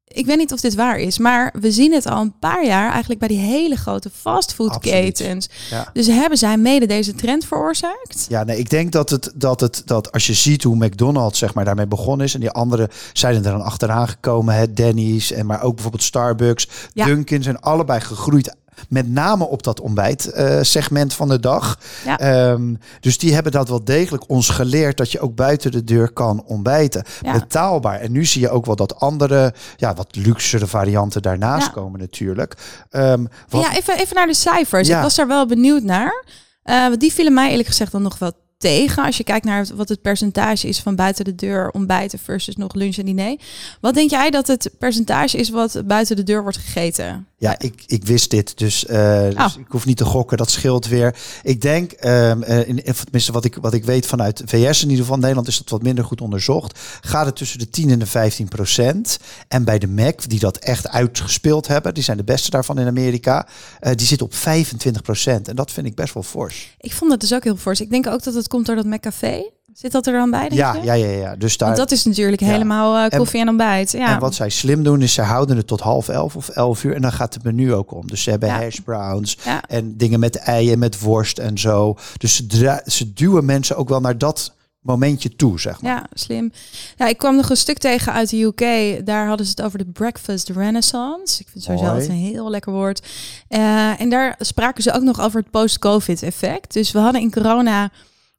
Ik 0.08 0.26
weet 0.26 0.36
niet 0.36 0.52
of 0.52 0.60
dit 0.60 0.74
waar 0.74 0.98
is, 0.98 1.18
maar 1.18 1.54
we 1.60 1.72
zien 1.72 1.92
het 1.92 2.06
al 2.06 2.20
een 2.20 2.38
paar 2.38 2.64
jaar 2.64 2.90
eigenlijk 2.90 3.20
bij 3.20 3.28
die 3.28 3.38
hele 3.38 3.76
grote 3.76 4.10
fastfoodketens. 4.10 5.48
Ja. 5.70 5.90
Dus 5.92 6.06
hebben 6.06 6.38
zij 6.38 6.56
mede 6.56 6.86
deze 6.86 7.14
trend 7.14 7.44
veroorzaakt? 7.44 8.26
Ja, 8.28 8.44
nee, 8.44 8.58
ik 8.58 8.70
denk 8.70 8.92
dat 8.92 9.10
het 9.10 9.32
dat 9.34 9.60
het 9.60 9.82
dat 9.84 10.12
als 10.12 10.26
je 10.26 10.34
ziet 10.34 10.62
hoe 10.62 10.86
McDonald's 10.86 11.38
zeg 11.38 11.54
maar 11.54 11.64
daarmee 11.64 11.86
begonnen 11.86 12.26
is 12.26 12.34
en 12.34 12.40
die 12.40 12.50
andere 12.50 12.90
zijn 13.12 13.34
er 13.34 13.42
dan 13.42 13.62
achteraan 13.62 14.08
gekomen, 14.08 14.54
hè, 14.54 14.72
Denny's 14.72 15.32
en 15.32 15.46
maar 15.46 15.62
ook 15.62 15.74
bijvoorbeeld 15.74 16.02
Starbucks, 16.02 16.68
Ja. 16.92 17.04
Dunkin 17.04 17.42
zijn 17.42 17.60
allebei 17.60 18.00
gegroeid. 18.00 18.54
Met 18.88 19.08
name 19.08 19.44
op 19.44 19.62
dat 19.62 19.80
ontbijtsegment 19.80 20.66
segment 20.66 21.14
van 21.14 21.28
de 21.28 21.40
dag. 21.40 21.78
Ja. 22.04 22.18
Ehm, 22.18 22.74
dus 23.00 23.18
die 23.18 23.34
hebben 23.34 23.52
dat 23.52 23.68
wel 23.68 23.84
degelijk 23.84 24.24
ons 24.28 24.48
geleerd 24.48 24.96
dat 24.96 25.12
je 25.12 25.20
ook 25.20 25.34
buiten 25.34 25.70
de 25.70 25.84
deur 25.84 26.12
kan 26.12 26.42
ontbijten. 26.44 27.04
Ja. 27.20 27.32
Betaalbaar. 27.32 28.00
En 28.00 28.12
nu 28.12 28.24
zie 28.24 28.40
je 28.40 28.50
ook 28.50 28.66
wel 28.66 28.76
dat 28.76 29.00
andere, 29.00 29.54
ja, 29.76 29.94
wat 29.94 30.16
luxere 30.16 30.66
varianten 30.66 31.22
daarnaast 31.22 31.66
Ja. 31.66 31.72
komen 31.72 32.00
natuurlijk. 32.00 32.54
Ehm, 32.90 33.24
wat, 33.48 33.62
Ja, 33.62 33.76
even, 33.76 33.98
even 33.98 34.14
naar 34.14 34.26
de 34.26 34.34
cijfers. 34.34 34.88
Ik 34.88 34.96
was 34.96 35.14
daar 35.14 35.26
wel 35.28 35.46
benieuwd 35.46 35.82
naar. 35.82 36.24
Eh, 36.62 36.86
die 36.98 37.12
vielen 37.12 37.34
mij 37.34 37.50
eerlijk 37.50 37.68
gezegd 37.68 37.92
dan 37.92 38.02
nog 38.02 38.18
wel 38.18 38.32
tegen. 38.58 39.04
Als 39.04 39.16
je 39.16 39.24
kijkt 39.24 39.44
naar 39.44 39.66
wat 39.74 39.88
het 39.88 40.02
percentage 40.02 40.68
is 40.68 40.80
van 40.80 40.94
buiten 40.96 41.24
de 41.24 41.34
deur 41.34 41.70
ontbijten 41.70 42.18
versus 42.18 42.56
nog 42.56 42.74
lunch 42.74 42.96
en 42.96 43.04
diner. 43.04 43.36
Wat 43.80 43.94
denk 43.94 44.10
jij 44.10 44.30
dat 44.30 44.46
het 44.46 44.70
percentage 44.78 45.36
is 45.36 45.50
wat 45.50 45.82
buiten 45.84 46.16
de 46.16 46.22
deur 46.22 46.42
wordt 46.42 46.58
gegeten? 46.58 47.27
Ja, 47.40 47.58
ik, 47.58 47.82
ik 47.86 48.04
wist 48.04 48.30
dit, 48.30 48.58
dus, 48.58 48.86
eh, 48.86 49.22
dus 49.22 49.34
Oh. 49.34 49.60
ik 49.60 49.66
hoef 49.68 49.84
niet 49.86 49.96
te 49.96 50.04
gokken. 50.04 50.36
Dat 50.36 50.50
scheelt 50.50 50.86
weer. 50.86 51.16
Ik 51.42 51.60
denk, 51.60 51.92
ehm, 51.92 52.42
eh, 52.42 52.68
in, 52.68 52.82
tenminste 52.82 53.32
wat 53.32 53.44
ik, 53.44 53.54
wat 53.60 53.74
ik 53.74 53.84
weet 53.84 54.06
vanuit 54.06 54.42
VS 54.44 54.82
in 54.82 54.88
ieder 54.88 55.04
geval, 55.04 55.18
Nederland 55.18 55.48
is 55.48 55.58
dat 55.58 55.68
wat 55.68 55.82
minder 55.82 56.04
goed 56.04 56.20
onderzocht. 56.20 56.78
Gaat 57.00 57.26
het 57.26 57.36
tussen 57.36 57.58
de 57.58 57.70
10 57.70 57.90
en 57.90 57.98
de 57.98 58.06
15 58.06 58.48
procent. 58.48 59.18
En 59.48 59.64
bij 59.64 59.78
de 59.78 59.88
Mac, 59.88 60.28
die 60.28 60.38
dat 60.38 60.56
echt 60.56 60.88
uitgespeeld 60.88 61.66
hebben, 61.66 61.94
die 61.94 62.02
zijn 62.02 62.16
de 62.16 62.24
beste 62.24 62.50
daarvan 62.50 62.78
in 62.78 62.86
Amerika, 62.86 63.46
eh, 63.80 63.92
die 63.94 64.06
zit 64.06 64.22
op 64.22 64.34
25 64.34 65.02
procent. 65.02 65.48
En 65.48 65.56
dat 65.56 65.72
vind 65.72 65.86
ik 65.86 65.94
best 65.94 66.14
wel 66.14 66.22
fors. 66.22 66.76
Ik 66.78 66.92
vond 66.92 67.10
dat 67.10 67.20
dus 67.20 67.34
ook 67.34 67.44
heel 67.44 67.56
fors. 67.56 67.80
Ik 67.80 67.90
denk 67.90 68.06
ook 68.06 68.22
dat 68.22 68.34
het 68.34 68.48
komt 68.48 68.66
door 68.66 68.76
dat 68.76 68.86
McCafé. 68.86 69.50
Zit 69.78 69.92
dat 69.92 70.06
er 70.06 70.12
dan 70.12 70.30
bij, 70.30 70.40
denk 70.40 70.52
Ja, 70.52 70.74
je? 70.74 70.82
ja, 70.82 70.92
ja, 70.92 71.06
ja. 71.08 71.36
Dus 71.36 71.56
daar, 71.56 71.68
Want 71.68 71.80
dat 71.80 71.90
is 71.90 72.04
natuurlijk 72.04 72.40
Ja. 72.40 72.46
helemaal 72.46 72.96
eh, 73.10 73.18
koffie 73.18 73.40
en, 73.40 73.48
ontbijt. 73.48 73.92
Ja. 73.92 74.14
En 74.14 74.18
wat 74.20 74.34
zij 74.34 74.48
slim 74.48 74.82
doen, 74.82 75.02
is 75.02 75.12
ze 75.12 75.22
houden 75.22 75.56
het 75.56 75.66
tot 75.66 75.80
half 75.80 76.08
elf 76.08 76.36
of 76.36 76.48
elf 76.48 76.84
uur. 76.84 76.94
En 76.94 77.02
dan 77.02 77.12
gaat 77.12 77.34
het 77.34 77.42
menu 77.42 77.74
ook 77.74 77.92
om. 77.94 78.06
Dus 78.06 78.22
ze 78.22 78.30
hebben 78.30 78.48
Ja. 78.48 78.54
hash 78.58 78.78
browns 78.78 79.38
en 79.68 79.96
dingen 79.96 80.20
met 80.20 80.36
eieren, 80.36 80.78
met 80.78 81.00
worst 81.00 81.38
en 81.38 81.58
zo. 81.58 81.96
Dus 82.16 82.46
ze, 82.86 83.12
duwen 83.14 83.44
mensen 83.44 83.76
ook 83.76 83.88
wel 83.88 84.00
naar 84.00 84.18
dat 84.18 84.54
momentje 84.80 85.36
toe, 85.36 85.60
zeg 85.60 85.80
maar. 85.82 85.90
Ja, 85.92 86.06
slim. 86.12 86.52
Ja, 86.96 87.06
ik 87.06 87.18
kwam 87.18 87.36
nog 87.36 87.50
een 87.50 87.56
stuk 87.56 87.78
tegen 87.78 88.12
uit 88.12 88.30
de 88.30 88.42
UK. 88.42 89.06
Daar 89.06 89.26
hadden 89.26 89.46
ze 89.46 89.52
het 89.56 89.62
over 89.62 89.78
de 89.78 89.86
breakfast 89.86 90.48
renaissance. 90.48 91.40
Ik 91.40 91.48
vind 91.48 91.54
het 91.54 91.62
sowieso 91.64 91.86
altijd 91.86 92.08
een 92.08 92.14
heel 92.14 92.50
lekker 92.50 92.72
woord. 92.72 93.06
Eh, 93.48 94.00
en 94.00 94.10
daar 94.10 94.34
spraken 94.38 94.82
ze 94.82 94.92
ook 94.92 95.02
nog 95.02 95.20
over 95.20 95.40
het 95.40 95.50
post-covid 95.50 96.22
effect. 96.22 96.72
Dus 96.72 96.90
we 96.92 96.98
hadden 96.98 97.20
in 97.20 97.30
corona 97.30 97.90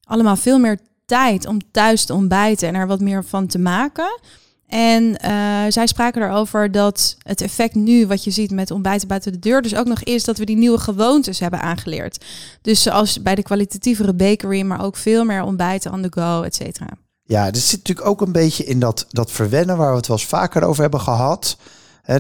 allemaal 0.03 0.35
veel 0.35 0.59
meer 0.59 0.79
tijd 1.09 1.45
om 1.45 1.59
thuis 1.71 2.05
te 2.05 2.13
ontbijten 2.13 2.67
en 2.67 2.75
er 2.75 2.87
wat 2.87 2.99
meer 2.99 3.25
van 3.25 3.47
te 3.47 3.59
maken. 3.59 4.19
En 4.67 5.17
eh, 5.17 5.31
zij 5.69 5.87
spraken 5.87 6.21
erover 6.21 6.71
dat 6.71 7.17
het 7.23 7.41
effect 7.41 7.75
nu, 7.75 8.07
wat 8.07 8.23
je 8.23 8.31
ziet 8.31 8.51
met 8.51 8.71
ontbijten 8.71 9.07
buiten 9.07 9.31
de 9.31 9.39
deur, 9.39 9.61
dus 9.61 9.75
ook 9.75 9.87
nog 9.87 10.03
is 10.03 10.23
dat 10.23 10.37
we 10.37 10.45
die 10.45 10.57
nieuwe 10.57 10.77
gewoontes 10.77 11.39
hebben 11.39 11.61
aangeleerd. 11.61 12.25
Dus 12.61 12.81
zoals 12.81 13.21
bij 13.21 13.35
de 13.35 13.41
kwalitatievere 13.43 14.13
bakery, 14.13 14.61
maar 14.61 14.83
ook 14.83 14.95
veel 14.95 15.25
meer 15.25 15.43
ontbijten 15.43 15.91
on 15.91 16.01
the 16.01 16.19
go, 16.19 16.41
et 16.41 16.55
cetera. 16.55 16.89
Ja, 17.23 17.47
er 17.47 17.55
zit 17.55 17.77
natuurlijk 17.77 18.07
ook 18.07 18.21
een 18.21 18.31
beetje 18.31 18.63
in 18.63 18.79
dat, 18.79 19.05
dat 19.09 19.31
verwennen 19.31 19.77
waar 19.77 19.89
we 19.89 19.97
het 19.97 20.07
wel 20.07 20.17
eens 20.17 20.25
vaker 20.25 20.63
over 20.63 20.81
hebben 20.81 21.01
gehad. 21.01 21.57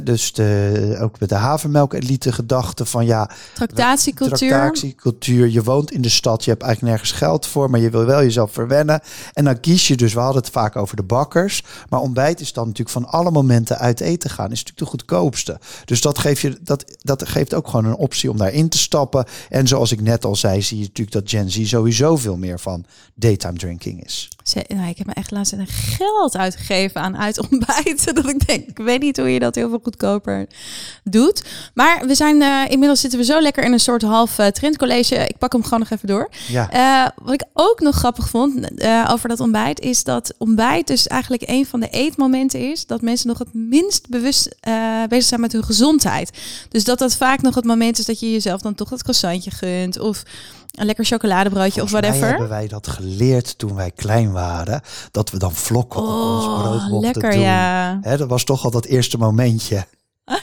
Dus 0.03 0.33
de, 0.33 0.97
ook 1.01 1.19
met 1.19 1.29
de 1.29 1.35
havermelk 1.35 1.93
elite 1.93 2.31
gedachte 2.31 2.85
van 2.85 3.05
ja, 3.05 3.29
Tractatiecultuur. 3.53 4.49
tractatiecultuur. 4.49 5.49
Je 5.49 5.63
woont 5.63 5.91
in 5.91 6.01
de 6.01 6.09
stad, 6.09 6.43
je 6.43 6.49
hebt 6.49 6.63
eigenlijk 6.63 6.93
nergens 6.93 7.17
geld 7.17 7.45
voor, 7.45 7.69
maar 7.69 7.79
je 7.79 7.89
wil 7.89 8.05
wel 8.05 8.21
jezelf 8.21 8.51
verwennen. 8.51 9.01
En 9.33 9.43
dan 9.43 9.59
kies 9.59 9.87
je 9.87 9.97
dus, 9.97 10.13
we 10.13 10.19
hadden 10.19 10.41
het 10.41 10.51
vaak 10.51 10.75
over 10.75 10.95
de 10.95 11.03
bakkers, 11.03 11.63
maar 11.89 11.99
ontbijt 11.99 12.39
is 12.39 12.53
dan 12.53 12.63
natuurlijk 12.63 12.89
van 12.89 13.05
alle 13.05 13.31
momenten 13.31 13.77
uit 13.77 13.99
eten 13.99 14.29
gaan, 14.29 14.51
is 14.51 14.63
natuurlijk 14.63 14.79
de 14.79 14.97
goedkoopste. 14.97 15.59
Dus 15.85 16.01
dat 16.01 16.17
geeft, 16.17 16.41
je, 16.41 16.57
dat, 16.61 16.85
dat 17.01 17.27
geeft 17.27 17.53
ook 17.53 17.67
gewoon 17.67 17.85
een 17.85 17.95
optie 17.95 18.29
om 18.29 18.37
daarin 18.37 18.69
te 18.69 18.77
stappen. 18.77 19.25
En 19.49 19.67
zoals 19.67 19.91
ik 19.91 20.01
net 20.01 20.25
al 20.25 20.35
zei, 20.35 20.61
zie 20.61 20.77
je 20.77 20.83
natuurlijk 20.83 21.11
dat 21.11 21.29
Gen 21.29 21.51
Z 21.51 21.67
sowieso 21.67 22.15
veel 22.15 22.37
meer 22.37 22.59
van 22.59 22.85
daytime 23.15 23.57
drinking 23.57 24.03
is. 24.03 24.29
Nou, 24.53 24.87
ik 24.89 24.97
heb 24.97 25.07
me 25.07 25.13
echt 25.13 25.31
laatst 25.31 25.53
een 25.53 25.67
geld 25.67 26.37
uitgegeven 26.37 27.01
aan 27.01 27.17
uitontbijten. 27.17 28.15
Dat 28.19 28.29
ik 28.29 28.47
denk, 28.47 28.67
ik 28.67 28.77
weet 28.77 29.01
niet 29.01 29.17
hoe 29.17 29.33
je 29.33 29.39
dat 29.39 29.55
heel 29.55 29.69
veel 29.69 29.78
goedkoper 29.83 30.47
doet. 31.03 31.43
Maar 31.73 32.07
we 32.07 32.15
zijn 32.15 32.41
eh, 32.41 32.61
inmiddels 32.67 32.99
zitten 32.99 33.19
we 33.19 33.25
zo 33.25 33.41
lekker 33.41 33.63
in 33.63 33.71
een 33.71 33.79
soort 33.79 34.01
half 34.01 34.39
eh, 34.39 34.47
trendcollege. 34.47 35.15
Ik 35.15 35.37
pak 35.37 35.51
hem 35.51 35.63
gewoon 35.63 35.79
nog 35.79 35.89
even 35.89 36.07
door. 36.07 36.29
Ja. 36.47 36.69
Eh, 36.69 37.11
wat 37.23 37.33
ik 37.33 37.43
ook 37.53 37.79
nog 37.79 37.95
grappig 37.95 38.29
vond 38.29 38.69
over 39.07 39.29
dat 39.29 39.39
ontbijt, 39.39 39.79
is 39.79 40.03
dat 40.03 40.33
ontbijt 40.37 40.87
dus 40.87 41.07
eigenlijk 41.07 41.43
een 41.45 41.65
van 41.65 41.79
de 41.79 41.89
eetmomenten 41.89 42.71
is 42.71 42.85
dat 42.85 43.01
mensen 43.01 43.27
nog 43.27 43.39
het 43.39 43.53
minst 43.53 44.09
bewust 44.09 44.55
bezig 45.09 45.27
zijn 45.27 45.41
met 45.41 45.51
hun 45.51 45.63
gezondheid. 45.63 46.31
Dus 46.69 46.83
dat 46.83 46.99
dat 46.99 47.15
vaak 47.15 47.41
nog 47.41 47.55
het 47.55 47.65
moment 47.65 47.99
is 47.99 48.05
dat 48.05 48.19
je 48.19 48.31
jezelf 48.31 48.61
dan 48.61 48.75
toch 48.75 48.89
dat 48.89 49.03
croissantje 49.03 49.51
gunt 49.51 49.99
of 49.99 50.23
een 50.79 50.85
lekker 50.85 51.05
chocoladebroodje 51.05 51.81
of 51.81 51.91
mij 51.91 52.01
whatever. 52.01 52.27
hebben 52.29 52.49
wij 52.49 52.67
dat 52.67 52.87
geleerd 52.87 53.57
toen 53.57 53.75
wij 53.75 53.91
klein 53.91 54.31
waren. 54.31 54.81
Dat 55.11 55.29
we 55.29 55.37
dan 55.37 55.53
vlokken 55.53 55.99
op 56.01 56.07
ons 56.07 56.45
brood 56.45 56.81
Oh, 56.81 56.87
mochten 56.89 56.99
lekker 56.99 57.31
doen. 57.31 57.39
ja. 57.39 57.95
Dat 57.95 58.29
was 58.29 58.43
toch 58.43 58.63
al 58.63 58.71
dat 58.71 58.85
eerste 58.85 59.17
momentje. 59.17 59.85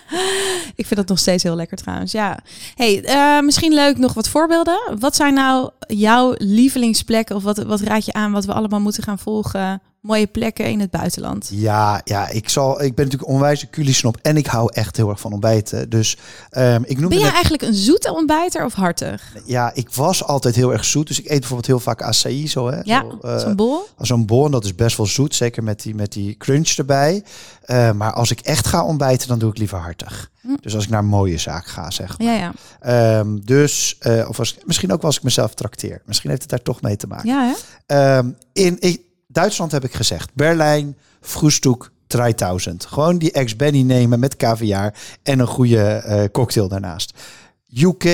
Ik 0.75 0.87
vind 0.87 0.97
dat 1.01 1.09
nog 1.09 1.19
steeds 1.19 1.43
heel 1.43 1.57
lekker 1.57 1.77
trouwens. 1.77 2.13
Ja. 2.13 2.39
Hey, 2.75 3.05
eh, 3.05 3.41
misschien 3.41 3.75
leuk 3.75 3.99
nog 3.99 4.15
wat 4.15 4.29
voorbeelden. 4.29 4.79
Wat 4.99 5.17
zijn 5.17 5.35
nou 5.35 5.71
jouw 5.87 6.35
lievelingsplekken 6.39 7.37
of 7.37 7.43
wat, 7.43 7.59
wat 7.59 7.81
raad 7.81 8.05
je 8.05 8.13
aan 8.13 8.33
wat 8.33 8.45
we 8.45 8.53
allemaal 8.53 8.81
moeten 8.81 9.03
gaan 9.03 9.19
volgen? 9.19 9.83
Mooie 10.07 10.27
plekken 10.27 10.71
in 10.71 10.81
het 10.81 10.91
buitenland. 10.91 11.49
Ja, 11.53 12.01
ja 12.05 12.29
ik, 12.29 12.49
zal, 12.49 12.83
ik 12.83 12.95
ben 12.95 13.05
natuurlijk 13.05 13.31
een 13.31 13.37
onwijs 13.37 13.67
culisnop 13.71 14.19
en 14.23 14.37
ik 14.37 14.47
hou 14.47 14.71
echt 14.73 14.97
heel 14.97 15.09
erg 15.09 15.21
van 15.21 15.33
ontbijten. 15.33 15.91
Dus 15.91 16.17
um, 16.59 16.85
ik 16.85 16.99
noem 16.99 17.09
Ben 17.09 17.19
jij 17.19 17.31
eigenlijk 17.31 17.63
een 17.63 17.75
zoete 17.75 18.15
ontbijter 18.15 18.65
of 18.65 18.73
hartig? 18.73 19.37
Ja, 19.45 19.71
ik 19.75 19.91
was 19.91 20.25
altijd 20.25 20.55
heel 20.55 20.73
erg 20.73 20.85
zoet. 20.85 21.07
Dus 21.07 21.19
ik 21.19 21.25
eet 21.25 21.39
bijvoorbeeld 21.39 21.67
heel 21.67 21.81
vaak 21.81 22.03
acai 22.03 22.49
zo. 22.49 22.71
Hè? 22.71 22.81
Ja, 22.83 23.05
uh, 23.23 23.39
zo'n 23.39 23.57
bol. 23.57 23.87
Zo'n 23.99 24.27
bol, 24.27 24.45
en 24.45 24.51
dat 24.51 24.65
is 24.65 24.75
best 24.75 24.97
wel 24.97 25.07
zoet. 25.07 25.35
Zeker 25.35 25.63
met 25.63 25.83
die, 25.83 25.95
met 25.95 26.13
die 26.13 26.37
crunch 26.37 26.69
erbij. 26.69 27.25
Uh, 27.67 27.93
maar 27.93 28.13
als 28.13 28.31
ik 28.31 28.41
echt 28.41 28.67
ga 28.67 28.85
ontbijten, 28.85 29.29
dan 29.29 29.39
doe 29.39 29.51
ik 29.51 29.59
liever 29.59 29.79
hartig. 29.79 30.31
Hm. 30.41 30.49
Dus 30.61 30.75
als 30.75 30.85
ik 30.85 30.91
naar 30.91 31.01
een 31.03 31.07
mooie 31.07 31.39
zaak 31.39 31.67
ga, 31.67 31.91
zeg 31.91 32.19
maar. 32.19 32.27
Ja, 32.27 32.53
ja. 32.83 33.19
Um, 33.19 33.45
dus, 33.45 33.97
uh, 34.01 34.29
of 34.29 34.39
als, 34.39 34.57
misschien 34.65 34.93
ook 34.93 35.03
als 35.03 35.17
ik 35.17 35.23
mezelf 35.23 35.55
trakteer. 35.55 36.03
Misschien 36.05 36.31
heeft 36.31 36.43
het 36.43 36.51
daar 36.51 36.63
toch 36.63 36.81
mee 36.81 36.97
te 36.97 37.07
maken. 37.07 37.29
Ja, 37.29 37.55
hè? 37.87 38.17
Um, 38.19 38.37
in, 38.53 38.77
ik, 38.81 39.05
Duitsland 39.37 39.73
heb 39.73 39.85
ik 39.85 39.95
gezegd. 39.95 40.35
Berlijn, 40.35 40.97
Frühstück, 41.21 41.91
3000. 42.07 42.87
Gewoon 42.87 43.19
die 43.19 43.33
ex-Benny 43.33 43.83
nemen 43.83 44.21
met 44.21 44.37
caviar 44.37 44.95
en 45.23 45.39
een 45.39 45.47
goede 45.47 46.05
uh, 46.07 46.25
cocktail 46.33 46.69
daarnaast. 46.69 47.13
UK 47.79 48.05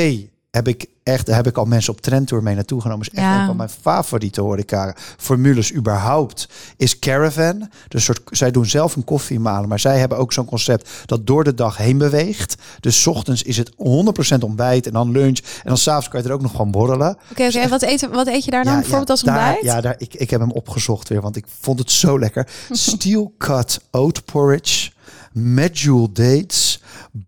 heb 0.51 0.69
ik 0.69 0.87
echt, 1.03 1.27
daar 1.27 1.37
heb 1.37 1.47
ik 1.47 1.57
al 1.57 1.65
mensen 1.65 1.93
op 1.93 2.01
trendtour 2.01 2.43
mee 2.43 2.55
naartoe 2.55 2.81
genomen. 2.81 3.07
Is 3.07 3.13
echt 3.13 3.27
Ja. 3.27 3.41
een 3.41 3.47
van 3.47 3.57
mijn 3.57 3.69
favoriete 3.81 4.41
horeca 4.41 4.95
formules 5.17 5.75
überhaupt. 5.75 6.49
Is 6.77 6.99
Caravan. 6.99 7.69
Dus 7.89 8.05
soort, 8.05 8.21
zij 8.31 8.51
doen 8.51 8.67
zelf 8.67 8.97
een 8.97 9.05
koffie 9.05 9.41
malen, 9.41 9.69
maar 9.69 9.81
zij 9.81 9.99
hebben 9.99 10.19
ook 10.19 10.33
zo'n 10.33 10.45
concept 10.45 10.91
dat 11.07 11.27
door 11.27 11.45
de 11.45 11.55
dag 11.55 11.77
heen 11.77 11.99
beweegt. 11.99 12.55
Dus 12.81 13.01
's 13.03 13.07
ochtends 13.07 13.43
is 13.43 13.57
het 13.57 13.73
100% 13.77 14.43
ontbijt 14.45 14.87
en 14.87 14.93
dan 14.93 15.11
lunch. 15.11 15.39
En 15.39 15.45
dan 15.69 15.77
s'avonds 15.79 16.09
kan 16.09 16.23
je 16.23 16.29
er 16.29 16.35
ook 16.35 16.43
nog 16.43 16.51
gewoon 16.51 16.71
borrelen. 16.71 17.17
Oké, 17.31 17.45
oké. 17.47 17.69
Wat, 17.69 17.83
eet, 17.83 18.09
wat 18.11 18.27
eet 18.27 18.45
je 18.45 18.51
daar 18.51 18.65
dan 18.65 18.75
bijvoorbeeld 18.75 19.11
als 19.11 19.21
daar- 19.23 19.37
ontbijt? 19.39 19.65
Ja, 19.65 19.81
daar, 19.81 19.95
ik, 19.99 20.15
ik 20.15 20.31
heb 20.31 20.41
hem 20.41 20.51
opgezocht 20.51 21.09
weer, 21.09 21.21
want 21.21 21.37
ik 21.37 21.45
vond 21.61 21.79
het 21.79 21.91
zo 21.91 22.19
lekker. 22.19 22.49
Steel 22.71 23.33
cut 23.39 23.81
oat 23.93 24.25
porridge, 24.25 24.91
medjool 25.33 26.13
dates, 26.13 26.72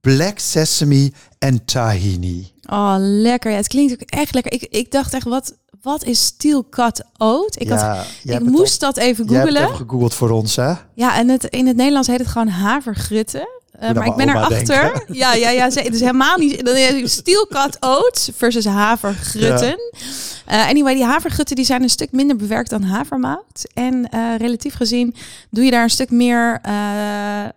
black 0.00 0.38
sesame 0.38 1.12
en 1.38 1.64
tahini. 1.64 2.52
Oh, 2.66 2.94
lekker. 2.98 3.50
Ja, 3.50 3.56
het 3.56 3.68
klinkt 3.68 3.92
ook 3.92 4.00
echt 4.00 4.34
lekker. 4.34 4.52
Ik, 4.52 4.62
ik 4.62 4.90
dacht 4.90 5.14
echt, 5.14 5.24
wat, 5.24 5.54
wat 5.82 6.04
is 6.04 6.24
steel 6.24 6.68
cut 6.68 7.04
oat? 7.18 7.60
Ik, 7.60 7.68
ja, 7.68 8.04
ik 8.22 8.40
moest 8.44 8.80
dat 8.80 8.96
even 8.96 9.24
op- 9.24 9.30
jij 9.30 9.38
hebt 9.38 9.58
het 9.58 9.76
gegoogeld 9.76 10.14
voor 10.14 10.30
ons, 10.30 10.56
hè? 10.56 10.72
Ja, 10.94 11.16
en 11.16 11.28
het, 11.28 11.44
in 11.44 11.66
het 11.66 11.76
Nederlands 11.76 12.08
heet 12.08 12.18
het 12.18 12.28
gewoon 12.28 12.48
havergrutten. 12.48 13.48
Eh, 13.78 13.90
maar 13.92 14.06
ik 14.06 14.14
ben 14.14 14.28
erachter. 14.28 15.02
Ja, 15.12 15.34
ja, 15.34 15.50
ja. 15.50 15.70
ze- 15.70 15.80
Het 15.80 15.94
is 15.94 16.00
helemaal 16.00 16.38
niet. 16.38 16.64
Dan 16.64 16.76
is 16.76 17.12
Steel 17.12 17.46
cut 17.46 17.76
oats 17.80 18.30
versus 18.37 18.64
havergrutten. 18.64 19.76
Eh, 20.46 20.68
anyway, 20.68 20.94
die 20.94 21.04
havergrutten 21.04 21.56
die 21.56 21.64
zijn 21.64 21.82
een 21.82 21.88
stuk 21.88 22.12
minder 22.12 22.37
bewerkt 22.37 22.70
dan 22.70 22.82
havermout. 22.82 23.64
En 23.74 24.08
eh, 24.10 24.20
relatief 24.38 24.74
gezien 24.74 25.14
doe 25.50 25.64
je 25.64 25.70
daar 25.70 25.82
een 25.82 25.90
stuk 25.90 26.10
meer 26.10 26.60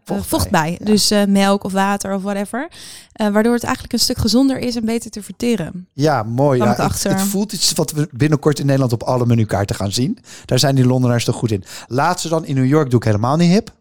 Vocht 0.05 0.27
vocht, 0.27 0.49
bij, 0.49 0.77
ja. 0.79 0.85
Dus 0.85 1.11
melk 1.27 1.63
of 1.63 1.71
water 1.71 2.13
of 2.13 2.21
whatever. 2.21 2.67
Waardoor 3.13 3.53
het 3.53 3.63
eigenlijk 3.63 3.93
een 3.93 3.99
stuk 3.99 4.17
gezonder 4.17 4.57
is 4.57 4.75
en 4.75 4.85
beter 4.85 5.11
te 5.11 5.23
verteren. 5.23 5.87
Ja, 5.93 6.23
mooi. 6.23 6.59
Ja, 6.63 6.71
ik 6.71 6.91
het, 7.01 7.21
voelt 7.21 7.53
iets 7.53 7.73
wat 7.73 7.91
we 7.91 8.07
binnenkort 8.11 8.59
in 8.59 8.65
Nederland 8.65 8.93
op 8.93 9.03
alle 9.03 9.25
menukaarten 9.25 9.75
gaan 9.75 9.91
zien. 9.91 10.17
Daar 10.45 10.59
zijn 10.59 10.75
die 10.75 10.85
Londenaars 10.85 11.25
toch 11.25 11.35
goed 11.35 11.51
in. 11.51 11.63
Laatste 11.87 12.29
dan 12.29 12.45
in 12.45 12.55
New 12.55 12.65
York 12.65 12.89
doe 12.89 12.99
ik 12.99 13.05
helemaal 13.05 13.35
niet 13.35 13.51
hip. 13.51 13.75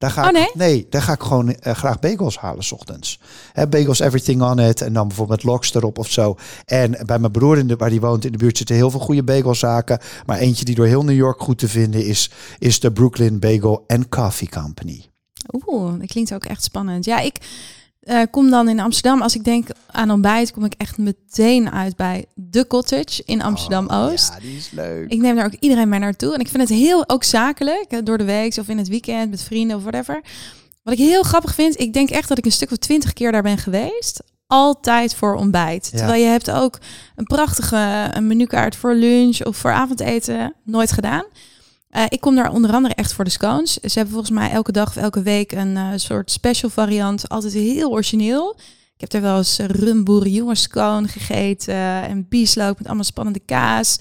Daar 0.00 0.10
ga 0.10 0.28
Oh, 0.28 0.40
ik, 0.40 0.54
nee, 0.54 0.86
daar 0.90 1.02
ga 1.02 1.12
ik 1.12 1.22
gewoon 1.22 1.54
eh, 1.54 1.74
graag 1.74 1.98
bagels 1.98 2.38
halen 2.38 2.64
's 2.64 2.72
ochtends. 2.72 3.20
Bagels 3.68 4.00
everything 4.00 4.42
on 4.42 4.58
it 4.58 4.80
en 4.80 4.92
dan 4.92 5.08
bijvoorbeeld 5.08 5.42
lox 5.42 5.74
erop 5.74 5.98
of 5.98 6.10
zo. 6.10 6.36
En 6.64 6.96
bij 7.06 7.18
mijn 7.18 7.32
broer 7.32 7.58
in 7.58 7.66
de, 7.66 7.76
waar 7.76 7.90
die 7.90 8.00
woont 8.00 8.24
in 8.24 8.32
de 8.32 8.38
buurt 8.38 8.56
zitten 8.56 8.76
heel 8.76 8.90
veel 8.90 9.00
goede 9.00 9.22
bagelzaken. 9.22 9.98
Maar 10.26 10.38
eentje 10.38 10.64
die 10.64 10.74
door 10.74 10.86
heel 10.86 11.04
New 11.04 11.16
York 11.16 11.40
goed 11.40 11.58
te 11.58 11.68
vinden 11.68 12.06
is, 12.06 12.30
is 12.58 12.80
de 12.80 12.92
Brooklyn 12.92 13.38
Bagel 13.38 13.84
and 13.86 14.08
Coffee 14.08 14.48
Company. 14.48 15.04
Oeh, 15.52 15.98
dat 15.98 16.08
klinkt 16.08 16.34
ook 16.34 16.44
echt 16.44 16.62
spannend. 16.62 17.04
Ja, 17.04 17.18
ik 17.20 17.36
eh, 18.00 18.22
kom 18.30 18.50
dan 18.50 18.68
in 18.68 18.80
Amsterdam. 18.80 19.22
Als 19.22 19.34
ik 19.34 19.44
denk 19.44 19.68
aan 19.86 20.10
ontbijt, 20.10 20.52
kom 20.52 20.64
ik 20.64 20.74
echt 20.76 20.98
meteen 20.98 21.70
uit 21.70 21.96
bij 21.96 22.24
The 22.50 22.66
Cottage 22.66 23.22
in 23.24 23.42
Amsterdam-Oost. 23.42 24.28
Oh, 24.28 24.34
Ja, 24.34 24.40
die 24.40 24.56
is 24.56 24.70
leuk. 24.70 25.10
Ik 25.10 25.20
neem 25.20 25.36
daar 25.36 25.44
ook 25.44 25.56
iedereen 25.58 25.88
mee 25.88 26.00
naartoe. 26.00 26.34
En 26.34 26.40
ik 26.40 26.48
vind 26.48 26.68
het 26.68 26.78
heel 26.78 27.08
ook 27.08 27.24
zakelijk, 27.24 28.06
door 28.06 28.18
de 28.18 28.24
week 28.24 28.56
of 28.56 28.68
in 28.68 28.78
het 28.78 28.88
weekend 28.88 29.30
met 29.30 29.42
vrienden 29.42 29.76
of 29.76 29.82
whatever. 29.82 30.20
Wat 30.82 30.92
ik 30.94 30.98
heel 31.00 31.22
grappig 31.22 31.54
vind, 31.54 31.80
ik 31.80 31.92
denk 31.92 32.10
echt 32.10 32.28
dat 32.28 32.38
ik 32.38 32.44
een 32.44 32.52
stuk 32.52 32.70
of 32.70 32.76
twintig 32.76 33.12
keer 33.12 33.32
daar 33.32 33.42
ben 33.42 33.58
geweest. 33.58 34.22
Altijd 34.46 35.14
voor 35.14 35.34
ontbijt. 35.34 35.88
Ja. 35.92 35.98
Terwijl 35.98 36.22
je 36.22 36.28
hebt 36.28 36.50
ook 36.50 36.78
een 37.16 37.24
prachtige 37.24 38.10
een 38.12 38.26
menukaart 38.26 38.76
voor 38.76 38.94
lunch 38.94 39.44
of 39.44 39.56
voor 39.56 39.72
avondeten. 39.72 40.54
Nooit 40.64 40.92
gedaan. 40.92 41.24
Eh, 41.90 42.04
ik 42.08 42.20
kom 42.20 42.34
daar 42.34 42.52
onder 42.52 42.72
andere 42.72 42.94
echt 42.94 43.12
voor 43.12 43.24
de 43.24 43.30
scones. 43.30 43.72
Ze 43.72 43.92
hebben 43.92 44.12
volgens 44.14 44.34
mij 44.38 44.50
elke 44.50 44.72
dag 44.72 44.88
of 44.88 44.96
elke 44.96 45.22
week 45.22 45.52
een 45.52 45.76
eh, 45.76 45.88
soort 45.96 46.30
special 46.30 46.70
variant. 46.70 47.28
Altijd 47.28 47.52
heel 47.52 47.90
origineel. 47.90 48.56
Ik 48.94 49.00
heb 49.00 49.12
er 49.12 49.20
wel 49.28 49.36
eens 49.36 49.58
rum 49.58 50.04
boerenjongen 50.04 50.56
scone 50.56 51.08
gegeten. 51.08 51.74
En 52.02 52.26
bieslook 52.28 52.78
met 52.78 52.86
allemaal 52.86 53.04
spannende 53.04 53.40
kaas. 53.46 53.98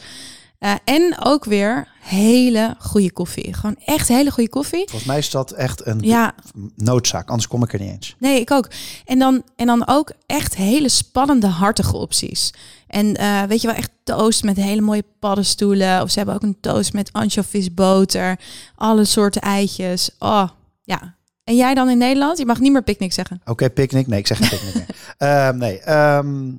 Eh, 0.60 0.74
en 0.84 1.16
ook 1.24 1.46
weer 1.46 1.88
hele 2.00 2.76
goede 2.80 3.12
koffie. 3.12 3.54
Gewoon 3.54 3.76
echt 3.86 4.08
hele 4.08 4.32
goede 4.32 4.50
koffie. 4.50 4.84
Volgens 4.86 5.04
mij 5.06 5.18
is 5.18 5.30
dat 5.30 5.52
echt 5.52 5.86
een 5.86 6.00
Ja, 6.02 6.36
noodzaak, 6.76 7.30
anders 7.30 7.48
kom 7.48 7.64
ik 7.64 7.74
er 7.74 7.80
niet 7.80 7.92
eens. 7.92 8.16
nee, 8.20 8.40
ik 8.40 8.52
ook. 8.52 8.68
En 9.06 9.20
dan, 9.20 9.44
en 9.56 9.66
dan 9.66 9.88
ook 9.88 10.12
echt 10.26 10.56
hele 10.56 10.90
spannende, 10.90 11.48
hartige 11.48 11.96
opties. 11.96 12.54
En 12.90 13.16
eh, 13.16 13.44
weet 13.44 13.62
je 13.62 13.68
wel, 13.68 13.76
echt 13.76 13.92
toast 14.04 14.44
met 14.44 14.56
hele 14.56 14.82
mooie 14.82 15.04
paddenstoelen. 15.20 16.02
Of 16.02 16.12
ze 16.12 16.18
hebben 16.18 16.36
ook 16.36 16.44
een 16.44 16.58
toast 16.60 16.94
met 16.94 17.10
anchoviesboter. 17.12 18.40
Alle 18.76 19.06
soorten 19.06 19.42
eitjes. 19.42 20.10
Oh, 20.20 20.50
ja. 20.82 21.16
En 21.44 21.56
jij 21.56 21.74
dan 21.74 21.90
in 21.90 21.98
Nederland? 21.98 22.38
Je 22.38 22.46
mag 22.46 22.60
niet 22.60 22.72
meer 22.72 22.84
picknick 22.84 23.14
zeggen. 23.14 23.42
Oké, 23.46 23.70
picknick. 23.70 24.08
Nee, 24.08 24.20
ik 24.20 24.28
zeg 24.28 24.38
geen 24.38 24.50
picknick 24.50 24.74
meer. 24.74 24.86
Ehm, 25.18 25.58
nee, 25.58 25.80
ehm, 25.80 26.52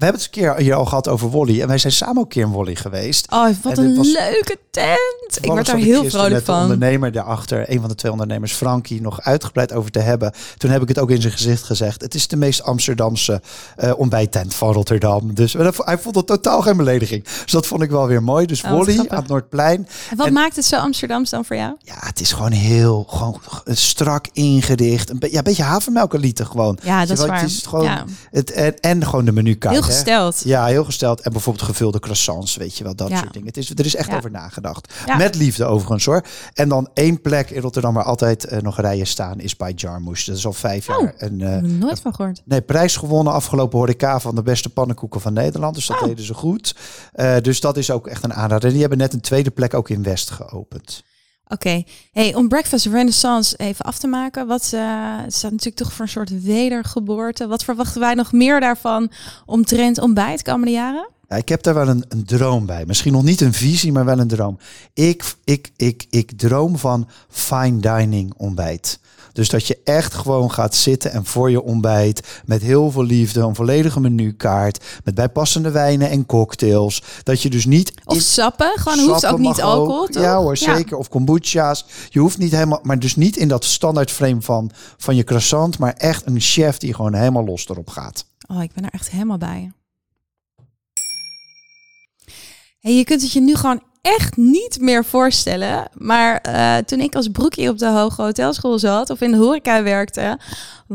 we 0.00 0.06
hebben 0.06 0.22
het 0.24 0.34
een 0.36 0.42
keer 0.42 0.56
hier 0.56 0.74
al 0.74 0.84
gehad 0.84 1.08
over 1.08 1.30
Wally. 1.30 1.60
En 1.60 1.68
wij 1.68 1.78
zijn 1.78 1.92
samen 1.92 2.16
ook 2.16 2.22
een 2.22 2.28
keer 2.28 2.42
in 2.44 2.52
Wally 2.52 2.74
geweest. 2.74 3.30
Oh, 3.32 3.48
wat 3.62 3.78
En 3.78 3.84
een 3.84 3.96
was- 3.96 4.06
leuke 4.12 4.58
tent. 4.70 5.38
Ik 5.40 5.44
word 5.50 5.66
daar 5.66 5.76
heel 5.76 6.04
vrolijk 6.04 6.30
met 6.32 6.46
de 6.46 6.52
van. 6.52 6.62
ondernemer 6.62 7.12
daarachter, 7.12 7.70
een 7.70 7.80
van 7.80 7.88
de 7.88 7.94
twee 7.94 8.12
ondernemers, 8.12 8.52
Frankie, 8.52 9.00
nog 9.00 9.20
uitgebreid 9.20 9.72
over 9.72 9.90
te 9.90 9.98
hebben. 9.98 10.32
Toen 10.56 10.70
heb 10.70 10.82
ik 10.82 10.88
het 10.88 10.98
ook 10.98 11.10
in 11.10 11.20
zijn 11.20 11.32
gezicht 11.32 11.62
gezegd. 11.62 12.00
Het 12.00 12.14
is 12.14 12.28
de 12.28 12.36
meest 12.36 12.62
Amsterdamse 12.62 13.40
eh 13.76 13.92
ontbijttent 13.96 14.54
van 14.54 14.72
Rotterdam. 14.72 15.34
Dus 15.34 15.52
hij 15.76 15.98
vond 15.98 16.14
het 16.16 16.26
totaal 16.26 16.62
geen 16.62 16.76
belediging. 16.76 17.24
Dus 17.24 17.52
dat 17.52 17.66
vond 17.66 17.82
ik 17.82 17.90
wel 17.90 18.06
weer 18.06 18.22
mooi. 18.22 18.46
Dus 18.46 18.62
Oh, 18.64 18.70
grappig. 18.70 19.08
aan 19.08 19.18
het 19.18 19.26
Noordplein. 19.28 19.88
En 20.10 20.16
wat 20.16 20.26
En- 20.26 20.32
maakt 20.32 20.56
het 20.56 20.64
zo 20.64 20.76
Amsterdams 20.76 21.30
dan 21.30 21.44
voor 21.44 21.56
jou? 21.56 21.74
Ja, 21.78 21.94
het 21.98 22.20
is 22.20 22.32
gewoon 22.32 22.52
heel 22.52 23.04
gewoon 23.08 23.40
strak 23.64 24.26
ingericht. 24.32 25.10
Een, 25.10 25.18
be- 25.18 25.30
ja, 25.30 25.38
een 25.38 25.44
beetje 25.44 25.62
havermelkelieten 25.62 26.46
gewoon. 26.46 26.78
Ja, 26.82 27.06
dat 27.06 27.18
is 27.18 27.26
waar. 27.26 27.40
Het 27.40 27.50
is 27.50 27.66
gewoon 27.66 27.84
Ja. 27.84 28.04
het, 28.30 28.50
en, 28.52 28.80
en 28.80 29.04
gewoon 29.06 29.24
de 29.24 29.32
menukaart. 29.32 29.74
Hè. 29.90 29.96
gesteld. 29.96 30.42
Ja, 30.44 30.66
heel 30.66 30.84
gesteld. 30.84 31.20
En 31.20 31.32
bijvoorbeeld 31.32 31.64
gevulde 31.66 31.98
croissants, 32.00 32.56
weet 32.56 32.76
je 32.76 32.84
wel, 32.84 32.94
dat 32.96 33.08
Ja. 33.08 33.16
soort 33.16 33.32
dingen. 33.32 33.48
Het 33.48 33.56
is, 33.56 33.70
er 33.70 33.84
is 33.84 33.94
echt 33.96 34.08
Ja. 34.10 34.16
over 34.16 34.30
nagedacht. 34.30 34.92
Ja. 35.06 35.16
Met 35.16 35.34
liefde 35.34 35.64
overigens 35.64 36.04
hoor. 36.04 36.24
En 36.54 36.68
dan 36.68 36.88
één 36.94 37.20
plek 37.20 37.50
in 37.50 37.60
Rotterdam 37.62 37.94
waar 37.94 38.04
altijd 38.04 38.44
eh, 38.44 38.60
nog 38.60 38.80
rijen 38.80 39.06
staan 39.06 39.40
is 39.40 39.56
bij 39.56 39.72
Jarmusch. 39.76 40.26
Dat 40.26 40.36
is 40.36 40.46
al 40.46 40.52
vijf 40.52 40.88
Oh. 40.88 41.00
jaar. 41.00 41.14
En, 41.16 41.40
eh, 41.40 41.50
heb 41.50 41.62
er 41.62 41.68
nooit 41.68 42.00
van 42.00 42.14
gehoord. 42.14 42.42
nee, 42.44 42.60
prijs 42.60 42.96
gewonnen 42.96 43.32
afgelopen 43.32 43.78
horeca 43.78 44.20
van 44.20 44.34
de 44.34 44.42
beste 44.42 44.68
pannenkoeken 44.68 45.20
van 45.20 45.32
Nederland. 45.32 45.74
Dus 45.74 45.86
dat 45.86 46.00
Oh. 46.00 46.06
deden 46.06 46.24
ze 46.24 46.34
goed. 46.34 46.74
Eh, 47.12 47.36
dus 47.42 47.60
dat 47.60 47.76
is 47.76 47.90
ook 47.90 48.06
echt 48.06 48.24
een 48.24 48.34
aanrader. 48.34 48.64
En 48.66 48.70
die 48.70 48.80
hebben 48.80 48.98
net 48.98 49.12
een 49.12 49.20
tweede 49.20 49.50
plek 49.50 49.74
ook 49.74 49.88
in 49.88 50.02
West 50.02 50.30
geopend. 50.30 51.02
Oké, 51.52 51.82
hey, 52.12 52.34
om 52.34 52.48
Breakfast 52.48 52.86
Renaissance 52.86 53.56
even 53.56 53.84
af 53.84 53.98
te 53.98 54.06
maken. 54.06 54.46
Wat 54.46 54.62
eh, 54.62 54.80
staat 55.26 55.50
natuurlijk 55.50 55.76
toch 55.76 55.92
voor 55.92 56.04
een 56.04 56.10
soort 56.10 56.42
wedergeboorte. 56.42 57.46
Wat 57.46 57.64
verwachten 57.64 58.00
wij 58.00 58.14
nog 58.14 58.32
meer 58.32 58.60
daarvan 58.60 59.10
omtrent 59.46 59.98
ontbijt 60.00 60.42
komende 60.42 60.70
jaren? 60.70 61.08
Ja, 61.28 61.36
ik 61.36 61.48
heb 61.48 61.62
daar 61.62 61.74
wel 61.74 61.88
een, 61.88 62.04
een 62.08 62.24
droom 62.24 62.66
bij. 62.66 62.84
Misschien 62.86 63.12
nog 63.12 63.22
niet 63.22 63.40
een 63.40 63.52
visie, 63.52 63.92
maar 63.92 64.04
wel 64.04 64.18
een 64.18 64.28
droom. 64.28 64.58
Ik, 64.94 65.34
ik, 65.44 65.70
ik, 65.76 66.06
ik 66.10 66.32
droom 66.38 66.78
van 66.78 67.08
fine 67.28 67.80
dining 67.80 68.34
ontbijt. 68.36 69.00
Dus 69.40 69.48
dat 69.48 69.66
je 69.66 69.78
echt 69.84 70.14
gewoon 70.14 70.50
gaat 70.50 70.74
zitten 70.74 71.12
en 71.12 71.24
voor 71.24 71.50
je 71.50 71.62
ontbijt 71.62 72.42
met 72.44 72.62
heel 72.62 72.90
veel 72.90 73.04
liefde, 73.04 73.40
een 73.40 73.54
volledige 73.54 74.00
menukaart, 74.00 74.84
met 75.04 75.14
bijpassende 75.14 75.70
wijnen 75.70 76.10
en 76.10 76.26
cocktails. 76.26 77.02
Dat 77.22 77.42
je 77.42 77.50
dus 77.50 77.64
niet 77.64 77.92
Of 78.04 78.20
sappen? 78.20 78.72
Gewoon 78.74 78.98
hoeft 78.98 79.20
Sappen 79.20 79.38
ook 79.38 79.46
niet 79.46 79.62
alcohol, 79.62 80.02
ook. 80.02 80.12
Ja 80.12 80.36
hoor, 80.36 80.56
zeker. 80.56 80.96
Of 80.96 81.08
kombucha's. 81.08 81.84
Je 82.08 82.18
hoeft 82.18 82.38
niet 82.38 82.50
helemaal, 82.50 82.80
maar 82.82 82.98
dus 82.98 83.16
niet 83.16 83.36
in 83.36 83.48
dat 83.48 83.64
standaard 83.64 84.10
frame 84.10 84.42
van, 84.42 84.70
van 84.96 85.16
je 85.16 85.24
croissant, 85.24 85.78
maar 85.78 85.92
echt 85.92 86.26
een 86.26 86.40
chef 86.40 86.78
die 86.78 86.94
gewoon 86.94 87.14
helemaal 87.14 87.44
los 87.44 87.68
erop 87.68 87.88
gaat. 87.88 88.24
Oh, 88.50 88.62
ik 88.62 88.72
ben 88.72 88.84
er 88.84 88.92
echt 88.92 89.10
helemaal 89.10 89.38
bij. 89.38 89.72
Hey, 92.80 92.96
je 92.96 93.04
kunt 93.04 93.22
het 93.22 93.32
je 93.32 93.40
nu 93.40 93.54
gewoon 93.54 93.82
echt 94.00 94.36
niet 94.36 94.80
meer 94.80 95.04
voorstellen. 95.04 95.88
Maar 95.92 96.36
eh, 96.36 96.76
toen 96.76 97.00
ik 97.00 97.14
als 97.14 97.28
broekie 97.28 97.68
op 97.68 97.78
de 97.78 97.88
hoge 97.88 98.22
hotelschool 98.22 98.78
zat 98.78 99.10
of 99.10 99.20
in 99.20 99.30
de 99.30 99.36
horeca 99.36 99.82
werkte, 99.82 100.38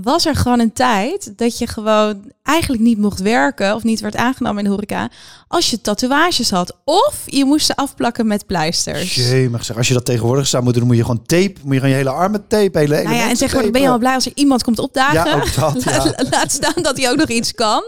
was 0.03 0.25
er 0.25 0.35
gewoon 0.35 0.59
een 0.59 0.73
tijd 0.73 1.33
dat 1.37 1.57
je 1.57 1.67
gewoon 1.67 2.31
eigenlijk 2.43 2.83
niet 2.83 2.97
mocht 2.97 3.19
werken 3.19 3.75
of 3.75 3.83
niet 3.83 3.99
werd 3.99 4.15
aangenomen 4.15 4.57
in 4.57 4.63
de 4.63 4.69
horeca 4.69 5.09
als 5.47 5.69
je 5.69 5.81
tatoeages 5.81 6.49
had. 6.49 6.75
Of 6.83 7.21
je 7.25 7.45
moest 7.45 7.65
ze 7.65 7.75
afplakken 7.75 8.27
met 8.27 8.45
pleisters. 8.45 9.15
Jemig 9.15 9.65
zeg, 9.65 9.77
als 9.77 9.87
je 9.87 9.93
dat 9.93 10.05
tegenwoordig 10.05 10.47
zou 10.47 10.63
moeten 10.63 10.81
doen, 10.81 10.89
moet 10.89 10.99
je 10.99 11.05
gewoon 11.05 11.25
tape, 11.25 11.53
moet 11.63 11.73
je 11.73 11.79
gewoon 11.79 11.89
je 11.89 11.95
hele 11.95 12.09
armen 12.09 12.47
tape, 12.47 12.77
hele 12.79 13.03
Nou 13.03 13.15
ja, 13.15 13.29
en 13.29 13.35
tegenwoordig 13.35 13.71
ben 13.71 13.81
je 13.81 13.89
al 13.89 13.97
blij 13.97 14.13
als 14.13 14.25
er 14.25 14.31
iemand 14.35 14.63
komt 14.63 14.79
opdagen. 14.79 15.13
Ja, 15.29 15.35
ook 15.35 15.53
dat, 15.55 15.83
ja. 15.83 16.03
La- 16.05 16.23
Laat 16.29 16.51
staan 16.51 16.83
dat 16.83 16.97
hij 16.97 17.09
ook 17.11 17.17
nog 17.17 17.29
iets 17.29 17.53
kan. 17.53 17.83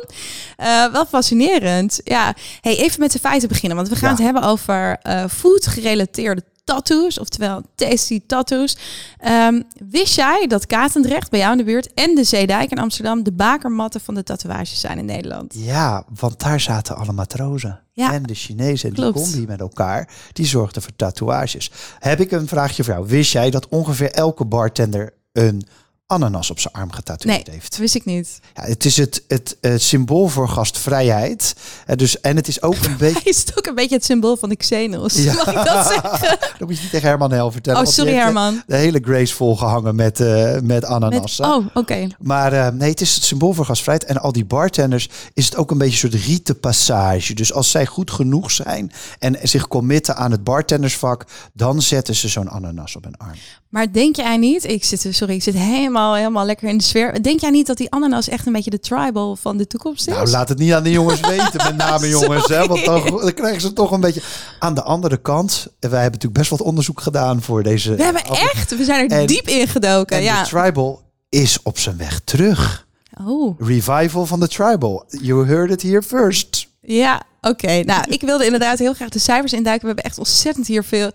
Eh, 0.57 0.91
wel 0.91 1.05
fascinerend. 1.05 1.99
Ja, 2.03 2.33
hey, 2.61 2.77
even 2.77 2.99
met 2.99 3.11
de 3.11 3.19
feiten 3.19 3.47
beginnen. 3.47 3.77
Want 3.77 3.89
we 3.89 3.95
gaan 3.95 4.09
Ja. 4.09 4.15
het 4.15 4.23
hebben 4.23 4.43
over 4.43 4.97
eh 5.01 5.23
food 5.29 5.67
gerelateerde 5.67 6.43
tattoos. 6.67 7.19
Oftewel 7.19 7.61
tasty 7.75 8.21
tattoos. 8.27 8.77
Ehm, 9.17 9.61
wist 9.89 10.15
jij 10.15 10.45
dat 10.47 10.65
Katendrecht 10.65 11.29
bij 11.29 11.39
jou 11.39 11.51
in 11.51 11.57
de 11.57 11.63
buurt 11.63 11.93
en 11.93 12.15
de 12.15 12.23
Zeedijk 12.23 12.71
in 12.71 12.79
Amsterdam 12.79 13.23
de 13.23 13.31
bakermatten 13.31 14.01
van 14.01 14.15
de 14.15 14.23
tatoeages 14.23 14.79
zijn 14.79 14.97
in 14.97 15.05
Nederland? 15.05 15.53
Ja, 15.57 16.05
want 16.19 16.39
daar 16.39 16.59
zaten 16.59 16.95
alle 16.95 17.11
matrozen. 17.11 17.81
Ja, 17.91 18.13
en 18.13 18.23
de 18.23 18.33
Chinezen 18.33 18.89
en 18.89 18.95
die 18.95 19.11
combi 19.11 19.45
met 19.45 19.59
elkaar, 19.59 20.09
die 20.33 20.45
zorgden 20.45 20.81
voor 20.81 20.95
tatoeages. 20.95 21.71
Heb 21.99 22.19
ik 22.19 22.31
een 22.31 22.47
vraagje 22.47 22.83
voor 22.83 22.93
jou. 22.93 23.07
Wist 23.07 23.31
jij 23.31 23.49
dat 23.49 23.67
ongeveer 23.67 24.11
elke 24.11 24.45
bartender 24.45 25.13
een 25.31 25.67
ananas 26.07 26.51
op 26.51 26.59
zijn 26.59 26.73
arm 26.73 26.91
getatoeëerd 26.91 27.45
Nee, 27.45 27.55
heeft? 27.55 27.77
wist 27.77 27.95
ik 27.95 28.05
niet. 28.05 28.39
Ja, 28.53 28.63
het 28.63 28.85
is 28.85 28.97
het, 28.97 29.23
het, 29.27 29.57
eh, 29.61 29.73
symbool 29.77 30.27
voor 30.27 30.49
gastvrijheid. 30.49 31.55
Eh, 31.85 31.95
dus, 31.95 32.21
en 32.21 32.35
het 32.35 32.47
is 32.47 32.61
ook 32.61 32.75
een 32.83 32.97
beetje... 33.03 33.21
Hij 33.23 33.31
is 33.31 33.45
ook 33.57 33.65
een 33.65 33.75
beetje 33.75 33.95
het 33.95 34.05
symbool 34.05 34.37
van 34.37 34.49
de 34.49 34.55
Xenos. 34.55 35.13
Ja. 35.13 35.33
Mag 35.33 35.47
ik 35.47 35.53
dat 35.65 35.87
zeggen? 35.87 36.37
Dat 36.57 36.67
moet 36.67 36.75
je 36.75 36.81
niet 36.81 36.91
tegen 36.91 37.07
Herman 37.07 37.31
Hel 37.31 37.51
vertellen. 37.51 37.81
Oh, 37.81 37.87
sorry 37.87 38.13
Herman. 38.13 38.63
De 38.67 38.75
hele 38.75 38.99
Grace 39.03 39.35
volgehangen 39.35 39.95
met, 39.95 40.19
eh 40.19 40.27
met 40.53 40.63
Met, 40.63 40.85
ananassen. 40.85 41.45
oh, 41.45 41.65
oké. 41.73 42.07
Maar 42.19 42.53
eh, 42.53 42.67
nee, 42.73 42.89
het 42.89 43.01
is 43.01 43.15
het 43.15 43.23
symbool 43.23 43.53
voor 43.53 43.65
gastvrijheid. 43.65 44.09
En 44.09 44.21
al 44.21 44.31
die 44.31 44.45
bartenders 44.45 45.09
is 45.33 45.45
het 45.45 45.55
ook 45.55 45.71
een 45.71 45.77
beetje 45.77 46.07
een 46.07 46.11
soort 46.11 46.25
rietenpassage. 46.25 47.33
Dus 47.33 47.53
als 47.53 47.71
zij 47.71 47.85
goed 47.85 48.11
genoeg 48.11 48.51
zijn 48.51 48.91
en 49.19 49.37
zich 49.43 49.67
committen 49.67 50.15
aan 50.15 50.31
het 50.31 50.43
bartendersvak, 50.43 51.25
dan 51.53 51.81
zetten 51.81 52.15
ze 52.15 52.27
zo'n 52.27 52.49
ananas 52.49 52.95
op 52.95 53.03
hun 53.03 53.17
arm. 53.17 53.35
Maar 53.69 53.91
denk 53.91 54.15
jij 54.15 54.37
niet, 54.37 54.63
ik 54.65 54.83
zit, 54.83 55.07
sorry, 55.09 55.33
ik 55.33 55.43
zit 55.43 55.53
helemaal, 55.53 56.15
helemaal 56.15 56.45
lekker 56.45 56.67
in 56.69 56.77
de 56.77 56.83
sfeer. 56.83 57.23
Denk 57.23 57.39
jij 57.39 57.49
niet 57.49 57.67
dat 57.67 57.77
die 57.77 57.91
ananas 57.91 58.27
echt 58.29 58.45
een 58.45 58.53
beetje 58.53 58.69
de 58.69 58.79
tribal 58.79 59.35
van 59.35 59.57
de 59.57 59.67
toekomst 59.67 60.07
is? 60.07 60.13
Nou, 60.13 60.29
laat 60.29 60.49
het 60.49 60.57
niet 60.57 60.73
aan 60.73 60.83
de 60.83 60.91
jongens 60.91 61.19
weten, 61.29 61.51
met 61.63 61.75
name 61.75 62.07
jongens. 62.07 62.47
Hè, 62.47 62.65
want 62.67 62.85
dan, 62.85 63.05
dan 63.05 63.33
krijgen 63.33 63.61
ze 63.61 63.73
toch 63.73 63.91
een 63.91 63.99
beetje... 63.99 64.21
Aan 64.59 64.73
de 64.73 64.83
andere 64.83 65.17
kant, 65.17 65.67
wij 65.79 65.89
hebben 65.89 66.11
natuurlijk 66.11 66.33
best 66.33 66.49
wat 66.49 66.61
onderzoek 66.61 67.01
gedaan 67.01 67.41
voor 67.41 67.63
deze... 67.63 67.95
we 67.95 68.03
hebben 68.03 68.23
echt, 68.23 68.77
we 68.77 68.83
zijn 68.83 69.09
er 69.11 69.19
En- 69.19 69.27
diep 69.27 69.47
in 69.47 69.67
gedoken. 69.67 70.17
En 70.17 70.23
Ja. 70.23 70.43
de 70.43 70.49
tribal 70.49 71.01
is 71.29 71.59
op 71.63 71.79
zijn 71.79 71.97
weg 71.97 72.21
terug. 72.23 72.85
Oh, 73.25 73.59
Revival 73.59 74.25
van 74.25 74.39
de 74.39 74.47
tribal. 74.47 75.05
You 75.07 75.47
heard 75.47 75.71
it 75.71 75.81
here 75.81 76.01
first. 76.01 76.67
Ja, 76.87 77.21
oké. 77.41 77.79
Nou, 77.79 78.03
ik 78.09 78.21
wilde 78.21 78.45
inderdaad 78.45 78.79
heel 78.79 78.93
graag 78.93 79.09
de 79.09 79.19
cijfers 79.19 79.53
induiken. 79.53 79.81
We 79.81 79.87
hebben 79.87 80.03
echt 80.03 80.17
ontzettend 80.17 80.67
hier 80.67 80.83
veel. 80.83 81.11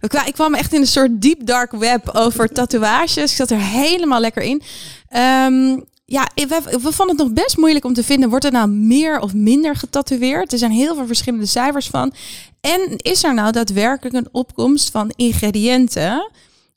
Ik 0.00 0.32
kwam 0.32 0.54
echt 0.54 0.72
in 0.72 0.80
een 0.80 0.86
soort 0.86 1.22
deep 1.22 1.46
dark 1.46 1.72
web 1.72 2.08
over 2.08 2.48
tatoeages. 2.48 3.30
Ik 3.30 3.36
zat 3.36 3.50
er 3.50 3.60
helemaal 3.60 4.20
lekker 4.20 4.42
in. 4.42 4.62
Ehm, 5.08 5.80
ja, 6.04 6.28
we, 6.34 6.60
we 6.82 6.92
vonden 6.92 7.16
het 7.16 7.26
nog 7.26 7.32
best 7.32 7.56
moeilijk 7.56 7.84
om 7.84 7.94
te 7.94 8.04
vinden. 8.04 8.28
Wordt 8.28 8.44
er 8.44 8.52
nou 8.52 8.68
meer 8.68 9.20
of 9.20 9.34
minder 9.34 9.76
getatoeëerd? 9.76 10.52
Er 10.52 10.58
zijn 10.58 10.70
heel 10.70 10.94
veel 10.94 11.06
verschillende 11.06 11.46
cijfers 11.46 11.88
van. 11.88 12.12
En 12.60 12.96
is 12.96 13.24
er 13.24 13.34
nou 13.34 13.52
daadwerkelijk 13.52 14.14
een 14.14 14.28
opkomst 14.32 14.90
van 14.90 15.12
ingrediënten 15.16 16.30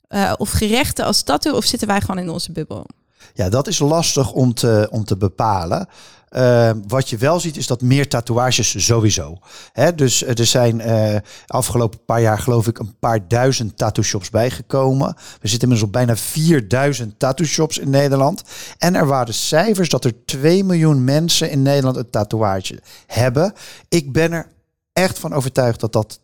eh, 0.08 0.32
of 0.36 0.50
gerechten 0.50 1.04
als 1.04 1.22
tattoo? 1.22 1.56
Of 1.56 1.64
zitten 1.64 1.88
wij 1.88 2.00
gewoon 2.00 2.18
in 2.18 2.30
onze 2.30 2.52
bubbel? 2.52 2.86
Ja, 3.34 3.48
dat 3.48 3.66
is 3.66 3.78
lastig 3.78 4.32
om 4.32 4.54
te, 4.54 4.88
om 4.90 5.04
te 5.04 5.16
bepalen. 5.16 5.88
Eh, 6.30 6.70
wat 6.86 7.08
je 7.08 7.16
wel 7.16 7.40
ziet 7.40 7.56
is 7.56 7.66
dat 7.66 7.82
meer 7.82 8.08
tatoeages 8.08 8.86
sowieso. 8.86 9.38
Hè, 9.72 9.94
dus 9.94 10.22
eh, 10.22 10.38
er 10.38 10.46
zijn 10.46 10.80
eh 10.80 11.16
afgelopen 11.46 12.04
paar 12.04 12.20
jaar 12.20 12.38
geloof 12.38 12.66
ik 12.66 12.78
een 12.78 12.98
paar 12.98 13.28
duizend 13.28 13.76
tattoo 13.76 14.04
shops 14.04 14.30
bijgekomen. 14.30 15.14
We 15.40 15.48
zitten 15.48 15.68
inmiddels 15.68 15.82
op 15.82 15.92
bijna 15.92 16.16
4000 16.16 17.18
tattoo 17.18 17.46
shops 17.46 17.78
in 17.78 17.90
Nederland. 17.90 18.42
En 18.78 18.94
er 18.94 19.06
waren 19.06 19.34
cijfers 19.34 19.88
dat 19.88 20.04
er 20.04 20.24
2 20.24 20.64
miljoen 20.64 21.04
mensen 21.04 21.50
in 21.50 21.62
Nederland 21.62 21.96
een 21.96 22.10
tatoeage 22.10 22.80
hebben. 23.06 23.52
Ik 23.88 24.12
ben 24.12 24.32
er 24.32 24.46
echt 24.92 25.18
van 25.18 25.32
overtuigd 25.32 25.80
dat 25.80 25.92
dat 25.92 26.20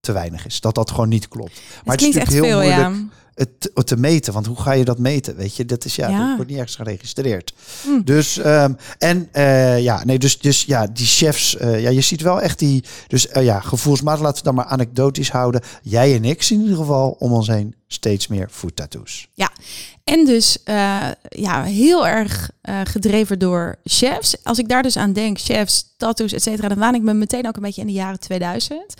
te 0.00 0.12
weinig 0.12 0.46
is. 0.46 0.60
Dat 0.60 0.74
dat 0.74 0.90
gewoon 0.90 1.08
niet 1.08 1.28
klopt. 1.28 1.60
Maar 1.84 1.96
het 1.96 1.96
klinkt 1.96 2.16
echt 2.16 2.26
natuurlijk 2.26 2.52
veel, 2.52 2.60
heel 2.60 2.80
ja. 2.80 2.92
Het 3.38 3.86
te 3.86 3.96
meten. 3.96 4.32
Want 4.32 4.46
hoe 4.46 4.60
ga 4.60 4.72
je 4.72 4.84
dat 4.84 4.98
meten? 4.98 5.36
Weet 5.36 5.56
je, 5.56 5.64
dat 5.64 5.84
is 5.84 5.96
ja, 5.96 6.08
Ja. 6.08 6.26
dat 6.26 6.34
wordt 6.36 6.50
niet 6.50 6.58
ergens 6.58 6.76
geregistreerd. 6.76 7.52
Hm. 7.82 8.02
Dus 8.04 8.38
ehm, 8.38 8.72
en 8.98 9.28
eh, 9.32 9.80
ja, 9.80 10.04
nee, 10.04 10.18
dus, 10.18 10.38
dus 10.38 10.64
ja, 10.64 10.86
die 10.86 11.06
chefs, 11.06 11.56
eh, 11.56 11.80
ja, 11.82 11.90
je 11.90 12.00
ziet 12.00 12.20
wel 12.20 12.40
echt 12.40 12.58
die, 12.58 12.84
dus 13.06 13.28
eh, 13.28 13.44
ja, 13.44 13.60
gevoelsmatig 13.60 14.22
laten 14.22 14.38
we 14.38 14.44
dan 14.44 14.54
maar 14.54 14.64
anekdotisch 14.64 15.30
houden. 15.30 15.60
Jij 15.82 16.14
en 16.14 16.24
ik 16.24 16.42
zien 16.42 16.58
in 16.58 16.64
ieder 16.64 16.80
geval 16.80 17.16
om 17.18 17.32
ons 17.32 17.46
heen 17.46 17.74
steeds 17.86 18.26
meer 18.26 18.48
food 18.50 18.76
tattoos. 18.76 19.28
En 20.04 20.24
dus 20.24 20.58
ja, 21.28 21.62
heel 21.62 22.06
erg 22.06 22.50
gedreven 22.84 23.38
door 23.38 23.76
chefs. 23.84 24.44
Als 24.44 24.58
ik 24.58 24.68
daar 24.68 24.82
dus 24.82 24.96
aan 24.96 25.12
denk, 25.12 25.38
chefs, 25.38 25.94
tattoos, 25.96 26.32
et 26.32 26.42
cetera, 26.42 26.68
dan 26.68 26.78
waan 26.78 26.94
ik 26.94 27.02
me 27.02 27.14
meteen 27.14 27.46
ook 27.46 27.56
een 27.56 27.62
beetje 27.62 27.80
in 27.80 27.86
de 27.86 27.92
jaren 27.92 28.20
2000. 28.20 28.94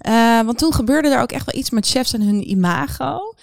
Eh, 0.00 0.40
want 0.40 0.58
toen 0.58 0.74
gebeurde 0.74 1.08
er 1.08 1.20
ook 1.20 1.32
echt 1.32 1.46
wel 1.46 1.60
iets 1.60 1.70
met 1.70 1.86
chefs 1.86 2.12
en 2.12 2.22
hun 2.22 2.50
imago. 2.50 3.34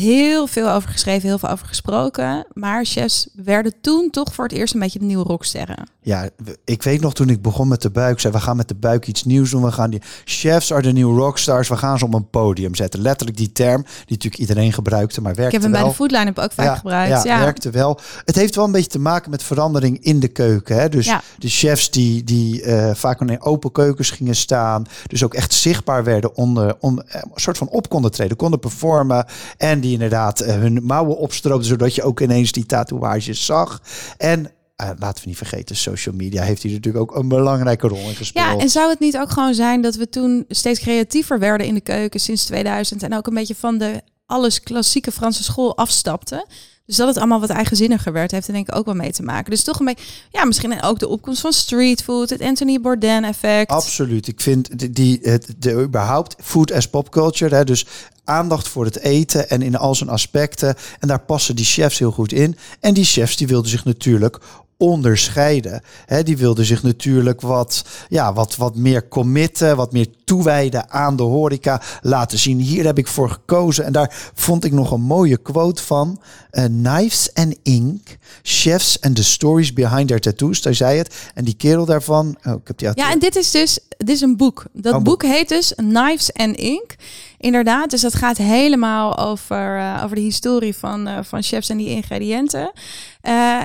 Heel 0.00 0.46
veel 0.46 0.70
over 0.70 0.88
geschreven, 0.90 1.28
heel 1.28 1.38
veel 1.38 1.48
over 1.48 1.66
gesproken. 1.66 2.46
Maar 2.52 2.84
chefs 2.84 3.28
werden 3.34 3.72
toen 3.80 4.10
toch 4.10 4.34
voor 4.34 4.44
het 4.44 4.52
eerst 4.52 4.74
een 4.74 4.80
beetje 4.80 4.98
de 4.98 5.04
nieuwe 5.04 5.24
rocksterren. 5.24 5.88
Ja, 6.00 6.28
ik 6.64 6.82
weet 6.82 7.00
nog 7.00 7.14
toen 7.14 7.28
ik 7.28 7.42
begon 7.42 7.68
met 7.68 7.82
de 7.82 7.90
buik, 7.90 8.20
zei 8.20 8.32
we 8.32 8.40
gaan 8.40 8.56
met 8.56 8.68
de 8.68 8.74
buik 8.74 9.06
iets 9.06 9.24
nieuws 9.24 9.50
doen. 9.50 9.62
We 9.62 9.72
gaan 9.72 9.90
die 9.90 10.02
chefs 10.24 10.72
are 10.72 10.82
the 10.82 10.90
new 10.90 11.18
rockstars. 11.18 11.68
We 11.68 11.76
gaan 11.76 11.98
ze 11.98 12.04
op 12.04 12.14
een 12.14 12.30
podium 12.30 12.74
zetten. 12.74 13.00
Letterlijk 13.00 13.38
die 13.38 13.52
term, 13.52 13.82
die 13.82 13.92
natuurlijk 14.08 14.36
iedereen 14.40 14.72
gebruikte, 14.72 15.20
maar 15.20 15.34
werkte 15.34 15.56
Ik 15.56 15.62
heb 15.62 15.62
hem 15.62 15.70
bij 15.70 15.80
wel. 15.80 15.88
de 15.90 15.96
Foodline 15.96 16.32
ook 16.34 16.52
vaak 16.52 16.76
gebruikt. 16.76 17.22
Ja, 17.22 17.36
Ja, 17.36 17.40
werkte 17.40 17.70
wel. 17.70 17.98
Het 18.24 18.36
heeft 18.36 18.54
wel 18.54 18.64
een 18.64 18.72
beetje 18.72 18.90
te 18.90 18.98
maken 18.98 19.30
met 19.30 19.42
verandering 19.42 20.04
in 20.04 20.20
de 20.20 20.28
keuken. 20.28 20.76
Hè? 20.76 20.88
Dus 20.88 21.06
Ja. 21.06 21.22
de 21.38 21.48
chefs 21.48 21.90
die, 21.90 22.24
die 22.24 22.62
eh, 22.62 22.94
vaak 22.94 23.20
in 23.20 23.42
open 23.42 23.72
keukens 23.72 24.10
gingen 24.10 24.36
staan. 24.36 24.84
Dus 25.06 25.24
ook 25.24 25.34
echt 25.34 25.52
zichtbaar 25.52 26.04
werden. 26.04 26.36
Onder, 26.36 26.76
om, 26.80 27.00
eh, 27.00 27.20
een 27.22 27.30
soort 27.34 27.58
van 27.58 27.68
op 27.68 27.88
konden 27.88 28.10
treden. 28.10 28.36
Konden 28.36 28.58
performen. 28.58 29.26
En 29.56 29.80
die 29.80 29.85
inderdaad 29.92 30.40
eh, 30.40 30.54
hun 30.54 30.84
mouwen 30.84 31.16
opstroopten. 31.16 31.68
Zodat 31.68 31.94
je 31.94 32.02
ook 32.02 32.20
ineens 32.20 32.52
die 32.52 32.66
tatoeages 32.66 33.44
zag. 33.44 33.82
En 34.18 34.50
eh, 34.76 34.90
laten 34.98 35.22
we 35.22 35.28
niet 35.28 35.36
vergeten, 35.36 35.76
social 35.76 36.14
media 36.14 36.42
heeft 36.42 36.62
hier 36.62 36.72
natuurlijk 36.72 37.10
ook 37.10 37.18
een 37.18 37.28
belangrijke 37.28 37.88
rol 37.88 38.08
in 38.08 38.14
gespeeld. 38.14 38.46
Ja, 38.46 38.58
en 38.58 38.70
zou 38.70 38.90
het 38.90 38.98
niet 38.98 39.18
ook 39.18 39.30
gewoon 39.30 39.54
zijn 39.54 39.80
dat 39.80 39.94
we 39.94 40.08
toen 40.08 40.44
steeds 40.48 40.80
creatiever 40.80 41.38
werden 41.38 41.66
in 41.66 41.74
de 41.74 41.80
keuken 41.80 42.20
sinds 42.20 42.44
2000 42.44 43.02
en 43.02 43.14
ook 43.14 43.26
een 43.26 43.34
beetje 43.34 43.54
van 43.54 43.78
de 43.78 44.02
alles 44.26 44.60
klassieke 44.60 45.12
Franse 45.12 45.42
school 45.42 45.76
afstapten? 45.76 46.46
Dus 46.86 46.96
dat 46.96 47.08
het 47.08 47.16
allemaal 47.16 47.40
wat 47.40 47.50
eigenzinniger 47.50 48.12
werd, 48.12 48.30
heeft 48.30 48.46
er 48.46 48.52
denk 48.52 48.68
ik 48.68 48.76
ook 48.76 48.84
wel 48.84 48.94
mee 48.94 49.12
te 49.12 49.22
maken. 49.22 49.50
Dus 49.50 49.62
toch 49.62 49.80
een 49.80 49.96
ja, 50.30 50.44
misschien 50.44 50.82
ook 50.82 50.98
de 50.98 51.08
opkomst 51.08 51.40
van 51.40 51.52
streetfood, 51.52 52.30
het 52.30 52.40
Anthony 52.40 52.80
Bourdain 52.80 53.24
effect. 53.24 53.70
Absoluut. 53.70 54.26
Ik 54.26 54.40
vind 54.40 54.78
die, 54.78 54.90
die 54.90 55.18
het, 55.22 55.54
de, 55.58 55.72
überhaupt 55.72 56.36
food 56.42 56.72
as 56.72 56.88
pop 56.88 57.10
culture, 57.10 57.54
hè, 57.54 57.64
dus 57.64 57.86
aandacht 58.24 58.68
voor 58.68 58.84
het 58.84 58.98
eten 58.98 59.50
en 59.50 59.62
in 59.62 59.76
al 59.76 59.94
zijn 59.94 60.10
aspecten. 60.10 60.74
En 60.98 61.08
daar 61.08 61.20
passen 61.20 61.56
die 61.56 61.64
chefs 61.64 61.98
heel 61.98 62.12
goed 62.12 62.32
in. 62.32 62.56
En 62.80 62.94
die 62.94 63.04
chefs 63.04 63.36
die 63.36 63.46
wilden 63.46 63.70
zich 63.70 63.84
natuurlijk 63.84 64.40
onderscheiden. 64.76 65.82
Hè, 66.06 66.22
die 66.22 66.36
wilden 66.36 66.64
zich 66.64 66.82
natuurlijk 66.82 67.40
wat, 67.40 67.84
ja, 68.08 68.32
wat, 68.32 68.56
wat 68.56 68.76
meer 68.76 69.08
committen, 69.08 69.76
wat 69.76 69.92
meer 69.92 70.06
toewijden 70.26 70.90
aan 70.90 71.16
de 71.16 71.22
horeca. 71.22 71.80
Laten 72.02 72.38
zien, 72.38 72.58
hier 72.58 72.84
heb 72.84 72.98
ik 72.98 73.06
voor 73.06 73.30
gekozen. 73.30 73.84
En 73.84 73.92
daar 73.92 74.30
vond 74.34 74.64
ik 74.64 74.72
nog 74.72 74.90
een 74.90 75.00
mooie 75.00 75.36
quote 75.36 75.82
van. 75.82 76.20
eh, 76.50 76.64
Knives 76.64 77.30
and 77.34 77.56
Ink, 77.62 78.16
Chefs 78.42 79.00
and 79.00 79.16
the 79.16 79.24
Stories 79.24 79.72
Behind 79.72 80.08
Their 80.08 80.20
Tattoos. 80.20 80.62
Daar 80.62 80.74
zei 80.74 80.98
het. 80.98 81.30
En 81.34 81.44
die 81.44 81.54
kerel 81.56 81.84
daarvan, 81.84 82.36
oh, 82.44 82.52
ik 82.52 82.66
heb 82.66 82.78
die 82.78 82.88
Ja, 82.94 83.10
en 83.10 83.18
dit 83.18 83.36
is 83.36 83.50
dus 83.50 83.78
dit 83.96 84.08
is 84.08 84.20
een 84.20 84.36
boek. 84.36 84.64
Dat 84.72 84.94
Oh, 84.94 85.02
boek 85.02 85.22
heet 85.22 85.48
dus 85.48 85.72
Knives 85.76 86.32
and 86.32 86.56
Ink. 86.56 86.94
Inderdaad, 87.38 87.90
dus 87.90 88.00
dat 88.00 88.14
gaat 88.14 88.36
helemaal 88.36 89.18
over, 89.18 89.78
eh, 89.78 90.00
over 90.04 90.16
de 90.16 90.22
historie 90.22 90.76
van, 90.76 91.06
eh, 91.06 91.18
van 91.22 91.42
chefs 91.42 91.68
en 91.68 91.76
die 91.76 91.88
ingrediënten. 91.88 92.72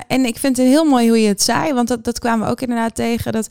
En 0.08 0.26
ik 0.26 0.38
vind 0.38 0.58
het 0.58 0.66
heel 0.68 0.86
mooi 0.86 1.08
hoe 1.08 1.22
je 1.22 1.28
het 1.28 1.42
zei, 1.42 1.74
want 1.74 1.88
dat, 1.88 2.04
dat 2.04 2.20
kwamen 2.20 2.46
we 2.46 2.52
ook 2.52 2.62
inderdaad 2.62 2.96
tegen. 2.96 3.32
Dat 3.32 3.48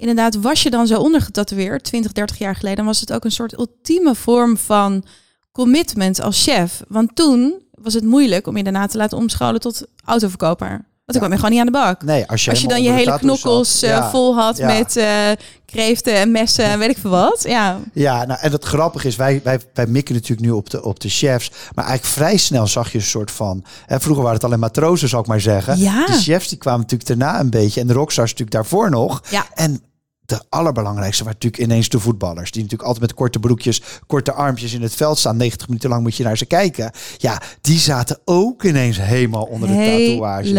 inderdaad, 0.00 0.34
was 0.34 0.62
je 0.62 0.70
dan 0.70 0.86
zo 0.86 0.98
ondergetatoeëerd, 0.98 1.84
20, 1.84 2.12
30 2.12 2.38
jaar 2.38 2.56
geleden, 2.56 2.84
was 2.84 3.00
het 3.00 3.12
ook 3.12 3.24
een 3.24 3.32
soort 3.32 3.58
ultieme 3.58 4.14
vorm 4.14 4.56
van 4.56 5.04
commitment 5.52 6.20
als 6.20 6.42
chef. 6.42 6.82
Want 6.88 7.16
toen 7.16 7.54
was 7.70 7.94
het 7.94 8.04
moeilijk 8.04 8.46
om 8.46 8.56
je 8.56 8.62
daarna 8.62 8.86
te 8.86 8.96
laten 8.96 9.18
omscholen 9.18 9.60
tot 9.60 9.86
autoverkoper. 10.04 10.88
dan 11.04 11.18
kwam 11.18 11.30
je 11.30 11.36
gewoon 11.36 11.50
niet 11.50 11.60
aan 11.60 11.66
de 11.66 11.72
bak. 11.72 12.02
Nee, 12.02 12.26
als 12.26 12.44
je, 12.44 12.50
Als 12.50 12.60
je 12.60 12.68
dan 12.68 12.82
je 12.82 12.90
hele 12.90 13.18
knokkels 13.18 13.82
eh, 13.82 14.10
vol 14.10 14.34
had 14.34 14.58
met 14.58 14.96
eh, 14.96 15.30
kreeften 15.66 16.14
en 16.14 16.30
messen 16.30 16.64
en 16.64 16.78
weet 16.78 16.90
ik 16.90 16.98
veel 16.98 17.10
wat. 17.10 17.44
Ja, 17.48 17.78
Ja, 17.92 18.24
nou, 18.24 18.40
en 18.40 18.52
het 18.52 18.64
grappige 18.64 19.06
is, 19.06 19.16
wij, 19.16 19.40
wij, 19.44 19.60
wij 19.74 19.86
mikken 19.86 20.14
natuurlijk 20.14 20.40
nu 20.40 20.50
op 20.50 20.70
de, 20.70 20.84
op 20.84 21.00
de 21.00 21.08
chefs. 21.08 21.50
Maar 21.74 21.84
eigenlijk 21.84 22.14
vrij 22.16 22.36
snel 22.36 22.66
zag 22.66 22.92
je 22.92 22.98
een 22.98 23.04
soort 23.04 23.30
van... 23.30 23.64
Hè, 23.86 24.00
vroeger 24.00 24.22
waren 24.22 24.36
het 24.38 24.46
alleen 24.46 24.58
matrozen, 24.58 25.08
zou 25.08 25.22
ik 25.22 25.28
maar 25.28 25.40
zeggen. 25.40 25.78
Ja. 25.78 26.06
De 26.06 26.12
chefs 26.12 26.48
die 26.48 26.58
kwamen 26.58 26.80
natuurlijk 26.80 27.08
daarna 27.08 27.40
een 27.40 27.50
beetje. 27.50 27.80
En 27.80 27.86
de 27.86 27.92
rockstars 27.92 28.30
natuurlijk 28.30 28.56
daarvoor 28.56 28.90
nog. 28.90 29.22
Ja. 29.30 29.46
En 29.54 29.82
de 30.30 30.44
allerbelangrijkste 30.48 31.24
waren 31.24 31.38
natuurlijk 31.40 31.70
ineens 31.70 31.88
de 31.88 32.00
voetballers. 32.00 32.50
Die 32.50 32.62
natuurlijk 32.62 32.88
altijd 32.88 33.06
met 33.08 33.18
korte 33.18 33.38
broekjes, 33.38 33.82
korte 34.06 34.32
armpjes 34.32 34.72
in 34.72 34.82
het 34.82 34.94
veld 34.94 35.18
staan. 35.18 35.36
90 35.36 35.66
minuten 35.66 35.90
lang 35.90 36.02
moet 36.02 36.16
je 36.16 36.24
naar 36.24 36.38
ze 36.38 36.46
kijken. 36.46 36.90
Ja, 37.16 37.42
die 37.60 37.78
zaten 37.78 38.18
ook 38.24 38.64
ineens 38.64 39.00
helemaal 39.00 39.44
onder 39.44 39.68
de 39.68 39.74
tatoeages. 39.74 40.50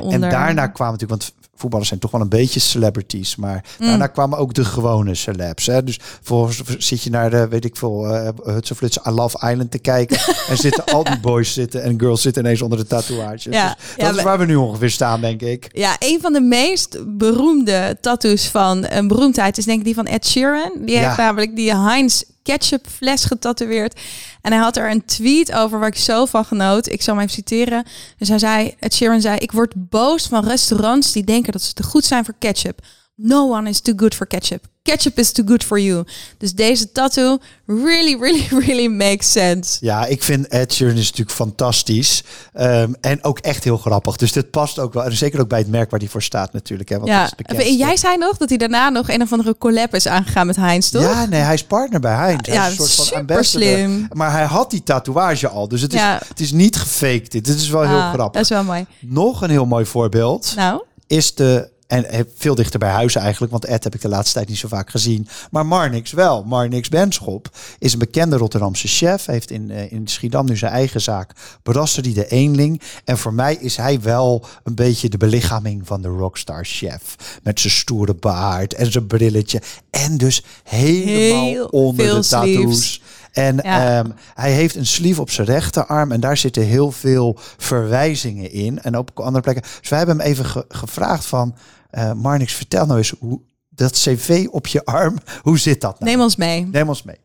onder. 0.00 0.12
En 0.12 0.30
daarna 0.30 0.66
kwamen 0.66 0.92
natuurlijk, 0.92 1.22
want 1.22 1.34
voetballers 1.56 1.88
zijn 1.88 2.00
toch 2.00 2.10
wel 2.10 2.20
een 2.20 2.28
beetje 2.28 2.60
celebrities, 2.60 3.36
maar 3.36 3.64
daarna 3.78 4.06
kwamen 4.06 4.38
ook 4.38 4.54
de 4.54 4.64
gewone 4.64 5.14
celebs. 5.14 5.66
Hè? 5.66 5.84
Dus 5.84 6.00
volgens 6.22 6.62
zit 6.78 7.02
je 7.02 7.10
naar 7.10 7.30
de, 7.30 7.48
weet 7.48 7.64
ik 7.64 7.76
veel, 7.76 8.14
uh, 8.14 8.28
Hutsenflutse 8.44 9.00
I 9.06 9.10
Love 9.10 9.50
Island 9.50 9.70
te 9.70 9.78
kijken 9.78 10.18
en 10.50 10.56
zitten 10.56 10.84
al 10.84 11.04
die 11.04 11.20
boys 11.20 11.52
zitten 11.52 11.82
en 11.82 12.00
girls 12.00 12.22
zitten 12.22 12.42
ineens 12.44 12.62
onder 12.62 12.78
de 12.78 12.86
tatoeages. 12.86 13.44
Ja, 13.44 13.50
Dus 13.78 13.94
ja, 13.96 14.06
dat 14.06 14.16
is 14.16 14.22
waar 14.22 14.38
we 14.38 14.46
nu 14.46 14.54
ongeveer 14.56 14.90
staan, 14.90 15.20
denk 15.20 15.40
ik. 15.42 15.68
Ja, 15.72 15.96
een 15.98 16.18
van 16.20 16.32
de 16.32 16.40
meest 16.40 16.98
beroemde 17.18 17.98
tattoos 18.00 18.46
van 18.48 18.86
een 18.88 19.08
beroemdheid 19.08 19.58
is 19.58 19.64
denk 19.64 19.78
ik 19.78 19.84
die 19.84 19.94
van 19.94 20.06
Ed 20.06 20.26
Sheeran. 20.26 20.72
Die 20.84 20.94
Ja. 20.96 21.04
heeft 21.04 21.16
namelijk 21.16 21.56
die 21.56 21.74
Heinz 21.76 22.22
ketchup 22.46 22.86
fles 22.86 23.24
getatoeëerd. 23.24 24.00
En 24.40 24.52
hij 24.52 24.60
had 24.60 24.76
er 24.76 24.90
een 24.90 25.04
tweet 25.04 25.52
over 25.52 25.78
waar 25.78 25.88
ik 25.88 25.96
zo 25.96 26.24
van 26.24 26.44
genoot. 26.44 26.86
Ik 26.86 27.02
zal 27.02 27.14
hem 27.14 27.22
even 27.22 27.34
citeren. 27.34 27.84
Dus 28.18 28.28
hij 28.28 28.38
zei, 28.38 28.74
Ed 28.78 28.94
Sheeran 28.94 29.20
zei, 29.20 29.38
ik 29.38 29.52
word 29.52 29.72
boos 29.76 30.26
van 30.26 30.46
restaurants 30.46 31.12
die 31.12 31.24
denken 31.24 31.52
dat 31.52 31.62
ze 31.62 31.72
te 31.72 31.82
goed 31.82 32.04
zijn 32.04 32.24
voor 32.24 32.34
ketchup. 32.38 32.80
No 33.18 33.48
one 33.50 33.68
is 33.68 33.80
too 33.80 33.94
good 33.96 34.14
for 34.14 34.26
ketchup. 34.26 34.64
Ketchup 34.82 35.18
is 35.18 35.32
too 35.32 35.46
good 35.46 35.64
for 35.64 35.80
you. 35.80 36.04
Dus 36.38 36.52
deze 36.54 36.92
tattoo 36.92 37.38
really, 37.66 38.16
really, 38.20 38.46
really 38.66 38.86
makes 38.86 39.32
sense. 39.32 39.78
Ja, 39.80 40.04
ik 40.06 40.22
vind 40.22 40.48
Ed 40.48 40.72
Sheeran 40.72 40.96
is 40.96 41.04
natuurlijk 41.04 41.36
fantastisch. 41.36 42.22
Ehm, 42.52 42.92
en 43.00 43.24
ook 43.24 43.38
echt 43.38 43.64
heel 43.64 43.76
grappig. 43.76 44.16
Dus 44.16 44.32
dit 44.32 44.50
past 44.50 44.78
ook 44.78 44.92
wel. 44.92 45.04
En 45.04 45.16
zeker 45.16 45.40
ook 45.40 45.48
bij 45.48 45.58
het 45.58 45.68
merk 45.68 45.90
waar 45.90 46.00
hij 46.00 46.08
voor 46.08 46.22
staat 46.22 46.52
natuurlijk. 46.52 46.88
Hè, 46.88 46.96
want 46.98 47.08
dat 47.08 47.34
Ja, 47.56 47.58
is 47.64 47.76
jij 47.76 47.96
zei 47.96 48.16
nog 48.16 48.36
dat 48.36 48.48
hij 48.48 48.58
daarna 48.58 48.88
nog 48.88 49.08
een 49.08 49.22
of 49.22 49.32
andere 49.32 49.58
collab 49.58 49.94
is 49.94 50.06
aangegaan 50.06 50.46
met 50.46 50.56
Heinz, 50.56 50.88
toch? 50.90 51.02
Ja, 51.02 51.24
nee, 51.26 51.40
hij 51.40 51.54
is 51.54 51.64
partner 51.64 52.00
bij 52.00 52.14
Heinz. 52.14 52.46
Hij 52.46 52.54
Ja, 52.54 52.64
is 52.66 52.70
een 52.70 52.76
soort 52.76 52.90
van 52.94 53.04
super 53.04 53.18
ambassador. 53.20 53.68
slim. 53.68 54.08
Maar 54.12 54.32
hij 54.32 54.44
had 54.44 54.70
die 54.70 54.82
tatoeage 54.82 55.48
al. 55.48 55.68
Dus 55.68 55.80
het 55.80 55.92
is, 55.94 56.00
Ja. 56.00 56.20
het 56.28 56.40
is 56.40 56.52
niet 56.52 56.76
gefaked. 56.76 57.32
Dit, 57.32 57.44
dit 57.44 57.56
is 57.56 57.68
wel 57.68 57.82
heel 57.82 57.96
Ah, 58.00 58.12
grappig. 58.12 58.32
Dat 58.32 58.42
is 58.42 58.48
wel 58.48 58.64
mooi. 58.64 58.86
Nog 59.00 59.42
een 59.42 59.50
heel 59.50 59.66
mooi 59.66 59.84
voorbeeld 59.86 60.52
Nou, 60.56 60.82
is 61.06 61.34
de... 61.34 61.74
En 61.86 62.04
eh, 62.10 62.20
veel 62.36 62.54
dichter 62.54 62.78
bij 62.78 62.90
huis 62.90 63.14
eigenlijk, 63.14 63.52
want 63.52 63.64
Ed 63.64 63.84
heb 63.84 63.94
ik 63.94 64.00
de 64.00 64.08
laatste 64.08 64.34
tijd 64.34 64.48
niet 64.48 64.58
zo 64.58 64.68
vaak 64.68 64.90
gezien. 64.90 65.28
Maar 65.50 65.66
Marnix 65.66 66.12
wel. 66.12 66.44
Marnix 66.44 66.88
Benschop 66.88 67.48
is 67.78 67.92
een 67.92 67.98
bekende 67.98 68.36
Rotterdamse 68.36 68.88
chef. 68.88 69.26
Heeft 69.26 69.50
in, 69.50 69.70
eh, 69.70 69.92
in 69.92 70.08
Schiedam 70.08 70.46
nu 70.46 70.56
zijn 70.56 70.72
eigen 70.72 71.00
zaak. 71.00 71.30
Brasserie 71.62 72.14
de 72.14 72.26
Eenling. 72.28 72.80
En 73.04 73.18
voor 73.18 73.32
mij 73.34 73.54
is 73.54 73.76
hij 73.76 74.00
wel 74.00 74.44
een 74.64 74.74
beetje 74.74 75.08
de 75.08 75.16
belichaming 75.16 75.86
van 75.86 76.02
de 76.02 76.08
rockstar 76.08 76.64
chef. 76.64 77.02
Met 77.42 77.60
zijn 77.60 77.72
stoere 77.72 78.14
baard 78.14 78.74
en 78.74 78.92
zijn 78.92 79.06
brilletje. 79.06 79.62
En 79.90 80.16
dus 80.16 80.42
helemaal 80.64 81.44
Heel 81.44 81.66
onder 81.66 82.06
de 82.14 82.26
tattoos. 82.28 83.02
En 83.32 83.56
Ja. 83.62 83.98
ehm, 83.98 84.10
hij 84.34 84.52
heeft 84.52 84.74
een 84.74 84.86
sleeve 84.86 85.20
op 85.20 85.30
zijn 85.30 85.46
rechterarm 85.46 86.12
en 86.12 86.20
daar 86.20 86.36
zitten 86.36 86.62
heel 86.62 86.90
veel 86.90 87.38
verwijzingen 87.56 88.52
in. 88.52 88.82
En 88.82 88.98
op 88.98 89.20
andere 89.20 89.40
plekken. 89.42 89.64
Dus 89.80 89.88
wij 89.90 89.98
hebben 89.98 90.18
hem 90.18 90.26
even 90.26 90.44
ge- 90.44 90.64
gevraagd 90.68 91.24
van, 91.24 91.54
eh 91.90 92.12
Marnix, 92.12 92.54
vertel 92.54 92.86
nou 92.86 92.98
eens 92.98 93.14
hoe 93.18 93.40
dat 93.68 93.92
cv 93.92 94.46
op 94.50 94.66
je 94.66 94.84
arm, 94.84 95.18
hoe 95.42 95.58
zit 95.58 95.80
dat 95.80 96.00
nou? 96.00 96.10
neem 96.10 96.20
ons 96.20 96.36
mee. 96.36 96.66
Neem 96.66 96.88
ons 96.88 97.02
mee. 97.02 97.20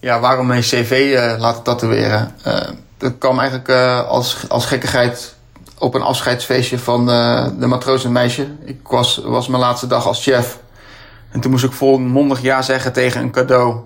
Ja, 0.00 0.20
waarom 0.20 0.46
mijn 0.46 0.62
cv 0.62 1.14
eh, 1.16 1.40
laten 1.40 1.62
tatoeëren? 1.62 2.34
Eh, 2.42 2.68
dat 2.98 3.18
kwam 3.18 3.38
eigenlijk 3.38 3.68
eh, 3.68 4.08
als, 4.08 4.48
als 4.48 4.66
gekkigheid 4.66 5.34
op 5.78 5.94
een 5.94 6.02
afscheidsfeestje 6.02 6.78
van 6.78 7.10
eh, 7.10 7.46
de 7.58 7.66
matroos 7.66 8.04
en 8.04 8.12
meisje. 8.12 8.46
Ik 8.64 8.88
was, 8.88 9.20
was 9.24 9.48
mijn 9.48 9.62
laatste 9.62 9.86
dag 9.86 10.06
als 10.06 10.22
chef. 10.22 10.58
En 11.30 11.40
toen 11.40 11.50
moest 11.50 11.64
ik 11.64 11.72
volmondig 11.72 12.42
ja 12.42 12.62
zeggen 12.62 12.92
tegen 12.92 13.20
een 13.20 13.30
cadeau. 13.30 13.76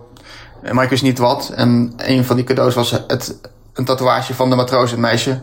Maar 0.73 0.85
ik 0.85 0.91
wist 0.91 1.03
niet 1.03 1.19
wat. 1.19 1.53
En 1.55 1.93
een 1.97 2.25
van 2.25 2.37
die 2.37 2.45
cadeaus 2.45 2.75
was 2.75 2.91
het, 2.91 3.39
een 3.73 3.85
tatoeage 3.85 4.35
van 4.35 4.51
de 4.51 4.57
matroos 4.57 4.93
en 4.93 5.01
meisje. 5.01 5.43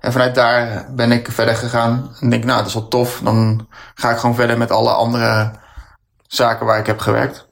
En 0.00 0.12
vanuit 0.12 0.34
daar 0.34 0.86
ben 0.94 1.12
ik 1.12 1.30
verder 1.30 1.56
gegaan. 1.56 2.16
En 2.20 2.30
denk, 2.30 2.44
nou, 2.44 2.58
dat 2.58 2.66
is 2.66 2.74
wel 2.74 2.88
tof. 2.88 3.20
Dan 3.24 3.66
ga 3.94 4.10
ik 4.10 4.16
gewoon 4.16 4.34
verder 4.34 4.58
met 4.58 4.70
alle 4.70 4.90
andere 4.90 5.50
zaken 6.26 6.66
waar 6.66 6.78
ik 6.78 6.86
heb 6.86 6.98
gewerkt. 6.98 7.48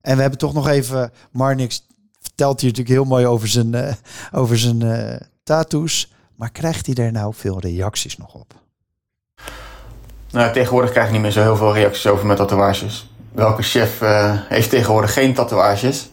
En 0.00 0.14
we 0.14 0.20
hebben 0.20 0.38
toch 0.38 0.54
nog 0.54 0.68
even, 0.68 1.12
Marnix 1.30 1.86
vertelt 2.20 2.60
hier 2.60 2.70
natuurlijk 2.70 2.96
heel 2.96 3.08
mooi 3.08 3.26
over 3.26 3.48
zijn, 3.48 3.74
eh, 3.74 3.92
over 4.32 4.58
zijn 4.58 4.82
eh, 4.82 5.20
tattoos. 5.44 6.12
Maar 6.36 6.50
krijgt 6.50 6.86
hij 6.86 7.04
er 7.04 7.12
nou 7.12 7.34
veel 7.34 7.60
reacties 7.60 8.16
nog 8.16 8.34
op? 8.34 8.54
Nou, 10.30 10.52
tegenwoordig 10.52 10.90
krijg 10.90 11.06
ik 11.06 11.12
niet 11.12 11.22
meer 11.22 11.30
zo 11.30 11.42
heel 11.42 11.56
veel 11.56 11.74
reacties 11.74 12.06
over 12.06 12.26
mijn 12.26 12.38
tatoeages. 12.38 13.10
Welke 13.32 13.62
chef 13.62 14.02
eh, 14.02 14.32
heeft 14.48 14.70
tegenwoordig 14.70 15.12
geen 15.12 15.34
tatoeages? 15.34 16.10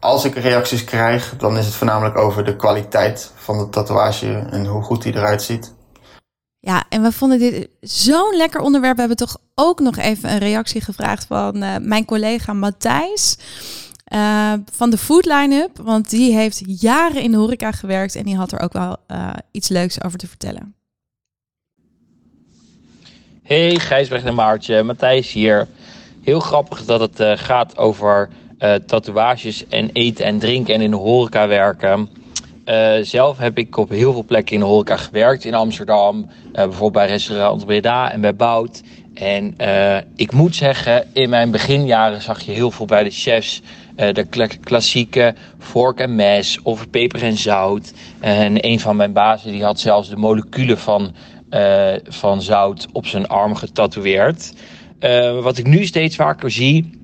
Als 0.00 0.24
ik 0.24 0.34
reacties 0.34 0.84
krijg, 0.84 1.36
dan 1.36 1.58
is 1.58 1.66
het 1.66 1.74
voornamelijk 1.74 2.16
over 2.18 2.44
de 2.44 2.56
kwaliteit 2.56 3.32
van 3.34 3.58
de 3.58 3.68
tatoeage 3.68 4.32
en 4.50 4.66
hoe 4.66 4.82
goed 4.82 5.02
die 5.02 5.14
eruit 5.16 5.42
ziet. 5.42 5.74
Ja, 6.58 6.84
en 6.88 7.02
we 7.02 7.12
vonden 7.12 7.38
dit 7.38 7.68
zo'n 7.80 8.36
lekker 8.36 8.60
onderwerp. 8.60 8.94
We 8.94 9.00
hebben 9.00 9.18
toch 9.18 9.36
ook 9.54 9.80
nog 9.80 9.96
even 9.96 10.30
een 10.30 10.38
reactie 10.38 10.80
gevraagd 10.80 11.24
van 11.24 11.62
eh, 11.62 11.76
mijn 11.80 12.04
collega 12.04 12.52
Matthijs. 12.52 13.38
eh, 14.04 14.52
van 14.72 14.90
de 14.90 14.98
Food 14.98 15.24
Line-up. 15.24 15.78
Want 15.82 16.10
die 16.10 16.34
heeft 16.34 16.62
jaren 16.80 17.22
in 17.22 17.30
de 17.30 17.36
horeca 17.36 17.72
gewerkt. 17.72 18.14
En 18.14 18.24
die 18.24 18.36
had 18.36 18.52
er 18.52 18.60
ook 18.60 18.72
wel 18.72 18.96
eh, 19.06 19.30
iets 19.50 19.68
leuks 19.68 20.02
over 20.04 20.18
te 20.18 20.26
vertellen. 20.28 20.74
Hey 23.42 23.78
Gijsbrecht 23.78 24.24
en 24.24 24.34
Maartje, 24.34 24.82
Matthijs 24.82 25.32
hier. 25.32 25.68
Heel 26.22 26.40
grappig 26.40 26.84
dat 26.84 27.00
het 27.00 27.20
eh, 27.20 27.32
gaat 27.36 27.76
over 27.78 28.28
eh, 28.60 28.74
tatoeages 28.74 29.68
en 29.68 29.90
eten 29.92 30.24
en 30.24 30.38
drinken 30.38 30.74
en 30.74 30.80
in 30.80 30.90
de 30.90 30.96
horeca 30.96 31.48
werken. 31.48 32.08
Eh, 32.64 32.92
zelf 33.02 33.38
heb 33.38 33.58
ik 33.58 33.76
op 33.76 33.88
heel 33.88 34.12
veel 34.12 34.24
plekken 34.24 34.54
in 34.54 34.60
de 34.60 34.66
horeca 34.66 34.96
gewerkt. 34.96 35.44
In 35.44 35.54
Amsterdam, 35.54 36.26
eh, 36.28 36.52
bijvoorbeeld 36.52 36.92
bij 36.92 37.06
restaurant 37.06 37.66
Breda 37.66 38.12
en 38.12 38.20
bij 38.20 38.34
Bout. 38.36 38.82
En 39.14 39.54
ik 40.16 40.32
moet 40.32 40.56
zeggen, 40.56 41.06
in 41.12 41.30
mijn 41.30 41.50
beginjaren 41.50 42.22
zag 42.22 42.40
je 42.40 42.52
heel 42.52 42.70
veel 42.70 42.86
bij 42.86 43.04
de 43.04 43.10
chefs 43.10 43.62
de 44.12 44.26
kla- 44.30 44.46
klassieke 44.64 45.34
vork 45.58 46.00
en 46.00 46.14
mes 46.14 46.58
of 46.62 46.90
peper 46.90 47.22
en 47.22 47.36
zout. 47.36 47.92
En 48.20 48.66
een 48.66 48.80
van 48.80 48.96
mijn 48.96 49.12
bazen 49.12 49.52
die 49.52 49.64
had 49.64 49.80
zelfs 49.80 50.08
de 50.08 50.16
moleculen 50.16 50.78
van, 50.78 51.14
van 52.08 52.42
zout 52.42 52.86
op 52.92 53.06
zijn 53.06 53.26
arm 53.26 53.54
getatoeëerd. 53.54 54.52
Wat 55.42 55.58
ik 55.58 55.66
nu 55.66 55.86
steeds 55.86 56.16
vaker 56.16 56.50
zie, 56.50 56.99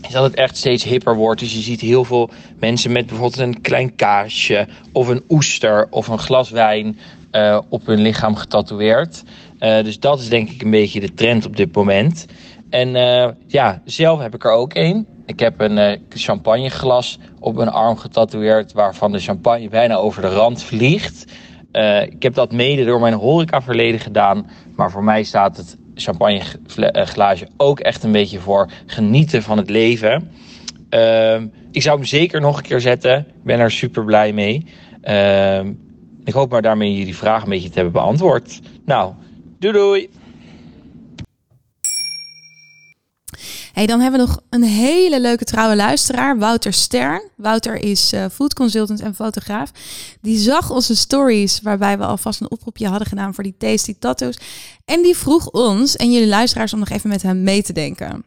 is 0.00 0.12
dat 0.12 0.22
het 0.22 0.34
echt 0.34 0.56
steeds 0.56 0.84
hipper 0.84 1.16
wordt. 1.16 1.40
Dus 1.40 1.52
je 1.52 1.60
ziet 1.60 1.80
heel 1.80 2.04
veel 2.04 2.30
mensen 2.58 2.92
met 2.92 3.06
bijvoorbeeld 3.06 3.40
een 3.40 3.60
klein 3.60 3.94
kaasje 3.94 4.68
of 4.92 5.08
een 5.08 5.22
oester 5.28 5.86
of 5.90 6.08
een 6.08 6.18
glas 6.18 6.50
wijn 6.50 6.98
eh, 7.30 7.58
op 7.68 7.86
hun 7.86 8.00
lichaam 8.00 8.36
getatoeëerd. 8.36 9.22
Eh, 9.58 9.84
dus 9.84 10.00
dat 10.00 10.20
is 10.20 10.28
denk 10.28 10.50
ik 10.50 10.62
een 10.62 10.70
beetje 10.70 11.00
de 11.00 11.14
trend 11.14 11.46
op 11.46 11.56
dit 11.56 11.74
moment. 11.74 12.26
En 12.70 12.96
eh, 12.96 13.28
ja, 13.46 13.82
zelf 13.84 14.20
heb 14.20 14.34
ik 14.34 14.44
er 14.44 14.50
ook 14.50 14.74
één. 14.74 15.06
Ik 15.26 15.40
heb 15.40 15.60
een 15.60 16.00
champagneglas 16.08 17.18
op 17.40 17.54
mijn 17.54 17.68
arm 17.68 17.96
getatoeëerd 17.96 18.72
waarvan 18.72 19.12
de 19.12 19.18
champagne 19.18 19.68
bijna 19.68 19.94
over 19.94 20.22
de 20.22 20.28
rand 20.28 20.62
vliegt. 20.62 21.24
Ik 22.10 22.22
heb 22.22 22.34
dat 22.34 22.52
mede 22.52 22.84
door 22.84 23.00
mijn 23.00 23.14
horecaverleden 23.14 24.00
gedaan. 24.00 24.50
Maar 24.76 24.90
voor 24.90 25.04
mij 25.04 25.22
staat 25.22 25.56
het 25.56 25.76
champagneglaasje 25.94 27.48
ook 27.56 27.80
echt 27.80 28.02
een 28.02 28.12
beetje 28.12 28.38
voor 28.38 28.70
genieten 28.86 29.42
van 29.42 29.58
het 29.58 29.70
leven. 29.70 30.30
Ehm, 30.88 31.46
ik 31.70 31.82
zou 31.82 31.96
hem 31.96 32.06
zeker 32.06 32.40
nog 32.40 32.56
een 32.56 32.62
keer 32.62 32.80
zetten. 32.80 33.18
Ik 33.18 33.44
ben 33.44 33.58
er 33.58 33.70
super 33.70 34.04
blij 34.04 34.32
mee. 34.32 34.66
Ehm, 35.00 35.72
ik 36.24 36.32
hoop 36.32 36.50
maar 36.50 36.62
daarmee 36.62 36.96
jullie 36.96 37.16
vraag 37.16 37.42
een 37.42 37.48
beetje 37.48 37.68
te 37.68 37.74
hebben 37.74 37.92
beantwoord. 37.92 38.60
Nou, 38.84 39.12
doei 39.58 39.72
doei! 39.72 40.08
Hey, 43.72 43.86
dan 43.86 44.00
hebben 44.00 44.20
we 44.20 44.26
nog 44.26 44.40
een 44.50 44.62
hele 44.62 45.20
leuke 45.20 45.44
trouwe 45.44 45.76
luisteraar, 45.76 46.38
Wouter 46.38 46.72
Stern. 46.72 47.22
Wouter 47.36 47.82
is 47.82 48.12
eh, 48.12 48.24
food 48.32 48.54
consultant 48.54 49.00
en 49.00 49.14
fotograaf. 49.14 49.70
Die 50.20 50.38
zag 50.38 50.70
onze 50.70 50.96
stories 50.96 51.60
waarbij 51.62 51.98
we 51.98 52.04
alvast 52.04 52.40
een 52.40 52.50
oproepje 52.50 52.88
hadden 52.88 53.08
gedaan 53.08 53.34
voor 53.34 53.44
die 53.44 53.54
tasty 53.58 53.96
tattoos. 53.98 54.38
En 54.84 55.02
die 55.02 55.16
vroeg 55.16 55.50
ons 55.50 55.96
en 55.96 56.12
jullie 56.12 56.28
luisteraars 56.28 56.72
om 56.72 56.78
nog 56.78 56.88
even 56.88 57.08
met 57.08 57.22
hem 57.22 57.42
mee 57.42 57.62
te 57.62 57.72
denken. 57.72 58.24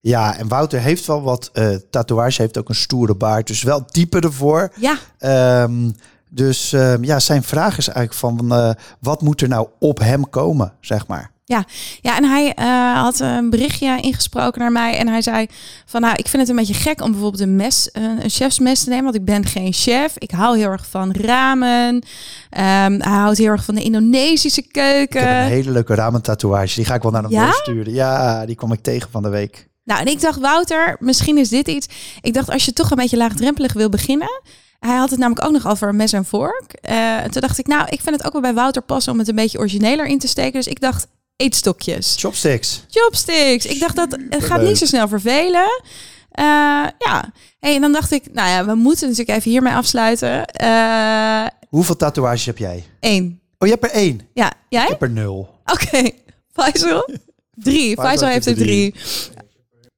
Ja, 0.00 0.36
en 0.38 0.48
Wouter 0.48 0.80
heeft 0.80 1.06
wel 1.06 1.22
wat 1.22 1.50
eh 1.52 1.74
tatoeage, 1.90 2.42
heeft 2.42 2.58
ook 2.58 2.68
een 2.68 2.74
stoere 2.74 3.14
baard, 3.14 3.46
dus 3.46 3.62
wel 3.62 3.84
type 3.84 4.20
ervoor. 4.20 4.72
Ja, 4.76 4.98
Ehm, 5.18 5.90
dus 6.30 6.72
ehm, 6.72 7.04
ja, 7.04 7.20
zijn 7.20 7.42
vraag 7.42 7.78
is 7.78 7.88
eigenlijk 7.88 8.18
van 8.18 8.52
eh, 8.52 8.70
wat 9.00 9.22
moet 9.22 9.40
er 9.40 9.48
nou 9.48 9.68
op 9.78 9.98
hem 9.98 10.30
komen, 10.30 10.72
zeg 10.80 11.06
maar. 11.06 11.30
Ja, 11.44 12.16
en 12.16 12.24
hij 12.24 12.54
eh, 12.54 13.00
had 13.02 13.20
een 13.20 13.50
berichtje 13.50 14.00
ingesproken 14.00 14.60
naar 14.60 14.72
mij 14.72 14.96
en 14.98 15.08
hij 15.08 15.22
zei 15.22 15.46
van 15.86 16.00
nou, 16.00 16.14
ik 16.16 16.28
vind 16.28 16.42
het 16.42 16.50
een 16.50 16.56
beetje 16.56 16.74
gek 16.74 17.00
om 17.00 17.10
bijvoorbeeld 17.10 17.42
een 17.42 17.56
mes, 17.56 17.88
een, 17.92 18.30
chefsmes 18.30 18.82
te 18.84 18.88
nemen, 18.88 19.04
want 19.04 19.16
ik 19.16 19.24
ben 19.24 19.44
geen 19.44 19.72
chef. 19.72 20.12
Ik 20.18 20.30
hou 20.30 20.58
heel 20.58 20.70
erg 20.70 20.86
van 20.90 21.12
ramen. 21.12 22.02
Ehm, 22.50 23.00
hij 23.00 23.12
houdt 23.12 23.38
heel 23.38 23.46
erg 23.46 23.64
van 23.64 23.74
de 23.74 23.82
Indonesische 23.82 24.60
Ik 24.60 24.74
heb 24.74 24.84
een 24.84 25.08
keuken. 25.08 25.42
hele 25.44 25.70
leuke 25.70 25.94
ramen 25.94 26.22
tatoeage, 26.22 26.74
die 26.74 26.84
ga 26.84 26.94
ik 26.94 27.02
wel 27.02 27.10
naar 27.12 27.22
hem 27.22 27.30
Ja? 27.30 27.44
doorsturen. 27.44 27.94
Ja, 27.94 28.46
die 28.46 28.54
kwam 28.56 28.72
ik 28.72 28.82
tegen 28.82 29.10
van 29.10 29.22
de 29.22 29.28
week. 29.28 29.68
Nou, 29.84 30.00
en 30.00 30.06
ik 30.06 30.20
dacht, 30.20 30.40
Wouter, 30.40 30.96
misschien 30.98 31.38
is 31.38 31.48
dit 31.48 31.68
iets. 31.68 31.86
Ik 32.20 32.34
dacht, 32.34 32.50
als 32.50 32.64
je 32.64 32.72
toch 32.72 32.90
een 32.90 32.96
beetje 32.96 33.16
laagdrempelig 33.16 33.72
wil 33.72 33.88
beginnen. 33.88 34.40
Hij 34.78 34.96
had 34.96 35.10
het 35.10 35.18
namelijk 35.18 35.46
ook 35.46 35.52
nog 35.52 35.66
over 35.68 35.88
een 35.88 35.96
mes 35.96 36.12
en 36.12 36.24
vork. 36.24 36.72
Eh, 36.80 37.18
toen 37.30 37.40
dacht 37.40 37.58
ik, 37.58 37.66
nou, 37.66 37.86
ik 37.88 38.00
vind 38.00 38.16
het 38.16 38.24
ook 38.26 38.32
wel 38.32 38.40
bij 38.40 38.54
Wouter 38.54 38.82
passen 38.82 39.12
om 39.12 39.18
het 39.18 39.28
een 39.28 39.34
beetje 39.34 39.58
origineler 39.58 40.06
in 40.06 40.18
te 40.18 40.28
steken. 40.28 40.52
Dus 40.52 40.66
ik 40.66 40.80
dacht, 40.80 41.06
eetstokjes. 41.36 42.14
Chopsticks. 42.18 42.84
Chopsticks. 42.90 43.66
Ik 43.66 43.80
dacht, 43.80 43.96
dat 43.96 44.16
het 44.30 44.44
gaat 44.44 44.62
niet 44.62 44.78
zo 44.78 44.86
snel 44.86 45.08
vervelen. 45.08 45.82
Eh, 46.30 46.44
ja, 46.98 47.32
hey, 47.58 47.74
en 47.74 47.80
dan 47.80 47.92
dacht 47.92 48.10
ik, 48.10 48.32
nou 48.32 48.48
ja, 48.48 48.64
we 48.64 48.74
moeten 48.74 49.08
natuurlijk 49.08 49.38
even 49.38 49.50
hiermee 49.50 49.72
afsluiten. 49.72 50.46
Eh 50.46 51.46
Hoeveel 51.68 51.96
tatoeages 51.96 52.46
heb 52.46 52.58
jij? 52.58 52.84
Eén. 53.00 53.40
Oh, 53.58 53.68
je 53.68 53.74
hebt 53.74 53.84
er 53.84 53.90
één. 53.90 54.20
Ja, 54.34 54.52
jij? 54.68 54.82
Ik 54.82 54.88
heb 54.88 55.02
er 55.02 55.10
nul. 55.10 55.60
Oké. 55.64 56.10
Faisal? 56.56 57.08
Drie. 57.54 57.96
Faisal 57.96 58.28
heeft 58.28 58.46
er 58.46 58.54
drie. 58.54 58.94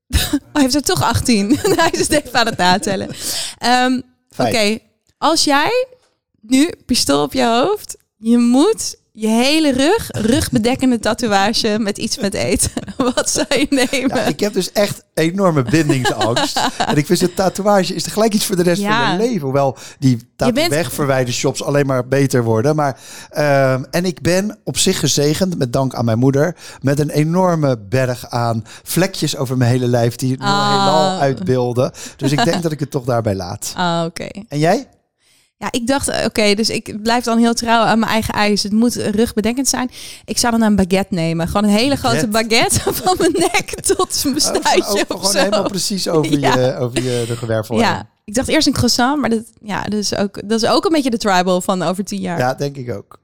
Oh, 0.09 0.32
hij 0.53 0.62
heeft 0.62 0.74
er 0.74 0.82
toch 0.82 1.03
18. 1.03 1.59
hij 1.76 1.91
is 1.91 2.09
het 2.09 2.11
even 2.11 2.39
aan 2.39 2.47
het 2.47 2.57
natellen. 2.57 3.11
Ehm, 3.59 4.01
Oké, 4.39 4.78
als 5.18 5.45
jij 5.45 5.87
nu 6.41 6.70
pistool 6.87 7.22
op 7.22 7.32
je 7.32 7.45
hoofd, 7.45 7.97
je 8.16 8.39
moet 8.39 8.97
je 9.17 9.27
hele 9.29 9.73
rug, 9.73 10.09
rugbedekkende 10.11 10.99
tatoeage 10.99 11.77
met 11.79 11.99
iets 11.99 12.19
met 12.19 12.35
eten. 12.35 12.71
Wat 13.15 13.31
zou 13.31 13.47
je 13.49 13.67
nemen? 13.91 14.17
Ja, 14.17 14.23
ik 14.23 14.41
heb 14.41 14.53
dus 14.53 14.73
echt 14.73 15.05
enorme 15.15 15.62
bindingsangst. 15.62 16.61
en 16.89 16.97
ik 16.97 17.07
vind 17.07 17.21
een 17.21 17.35
tatoeage 17.35 17.95
is 17.95 18.03
tegelijk 18.03 18.35
iets 18.35 18.47
voor 18.47 18.57
de 18.57 18.62
rest 18.62 18.83
Ja. 18.83 19.05
van 19.07 19.12
je 19.12 19.31
leven. 19.31 19.43
Hoewel 19.43 19.77
die 19.99 20.19
bent- 20.37 20.69
wegverwijde 20.69 21.33
shops 21.33 21.62
alleen 21.62 21.87
maar 21.87 22.09
beter 22.09 22.43
worden. 22.45 22.77
Maar, 22.77 22.99
ehm, 23.31 23.85
en 23.91 24.05
ik 24.05 24.21
ben 24.21 24.59
op 24.65 24.79
zich 24.79 24.99
gezegend, 24.99 25.59
met 25.59 25.73
dank 25.73 25.95
aan 25.95 26.05
mijn 26.05 26.19
moeder, 26.19 26.57
met 26.81 26.99
een 27.01 27.11
enorme 27.11 27.79
berg 27.79 28.29
aan 28.31 28.65
vlekjes 28.83 29.37
over 29.37 29.57
mijn 29.57 29.71
hele 29.71 29.87
lijf 29.87 30.17
die 30.17 30.33
het 30.33 30.41
Ah. 30.41 30.69
heelal 30.71 31.19
uitbeelden. 31.21 31.93
Dus 32.17 32.33
ik 32.33 32.45
denk 32.45 32.62
dat 32.62 32.73
ik 32.73 32.81
het 32.81 32.91
toch 32.91 33.05
daarbij 33.05 33.35
laat. 33.35 33.73
Ah, 33.77 34.05
oké. 34.07 34.27
En 34.49 34.59
jij? 34.59 34.87
Ja, 35.57 35.69
ik 35.71 35.87
dacht, 35.87 36.09
eh, 36.09 36.25
oké, 36.25 36.55
dus 36.55 36.71
ik 36.71 37.03
blijf 37.03 37.25
dan 37.25 37.39
heel 37.39 37.55
trouw 37.55 37.83
aan 37.83 37.99
mijn 37.99 38.11
eigen 38.13 38.35
eis. 38.35 38.63
Het 38.63 38.73
moet 38.73 38.95
rugbedekkend 38.95 39.69
zijn. 39.69 39.91
Ik 40.25 40.39
zou 40.39 40.59
dan 40.59 40.63
een 40.63 40.77
baguette 40.77 41.15
nemen. 41.15 41.47
Gewoon 41.49 41.65
een 41.65 41.77
hele 41.77 41.97
grote 41.97 42.29
baguette 42.29 42.81
van 43.03 43.17
mijn 43.19 43.33
nek 43.33 43.81
tot 43.81 44.25
mijn 44.25 44.35
Oh, 44.37 44.41
stuitje 44.41 44.83
gewoon 44.83 45.01
of 45.01 45.07
gewoon 45.09 45.31
zo. 45.33 45.39
helemaal 45.39 45.69
precies 45.69 46.09
over, 46.09 46.39
Ja. 46.41 46.59
je, 46.59 46.77
over 46.77 47.03
je 47.03 47.23
ruggenwervel. 47.25 47.77
heen. 47.77 47.85
Ja, 47.85 48.09
ik 48.25 48.35
dacht 48.35 48.49
eerst 48.49 48.67
een 48.67 48.73
croissant, 48.73 49.21
maar 49.21 49.31
dat, 49.31 49.43
ja, 49.63 49.83
dat, 49.83 49.93
is 49.99 50.15
ook, 50.17 50.49
dat 50.49 50.63
is 50.63 50.69
ook 50.69 50.85
een 50.85 50.93
beetje 50.93 51.11
de 51.11 51.19
tribal 51.19 51.61
van 51.61 51.83
over 51.83 52.05
tien 52.05 52.21
jaar. 52.21 52.39
ja, 52.39 52.55
denk 52.55 52.77
ik 52.77 52.93
ook. 52.95 53.19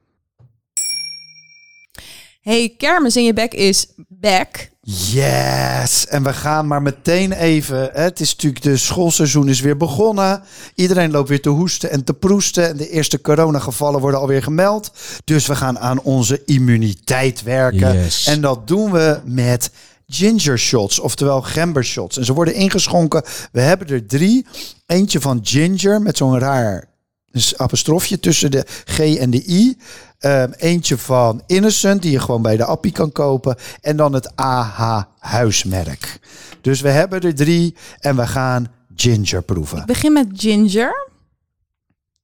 Hey, 2.40 2.74
kermis 2.76 3.16
in 3.16 3.24
je 3.24 3.32
bek 3.32 3.54
is 3.54 3.86
back. 4.08 4.68
Yes! 4.82 6.06
En 6.06 6.22
we 6.22 6.32
gaan 6.32 6.66
maar 6.66 6.82
meteen 6.82 7.32
even. 7.32 7.90
hè, 7.92 8.02
Het 8.02 8.20
is 8.20 8.30
natuurlijk 8.30 8.62
de 8.62 8.76
schoolseizoen 8.76 9.48
is 9.48 9.60
weer 9.60 9.76
begonnen. 9.76 10.42
Iedereen 10.74 11.10
loopt 11.10 11.28
weer 11.28 11.40
te 11.40 11.48
hoesten 11.48 11.90
en 11.90 12.04
te 12.04 12.14
proesten. 12.14 12.68
En 12.68 12.76
de 12.76 12.88
eerste 12.88 13.20
coronagevallen 13.20 14.00
worden 14.00 14.20
alweer 14.20 14.42
gemeld. 14.42 14.92
Dus 15.24 15.46
we 15.46 15.54
gaan 15.56 15.78
aan 15.78 16.00
onze 16.02 16.42
immuniteit 16.44 17.42
werken. 17.42 18.02
Yes. 18.02 18.26
En 18.26 18.40
dat 18.40 18.66
doen 18.68 18.92
we 18.92 19.20
met 19.24 19.70
ginger 20.06 20.58
shots, 20.58 20.98
oftewel 20.98 21.42
gember 21.42 21.84
shots. 21.84 22.16
En 22.18 22.24
ze 22.24 22.32
worden 22.32 22.54
ingeschonken. 22.54 23.22
We 23.52 23.60
hebben 23.60 23.88
er 23.88 24.06
drie. 24.06 24.46
Eentje 24.86 25.20
van 25.20 25.40
ginger 25.42 26.02
met 26.02 26.16
zo'n 26.16 26.38
raar 26.38 26.89
dus 27.30 27.58
apostrofje 27.58 28.20
tussen 28.20 28.50
de 28.50 28.64
G 28.84 28.98
en 28.98 29.30
de 29.30 29.44
I. 29.48 29.76
Ehm, 30.18 30.50
eentje 30.56 30.98
van 30.98 31.42
Innocent, 31.46 32.02
die 32.02 32.10
je 32.10 32.20
gewoon 32.20 32.42
bij 32.42 32.56
de 32.56 32.64
appie 32.64 32.92
kan 32.92 33.12
kopen. 33.12 33.56
En 33.80 33.96
dan 33.96 34.12
het 34.12 34.36
AH 34.36 35.02
huismerk. 35.18 36.20
Dus 36.60 36.80
we 36.80 36.88
hebben 36.88 37.20
er 37.20 37.34
drie 37.34 37.74
en 38.00 38.16
we 38.16 38.26
gaan 38.26 38.68
ginger 38.96 39.42
proeven. 39.42 39.78
Ik 39.78 39.86
begin 39.86 40.12
met 40.12 40.26
ginger. 40.32 41.08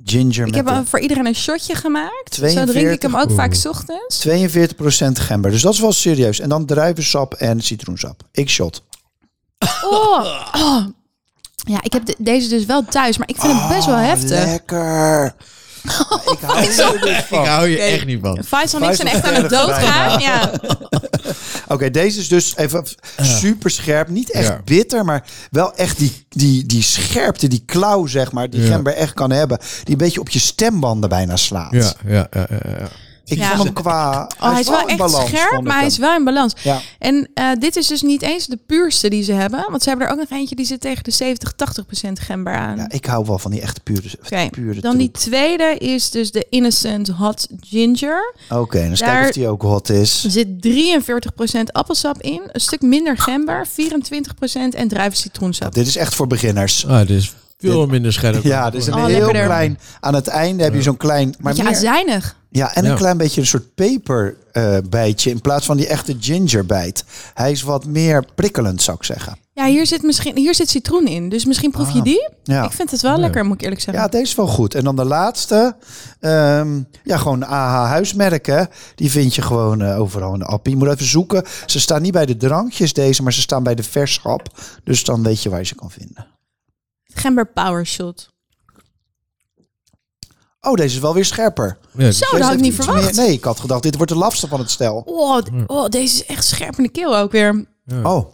Ginger 0.04 0.46
Ik 0.46 0.54
heb 0.54 0.66
een 0.66 0.86
voor 0.86 1.00
iedereen 1.00 1.26
een 1.26 1.34
shotje 1.34 1.74
gemaakt. 1.74 2.34
Zo 2.34 2.40
42. 2.40 2.74
drink 2.74 2.94
ik 2.94 3.02
hem 3.02 3.16
ook 3.16 3.30
vaak 3.30 3.52
Oeh. 3.52 3.60
's 3.60 3.66
ochtends. 3.66 4.26
42% 4.26 5.18
gember. 5.18 5.50
Dus 5.50 5.62
dat 5.62 5.72
is 5.72 5.80
wel 5.80 5.92
serieus. 5.92 6.40
En 6.40 6.48
dan 6.48 6.66
druivensap 6.66 7.34
en 7.34 7.60
citroensap. 7.60 8.22
Ik 8.32 8.48
shot. 8.48 8.82
Oh, 9.84 10.52
oh. 10.54 10.86
Ja, 11.66 11.78
ik 11.82 11.92
heb 11.92 12.06
de- 12.06 12.14
deze 12.18 12.48
dus 12.48 12.64
wel 12.64 12.84
thuis, 12.84 13.18
maar 13.18 13.28
ik 13.28 13.36
vind 13.40 13.52
het 13.60 13.68
best 13.68 13.86
wel 13.86 13.94
Oh, 13.96 14.02
heftig. 14.04 14.44
Lekker. 14.44 15.34
ik 16.32 16.38
hou 16.40 16.58
er 16.58 16.66
dus 17.00 17.22
van. 17.28 17.40
Ik 17.42 17.46
hou 17.48 17.68
je 17.68 17.78
echt 17.78 18.04
niet 18.06 18.18
van. 18.22 18.44
Faisal 18.46 18.80
en 18.82 18.88
ik 18.90 18.94
zijn 18.96 19.08
echt 19.08 19.24
aan 19.24 19.34
het 19.34 19.50
doodgaan. 19.50 20.20
Ja. 20.20 20.50
Oké, 21.68 21.90
deze 21.90 22.20
is 22.20 22.28
dus 22.28 22.56
even 22.56 22.84
super 23.16 23.70
scherp. 23.70 24.08
Niet 24.08 24.30
echt 24.32 24.46
Ja. 24.46 24.60
bitter, 24.64 25.04
maar 25.04 25.24
wel 25.50 25.74
echt 25.74 25.98
die, 25.98 26.26
die, 26.28 26.66
die 26.66 26.82
scherpte, 26.82 27.48
die 27.48 27.62
klauw, 27.66 28.06
zeg 28.06 28.32
maar, 28.32 28.50
die 28.50 28.60
Ja. 28.62 28.66
gember 28.66 28.92
echt 28.94 29.14
kan 29.14 29.30
hebben. 29.30 29.58
Die 29.58 29.92
een 29.92 29.96
beetje 29.98 30.20
op 30.20 30.28
je 30.28 30.38
stembanden 30.38 31.08
bijna 31.08 31.36
slaat. 31.36 31.72
Ja, 31.72 31.92
ja, 32.06 32.26
ja, 32.30 32.46
ja, 32.50 32.70
ja. 32.78 32.88
Ik 33.28 33.38
Ja. 33.38 33.50
vond 33.50 33.62
hem 33.62 33.72
qua... 33.72 34.30
Oh, 34.40 34.50
hij 34.50 34.60
is 34.60 34.68
wel 34.68 34.86
echt 34.88 34.98
balans, 34.98 35.28
scherp, 35.28 35.62
maar 35.62 35.76
hij 35.76 35.86
is 35.86 35.98
wel 35.98 36.16
in 36.16 36.24
balans. 36.24 36.52
Ja. 36.62 36.80
En 36.98 37.28
eh, 37.34 37.50
dit 37.58 37.76
is 37.76 37.86
dus 37.86 38.02
niet 38.02 38.22
eens 38.22 38.46
de 38.46 38.58
puurste 38.66 39.08
die 39.08 39.22
ze 39.22 39.32
hebben. 39.32 39.66
Want 39.70 39.82
ze 39.82 39.88
hebben 39.88 40.06
er 40.06 40.12
ook 40.12 40.18
nog 40.18 40.30
eentje 40.30 40.54
die 40.56 40.66
zit 40.66 40.80
tegen 40.80 41.04
de 41.04 41.10
70, 41.10 41.52
80 41.52 41.86
procent 41.86 42.20
gember 42.20 42.54
aan. 42.54 42.76
ja, 42.76 42.88
ik 42.90 43.04
hou 43.06 43.24
wel 43.26 43.38
van 43.38 43.50
die 43.50 43.60
echte 43.60 43.80
pure, 43.80 44.10
pure 44.50 44.80
dan 44.80 44.96
die 44.96 45.10
tweede 45.10 45.76
is 45.78 46.10
dus 46.10 46.30
de 46.30 46.46
Innocent 46.50 47.08
Hot 47.08 47.46
Ginger. 47.60 48.34
Oké, 48.50 48.78
dan 48.80 48.88
Daar- 48.88 48.98
kijken 48.98 49.28
of 49.28 49.34
die 49.34 49.48
ook 49.48 49.62
hot 49.62 49.88
is. 49.88 50.24
Er 50.24 50.30
zit 50.30 50.48
43% 50.60 51.72
appelsap 51.72 52.22
in, 52.22 52.40
een 52.52 52.60
stuk 52.60 52.80
minder 52.82 53.18
gember, 53.18 53.66
24% 53.66 54.74
en 54.74 54.88
druivencitroensap. 54.88 55.74
Dit 55.74 55.86
is 55.86 55.96
echt 55.96 56.14
voor 56.14 56.26
beginners. 56.26 56.86
Ah, 56.86 56.98
dit 56.98 57.10
is 57.10 57.32
veel 57.58 57.86
minder 57.86 58.12
scherp. 58.12 58.42
Ja, 58.42 58.70
dus 58.70 58.86
een 58.86 58.94
Oh, 58.94 59.04
heel 59.04 59.08
lekkerder. 59.18 59.44
klein... 59.44 59.78
Aan 60.00 60.14
het 60.14 60.26
einde 60.26 60.62
heb 60.62 60.74
je 60.74 60.82
zo'n 60.82 60.96
klein... 60.96 61.34
Maar 61.40 61.52
Beetje 61.52 61.62
meer, 61.68 61.72
azijnig. 61.78 62.36
ja, 62.50 62.74
en 62.74 62.84
een 62.84 62.90
Ja. 62.90 62.96
klein 62.96 63.16
beetje 63.16 63.40
een 63.40 63.46
soort 63.46 63.74
peperbijtje 63.74 65.30
in 65.30 65.40
plaats 65.40 65.66
van 65.66 65.76
die 65.76 65.86
echte 65.86 66.16
gingerbijt. 66.20 67.04
Hij 67.34 67.50
is 67.50 67.62
wat 67.62 67.84
meer 67.86 68.24
prikkelend, 68.34 68.82
zou 68.82 68.96
ik 68.96 69.04
zeggen. 69.04 69.36
Ja, 69.52 69.66
hier 69.66 69.86
zit, 69.86 70.02
misschien, 70.02 70.36
hier 70.36 70.54
zit 70.54 70.68
citroen 70.68 71.06
in, 71.06 71.28
dus 71.28 71.44
misschien 71.44 71.70
proef 71.70 71.90
je 71.92 71.98
Ah, 71.98 72.04
die. 72.04 72.28
Ja. 72.42 72.64
Ik 72.64 72.72
vind 72.72 72.90
het 72.90 73.00
wel 73.00 73.12
Ja. 73.14 73.18
lekker, 73.20 73.44
moet 73.44 73.54
ik 73.54 73.62
eerlijk 73.62 73.80
zeggen. 73.80 74.02
Ja, 74.02 74.08
deze 74.08 74.22
is 74.22 74.34
wel 74.34 74.46
goed. 74.46 74.74
En 74.74 74.84
dan 74.84 74.96
de 74.96 75.04
laatste. 75.04 75.76
ehm, 76.20 76.80
ja, 77.04 77.16
gewoon 77.16 77.44
AH 77.44 77.88
huismerken. 77.88 78.68
Die 78.94 79.10
vind 79.10 79.34
je 79.34 79.42
gewoon 79.42 79.82
eh, 79.82 80.00
overal 80.00 80.32
in 80.32 80.38
de 80.38 80.44
app. 80.44 80.66
Je 80.66 80.76
moet 80.76 80.88
even 80.88 81.06
zoeken. 81.06 81.44
Ze 81.66 81.80
staan 81.80 82.02
niet 82.02 82.12
bij 82.12 82.26
de 82.26 82.36
drankjes 82.36 82.92
deze, 82.92 83.22
maar 83.22 83.32
ze 83.32 83.40
staan 83.40 83.62
bij 83.62 83.74
de 83.74 83.82
verschap. 83.82 84.48
Dus 84.84 85.04
dan 85.04 85.22
weet 85.22 85.42
je 85.42 85.48
waar 85.50 85.58
je 85.58 85.66
ze 85.66 85.74
kan 85.74 85.90
vinden. 85.90 86.26
Gember 87.16 87.46
Power 87.52 87.86
Shot. 87.86 88.34
Oh, 90.60 90.74
deze 90.74 90.94
is 90.94 91.00
wel 91.00 91.14
weer 91.14 91.24
scherper. 91.24 91.78
Ja, 91.96 92.10
Zo, 92.10 92.24
dat 92.32 92.40
had 92.40 92.52
ik 92.52 92.60
niet 92.60 92.74
verwacht. 92.74 93.04
meer- 93.04 93.14
nee, 93.26 93.32
ik 93.32 93.44
had 93.44 93.60
gedacht, 93.60 93.82
dit 93.82 93.96
wordt 93.96 94.12
de 94.12 94.18
lafste 94.18 94.48
van 94.48 94.58
het 94.60 94.70
stel. 94.70 95.02
Oh, 95.06 95.40
oh, 95.66 95.88
deze 95.88 96.14
is 96.14 96.26
echt 96.26 96.44
scherp 96.44 96.76
in 96.76 96.82
de 96.82 96.88
keel 96.90 97.16
ook 97.16 97.32
weer. 97.32 97.64
Oh. 98.02 98.32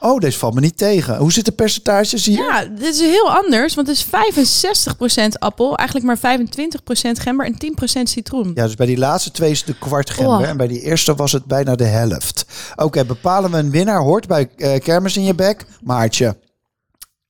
Oh, 0.00 0.18
deze 0.18 0.38
valt 0.38 0.54
me 0.54 0.60
niet 0.60 0.76
tegen. 0.78 1.16
Hoe 1.16 1.32
zitten 1.32 1.56
de 1.56 1.62
percentages 1.62 2.26
hier? 2.26 2.36
Ja, 2.44 2.64
dit 2.64 2.82
is 2.94 3.00
heel 3.00 3.30
anders, 3.30 3.74
want 3.74 3.86
het 3.86 3.96
is 3.96 4.04
65% 4.04 5.38
appel, 5.38 5.76
eigenlijk 5.76 6.06
maar 6.06 6.38
25% 6.38 7.18
gember 7.20 7.46
en 7.46 7.58
10% 7.58 8.08
citroen. 8.08 8.50
Ja, 8.54 8.64
dus 8.64 8.74
bij 8.74 8.86
die 8.86 8.98
laatste 8.98 9.30
twee 9.30 9.50
is 9.50 9.58
het 9.58 9.66
de 9.66 9.78
kwart 9.78 10.10
gember. 10.10 10.38
Oh. 10.38 10.48
En 10.48 10.56
bij 10.56 10.66
die 10.68 10.80
eerste 10.80 11.14
was 11.14 11.32
het 11.32 11.44
bijna 11.44 11.74
de 11.74 11.84
helft. 11.84 12.44
Oké, 12.76 13.04
bepalen 13.04 13.50
we 13.50 13.56
een 13.58 13.70
winnaar. 13.70 14.00
Hoort 14.00 14.26
bij 14.26 14.48
eh, 14.56 14.80
kermis 14.80 15.16
in 15.16 15.24
je 15.24 15.34
bek. 15.34 15.64
Maartje. 15.82 16.36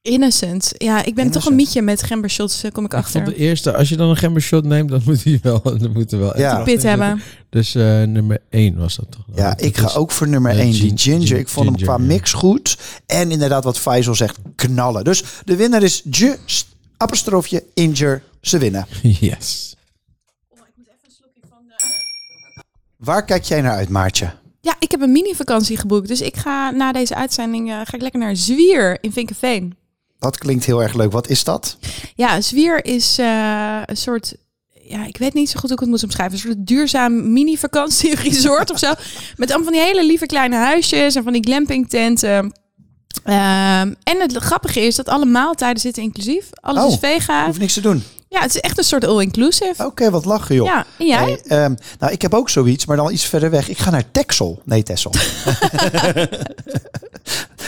Innocent. 0.09 0.73
Ja, 0.77 1.05
ik 1.05 1.15
ben 1.15 1.31
toch 1.31 1.47
een 1.47 1.55
mietje 1.55 1.83
met 1.83 2.03
gembershots, 2.03 2.63
eh, 2.63 2.71
kom 2.71 2.85
ik 2.85 2.93
Ik 2.93 2.99
vond 3.03 3.13
de 3.13 3.19
achter. 3.31 3.37
eerste, 3.37 3.75
als 3.77 3.89
je 3.89 3.97
dan 3.97 4.09
een 4.09 4.17
gember 4.17 4.43
shot 4.43 4.65
neemt, 4.65 4.89
dan 4.91 5.01
moet 5.07 5.25
hij 5.25 5.39
wel, 5.43 5.63
dan 5.63 5.93
moet 5.93 6.13
er 6.13 6.19
wel 6.19 6.39
Ja. 6.39 6.63
Pit 6.63 6.83
hebben. 6.83 7.23
Dus 7.51 7.75
eh, 7.75 8.03
nummer 8.03 8.41
1 8.51 8.77
was 8.77 8.97
dat 8.97 9.07
toch? 9.11 9.25
Ja, 9.35 9.49
Dat 9.55 9.63
ik 9.65 9.77
ga 9.77 9.89
ook 9.99 10.11
voor 10.11 10.29
nummer 10.29 10.53
Ja, 10.53 10.59
1, 10.59 10.71
die 10.71 10.81
gin- 10.81 10.99
ginger. 10.99 11.27
gin- 11.27 11.39
Ik 11.39 11.49
vond 11.49 11.67
hem 11.67 11.77
qua 11.77 11.93
ja. 11.93 11.99
mix 11.99 12.33
goed. 12.33 12.79
En 13.07 13.31
inderdaad, 13.31 13.65
wat 13.65 13.79
Faisal 13.79 14.15
zegt, 14.15 14.37
knallen. 14.57 15.05
Dus 15.05 15.23
de 15.45 15.57
winnaar 15.57 15.83
is 15.83 16.03
just 16.11 16.67
apostrofje 16.97 17.65
Inger. 17.75 18.23
Ze 18.41 18.59
winnen. 18.59 18.87
Yes. 19.21 19.75
Waar 22.97 23.25
kijk 23.25 23.45
jij 23.45 23.61
naar 23.61 23.73
uit, 23.77 23.89
Maartje? 23.89 24.31
Ja, 24.61 24.77
ik 24.79 24.91
heb 24.91 25.01
een 25.01 25.13
mini-vakantie 25.13 25.77
geboekt. 25.77 26.09
Dus 26.09 26.21
ik 26.21 26.37
ga 26.37 26.71
na 26.71 26.93
deze 26.93 27.15
uitzending 27.15 27.69
eh, 27.71 27.75
ga 27.85 27.95
ik 27.95 28.01
lekker 28.03 28.21
naar 28.21 28.37
Zwier 28.37 28.99
in 29.01 29.13
Vinkenveen. 29.13 29.77
Dat 30.19 30.39
klinkt 30.39 30.65
heel 30.65 30.83
erg 30.83 30.95
leuk. 30.95 31.13
Wat 31.13 31.29
is 31.29 31.45
dat? 31.45 31.77
Ja, 32.15 32.41
Zwier 32.41 32.85
is 32.85 33.19
eh, 33.19 33.81
een 33.85 33.97
soort... 33.97 34.35
Ja, 34.83 35.07
ik 35.07 35.17
weet 35.17 35.35
niet 35.35 35.51
zo 35.51 35.59
goed 35.59 35.69
hoe 35.69 35.73
ik 35.73 35.81
het 35.81 35.89
moet 35.89 36.03
omschrijven. 36.03 36.35
Een 36.35 36.41
soort 36.41 36.67
duurzaam 36.67 37.33
mini-vakantie-resort 37.33 38.71
of 38.75 38.79
zo. 38.79 38.93
Met 39.37 39.49
allemaal 39.49 39.73
van 39.73 39.73
die 39.73 39.83
hele 39.83 40.07
lieve 40.07 40.27
kleine 40.27 40.57
huisjes 40.57 41.15
en 41.15 41.23
van 41.23 41.33
die 41.33 41.43
glamping-tenten. 41.43 42.53
Ehm, 43.25 43.95
en 44.03 44.21
het 44.21 44.37
grappige 44.37 44.81
is 44.81 44.97
dat 44.97 45.09
alle 45.09 45.25
maaltijden 45.25 45.81
zitten 45.81 46.03
inclusief. 46.03 46.49
Alles 46.53 46.83
Oh, 46.83 46.93
is 46.93 46.99
vega. 46.99 47.47
Hoeft 47.47 47.59
niks 47.59 47.73
te 47.75 47.81
doen. 47.81 48.03
Ja, 48.29 48.41
het 48.41 48.55
is 48.55 48.61
echt 48.61 48.79
een 48.79 48.85
soort 48.85 49.05
all-inclusive. 49.05 49.85
Oké, 49.85 50.11
wat 50.11 50.25
lachen 50.25 50.55
joh. 50.55 50.67
Ja, 50.67 50.87
en 50.99 51.07
jij? 51.07 51.19
Hey, 51.19 51.65
ehm, 51.65 51.75
nou, 51.99 52.13
ik 52.13 52.23
heb 52.23 52.35
ook 52.35 52.51
zoiets, 52.51 52.87
maar 52.87 52.97
dan 52.97 53.13
iets 53.13 53.25
verder 53.25 53.51
weg. 53.51 53.69
Ik 53.69 53.79
ga 53.79 53.91
naar 53.91 54.11
Texel. 54.11 54.61
Nee, 54.65 54.83
Texel. 54.83 55.11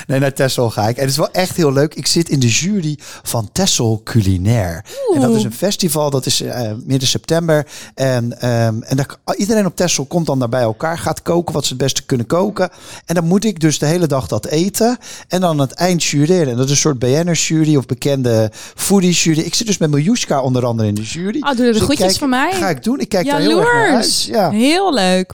nee, 0.06 0.18
naar 0.18 0.32
Texel 0.32 0.70
ga 0.70 0.88
ik. 0.88 0.96
En 0.96 1.00
het 1.00 1.10
is 1.10 1.16
wel 1.16 1.30
echt 1.30 1.56
heel 1.56 1.72
leuk. 1.72 1.94
Ik 1.94 2.06
zit 2.06 2.28
in 2.28 2.40
de 2.40 2.48
jury 2.48 2.98
van 3.22 3.48
Texel 3.52 4.00
Culinair. 4.04 4.84
En 5.14 5.20
dat 5.20 5.34
is 5.34 5.44
een 5.44 5.52
festival, 5.52 6.10
dat 6.10 6.26
is 6.26 6.40
eh, 6.40 6.72
midden 6.84 7.08
september. 7.08 7.66
En, 7.94 8.40
ehm, 8.40 8.82
en 8.82 8.96
daar, 8.96 9.16
iedereen 9.36 9.66
op 9.66 9.76
Texel 9.76 10.04
komt 10.04 10.26
dan 10.26 10.38
daar 10.38 10.48
bij 10.48 10.62
elkaar, 10.62 10.98
gaat 10.98 11.22
koken 11.22 11.54
wat 11.54 11.64
ze 11.64 11.72
het 11.72 11.82
beste 11.82 12.04
kunnen 12.04 12.26
koken. 12.26 12.70
En 13.06 13.14
dan 13.14 13.24
moet 13.24 13.44
ik 13.44 13.60
dus 13.60 13.78
de 13.78 13.86
hele 13.86 14.06
dag 14.06 14.26
dat 14.26 14.46
eten. 14.46 14.98
En 15.28 15.40
dan 15.40 15.50
aan 15.50 15.58
het 15.58 15.72
eind 15.72 16.04
jureren. 16.04 16.48
En 16.48 16.56
dat 16.56 16.64
is 16.64 16.70
een 16.70 16.76
soort 16.76 16.98
BN'ers-jury 16.98 17.76
of 17.76 17.86
bekende 17.86 18.50
foodies-jury. 18.74 19.40
Ik 19.40 19.54
zit 19.54 19.66
dus 19.66 19.78
met 19.78 19.90
Miljuska 19.90 20.40
onder 20.50 20.64
andere 20.68 20.88
in 20.88 20.94
de 20.94 21.02
jury. 21.02 21.40
Oh, 21.40 21.46
doe 21.48 21.56
de 21.56 21.72
Dus 21.72 21.76
groetjes 21.80 22.06
kijk- 22.06 22.18
van 22.18 22.28
mij. 22.28 22.52
Ga 22.52 22.68
ik 22.68 22.82
doen. 22.82 23.00
Ik 23.00 23.08
kijk 23.08 23.26
daar 23.26 23.40
heel 23.40 23.60
erg 23.60 23.72
naar 23.72 23.82
uit. 23.82 23.86
Jaloers. 23.88 24.24
Ja. 24.26 24.50
Heel 24.50 24.94
leuk. 24.94 25.32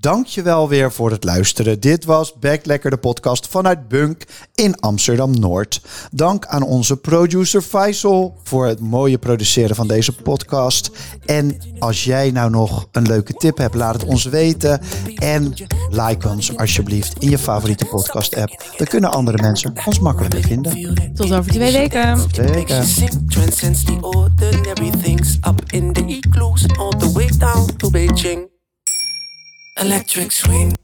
Dankjewel 0.00 0.68
weer 0.68 0.92
voor 0.92 1.10
het 1.10 1.24
luisteren. 1.24 1.80
Dit 1.80 2.04
was 2.04 2.34
Back 2.38 2.66
Lekker 2.66 2.90
de 2.90 2.96
podcast 2.96 3.48
vanuit 3.48 3.88
Bunk 3.88 4.24
in 4.54 4.80
Amsterdam-Noord. 4.80 5.80
Dank 6.12 6.46
aan 6.46 6.62
onze 6.62 6.96
producer 6.96 7.62
Faisal 7.62 8.36
voor 8.42 8.66
het 8.66 8.80
mooie 8.80 9.18
produceren 9.18 9.76
van 9.76 9.88
deze 9.88 10.12
podcast. 10.12 10.90
En 11.24 11.56
als 11.78 12.04
jij 12.04 12.30
nou 12.30 12.50
nog 12.50 12.88
een 12.92 13.06
leuke 13.06 13.32
tip 13.32 13.58
hebt, 13.58 13.74
laat 13.74 13.94
het 13.94 14.04
ons 14.04 14.24
weten. 14.24 14.80
En 15.14 15.54
like 15.90 16.28
ons 16.28 16.56
alsjeblieft 16.56 17.22
in 17.22 17.30
je 17.30 17.38
favoriete 17.38 17.84
podcast 17.84 18.36
app. 18.36 18.64
Dan 18.76 18.86
kunnen 18.86 19.10
andere 19.10 19.42
mensen 19.42 19.72
ons 19.86 19.98
makkelijker 19.98 20.42
vinden. 20.42 21.14
Tot 21.14 21.32
over 21.32 21.52
twee 21.52 21.72
weken. 21.72 22.28
Twee 22.30 22.48
weken. 22.48 22.86
Electric 29.78 30.32
swing. 30.32 30.74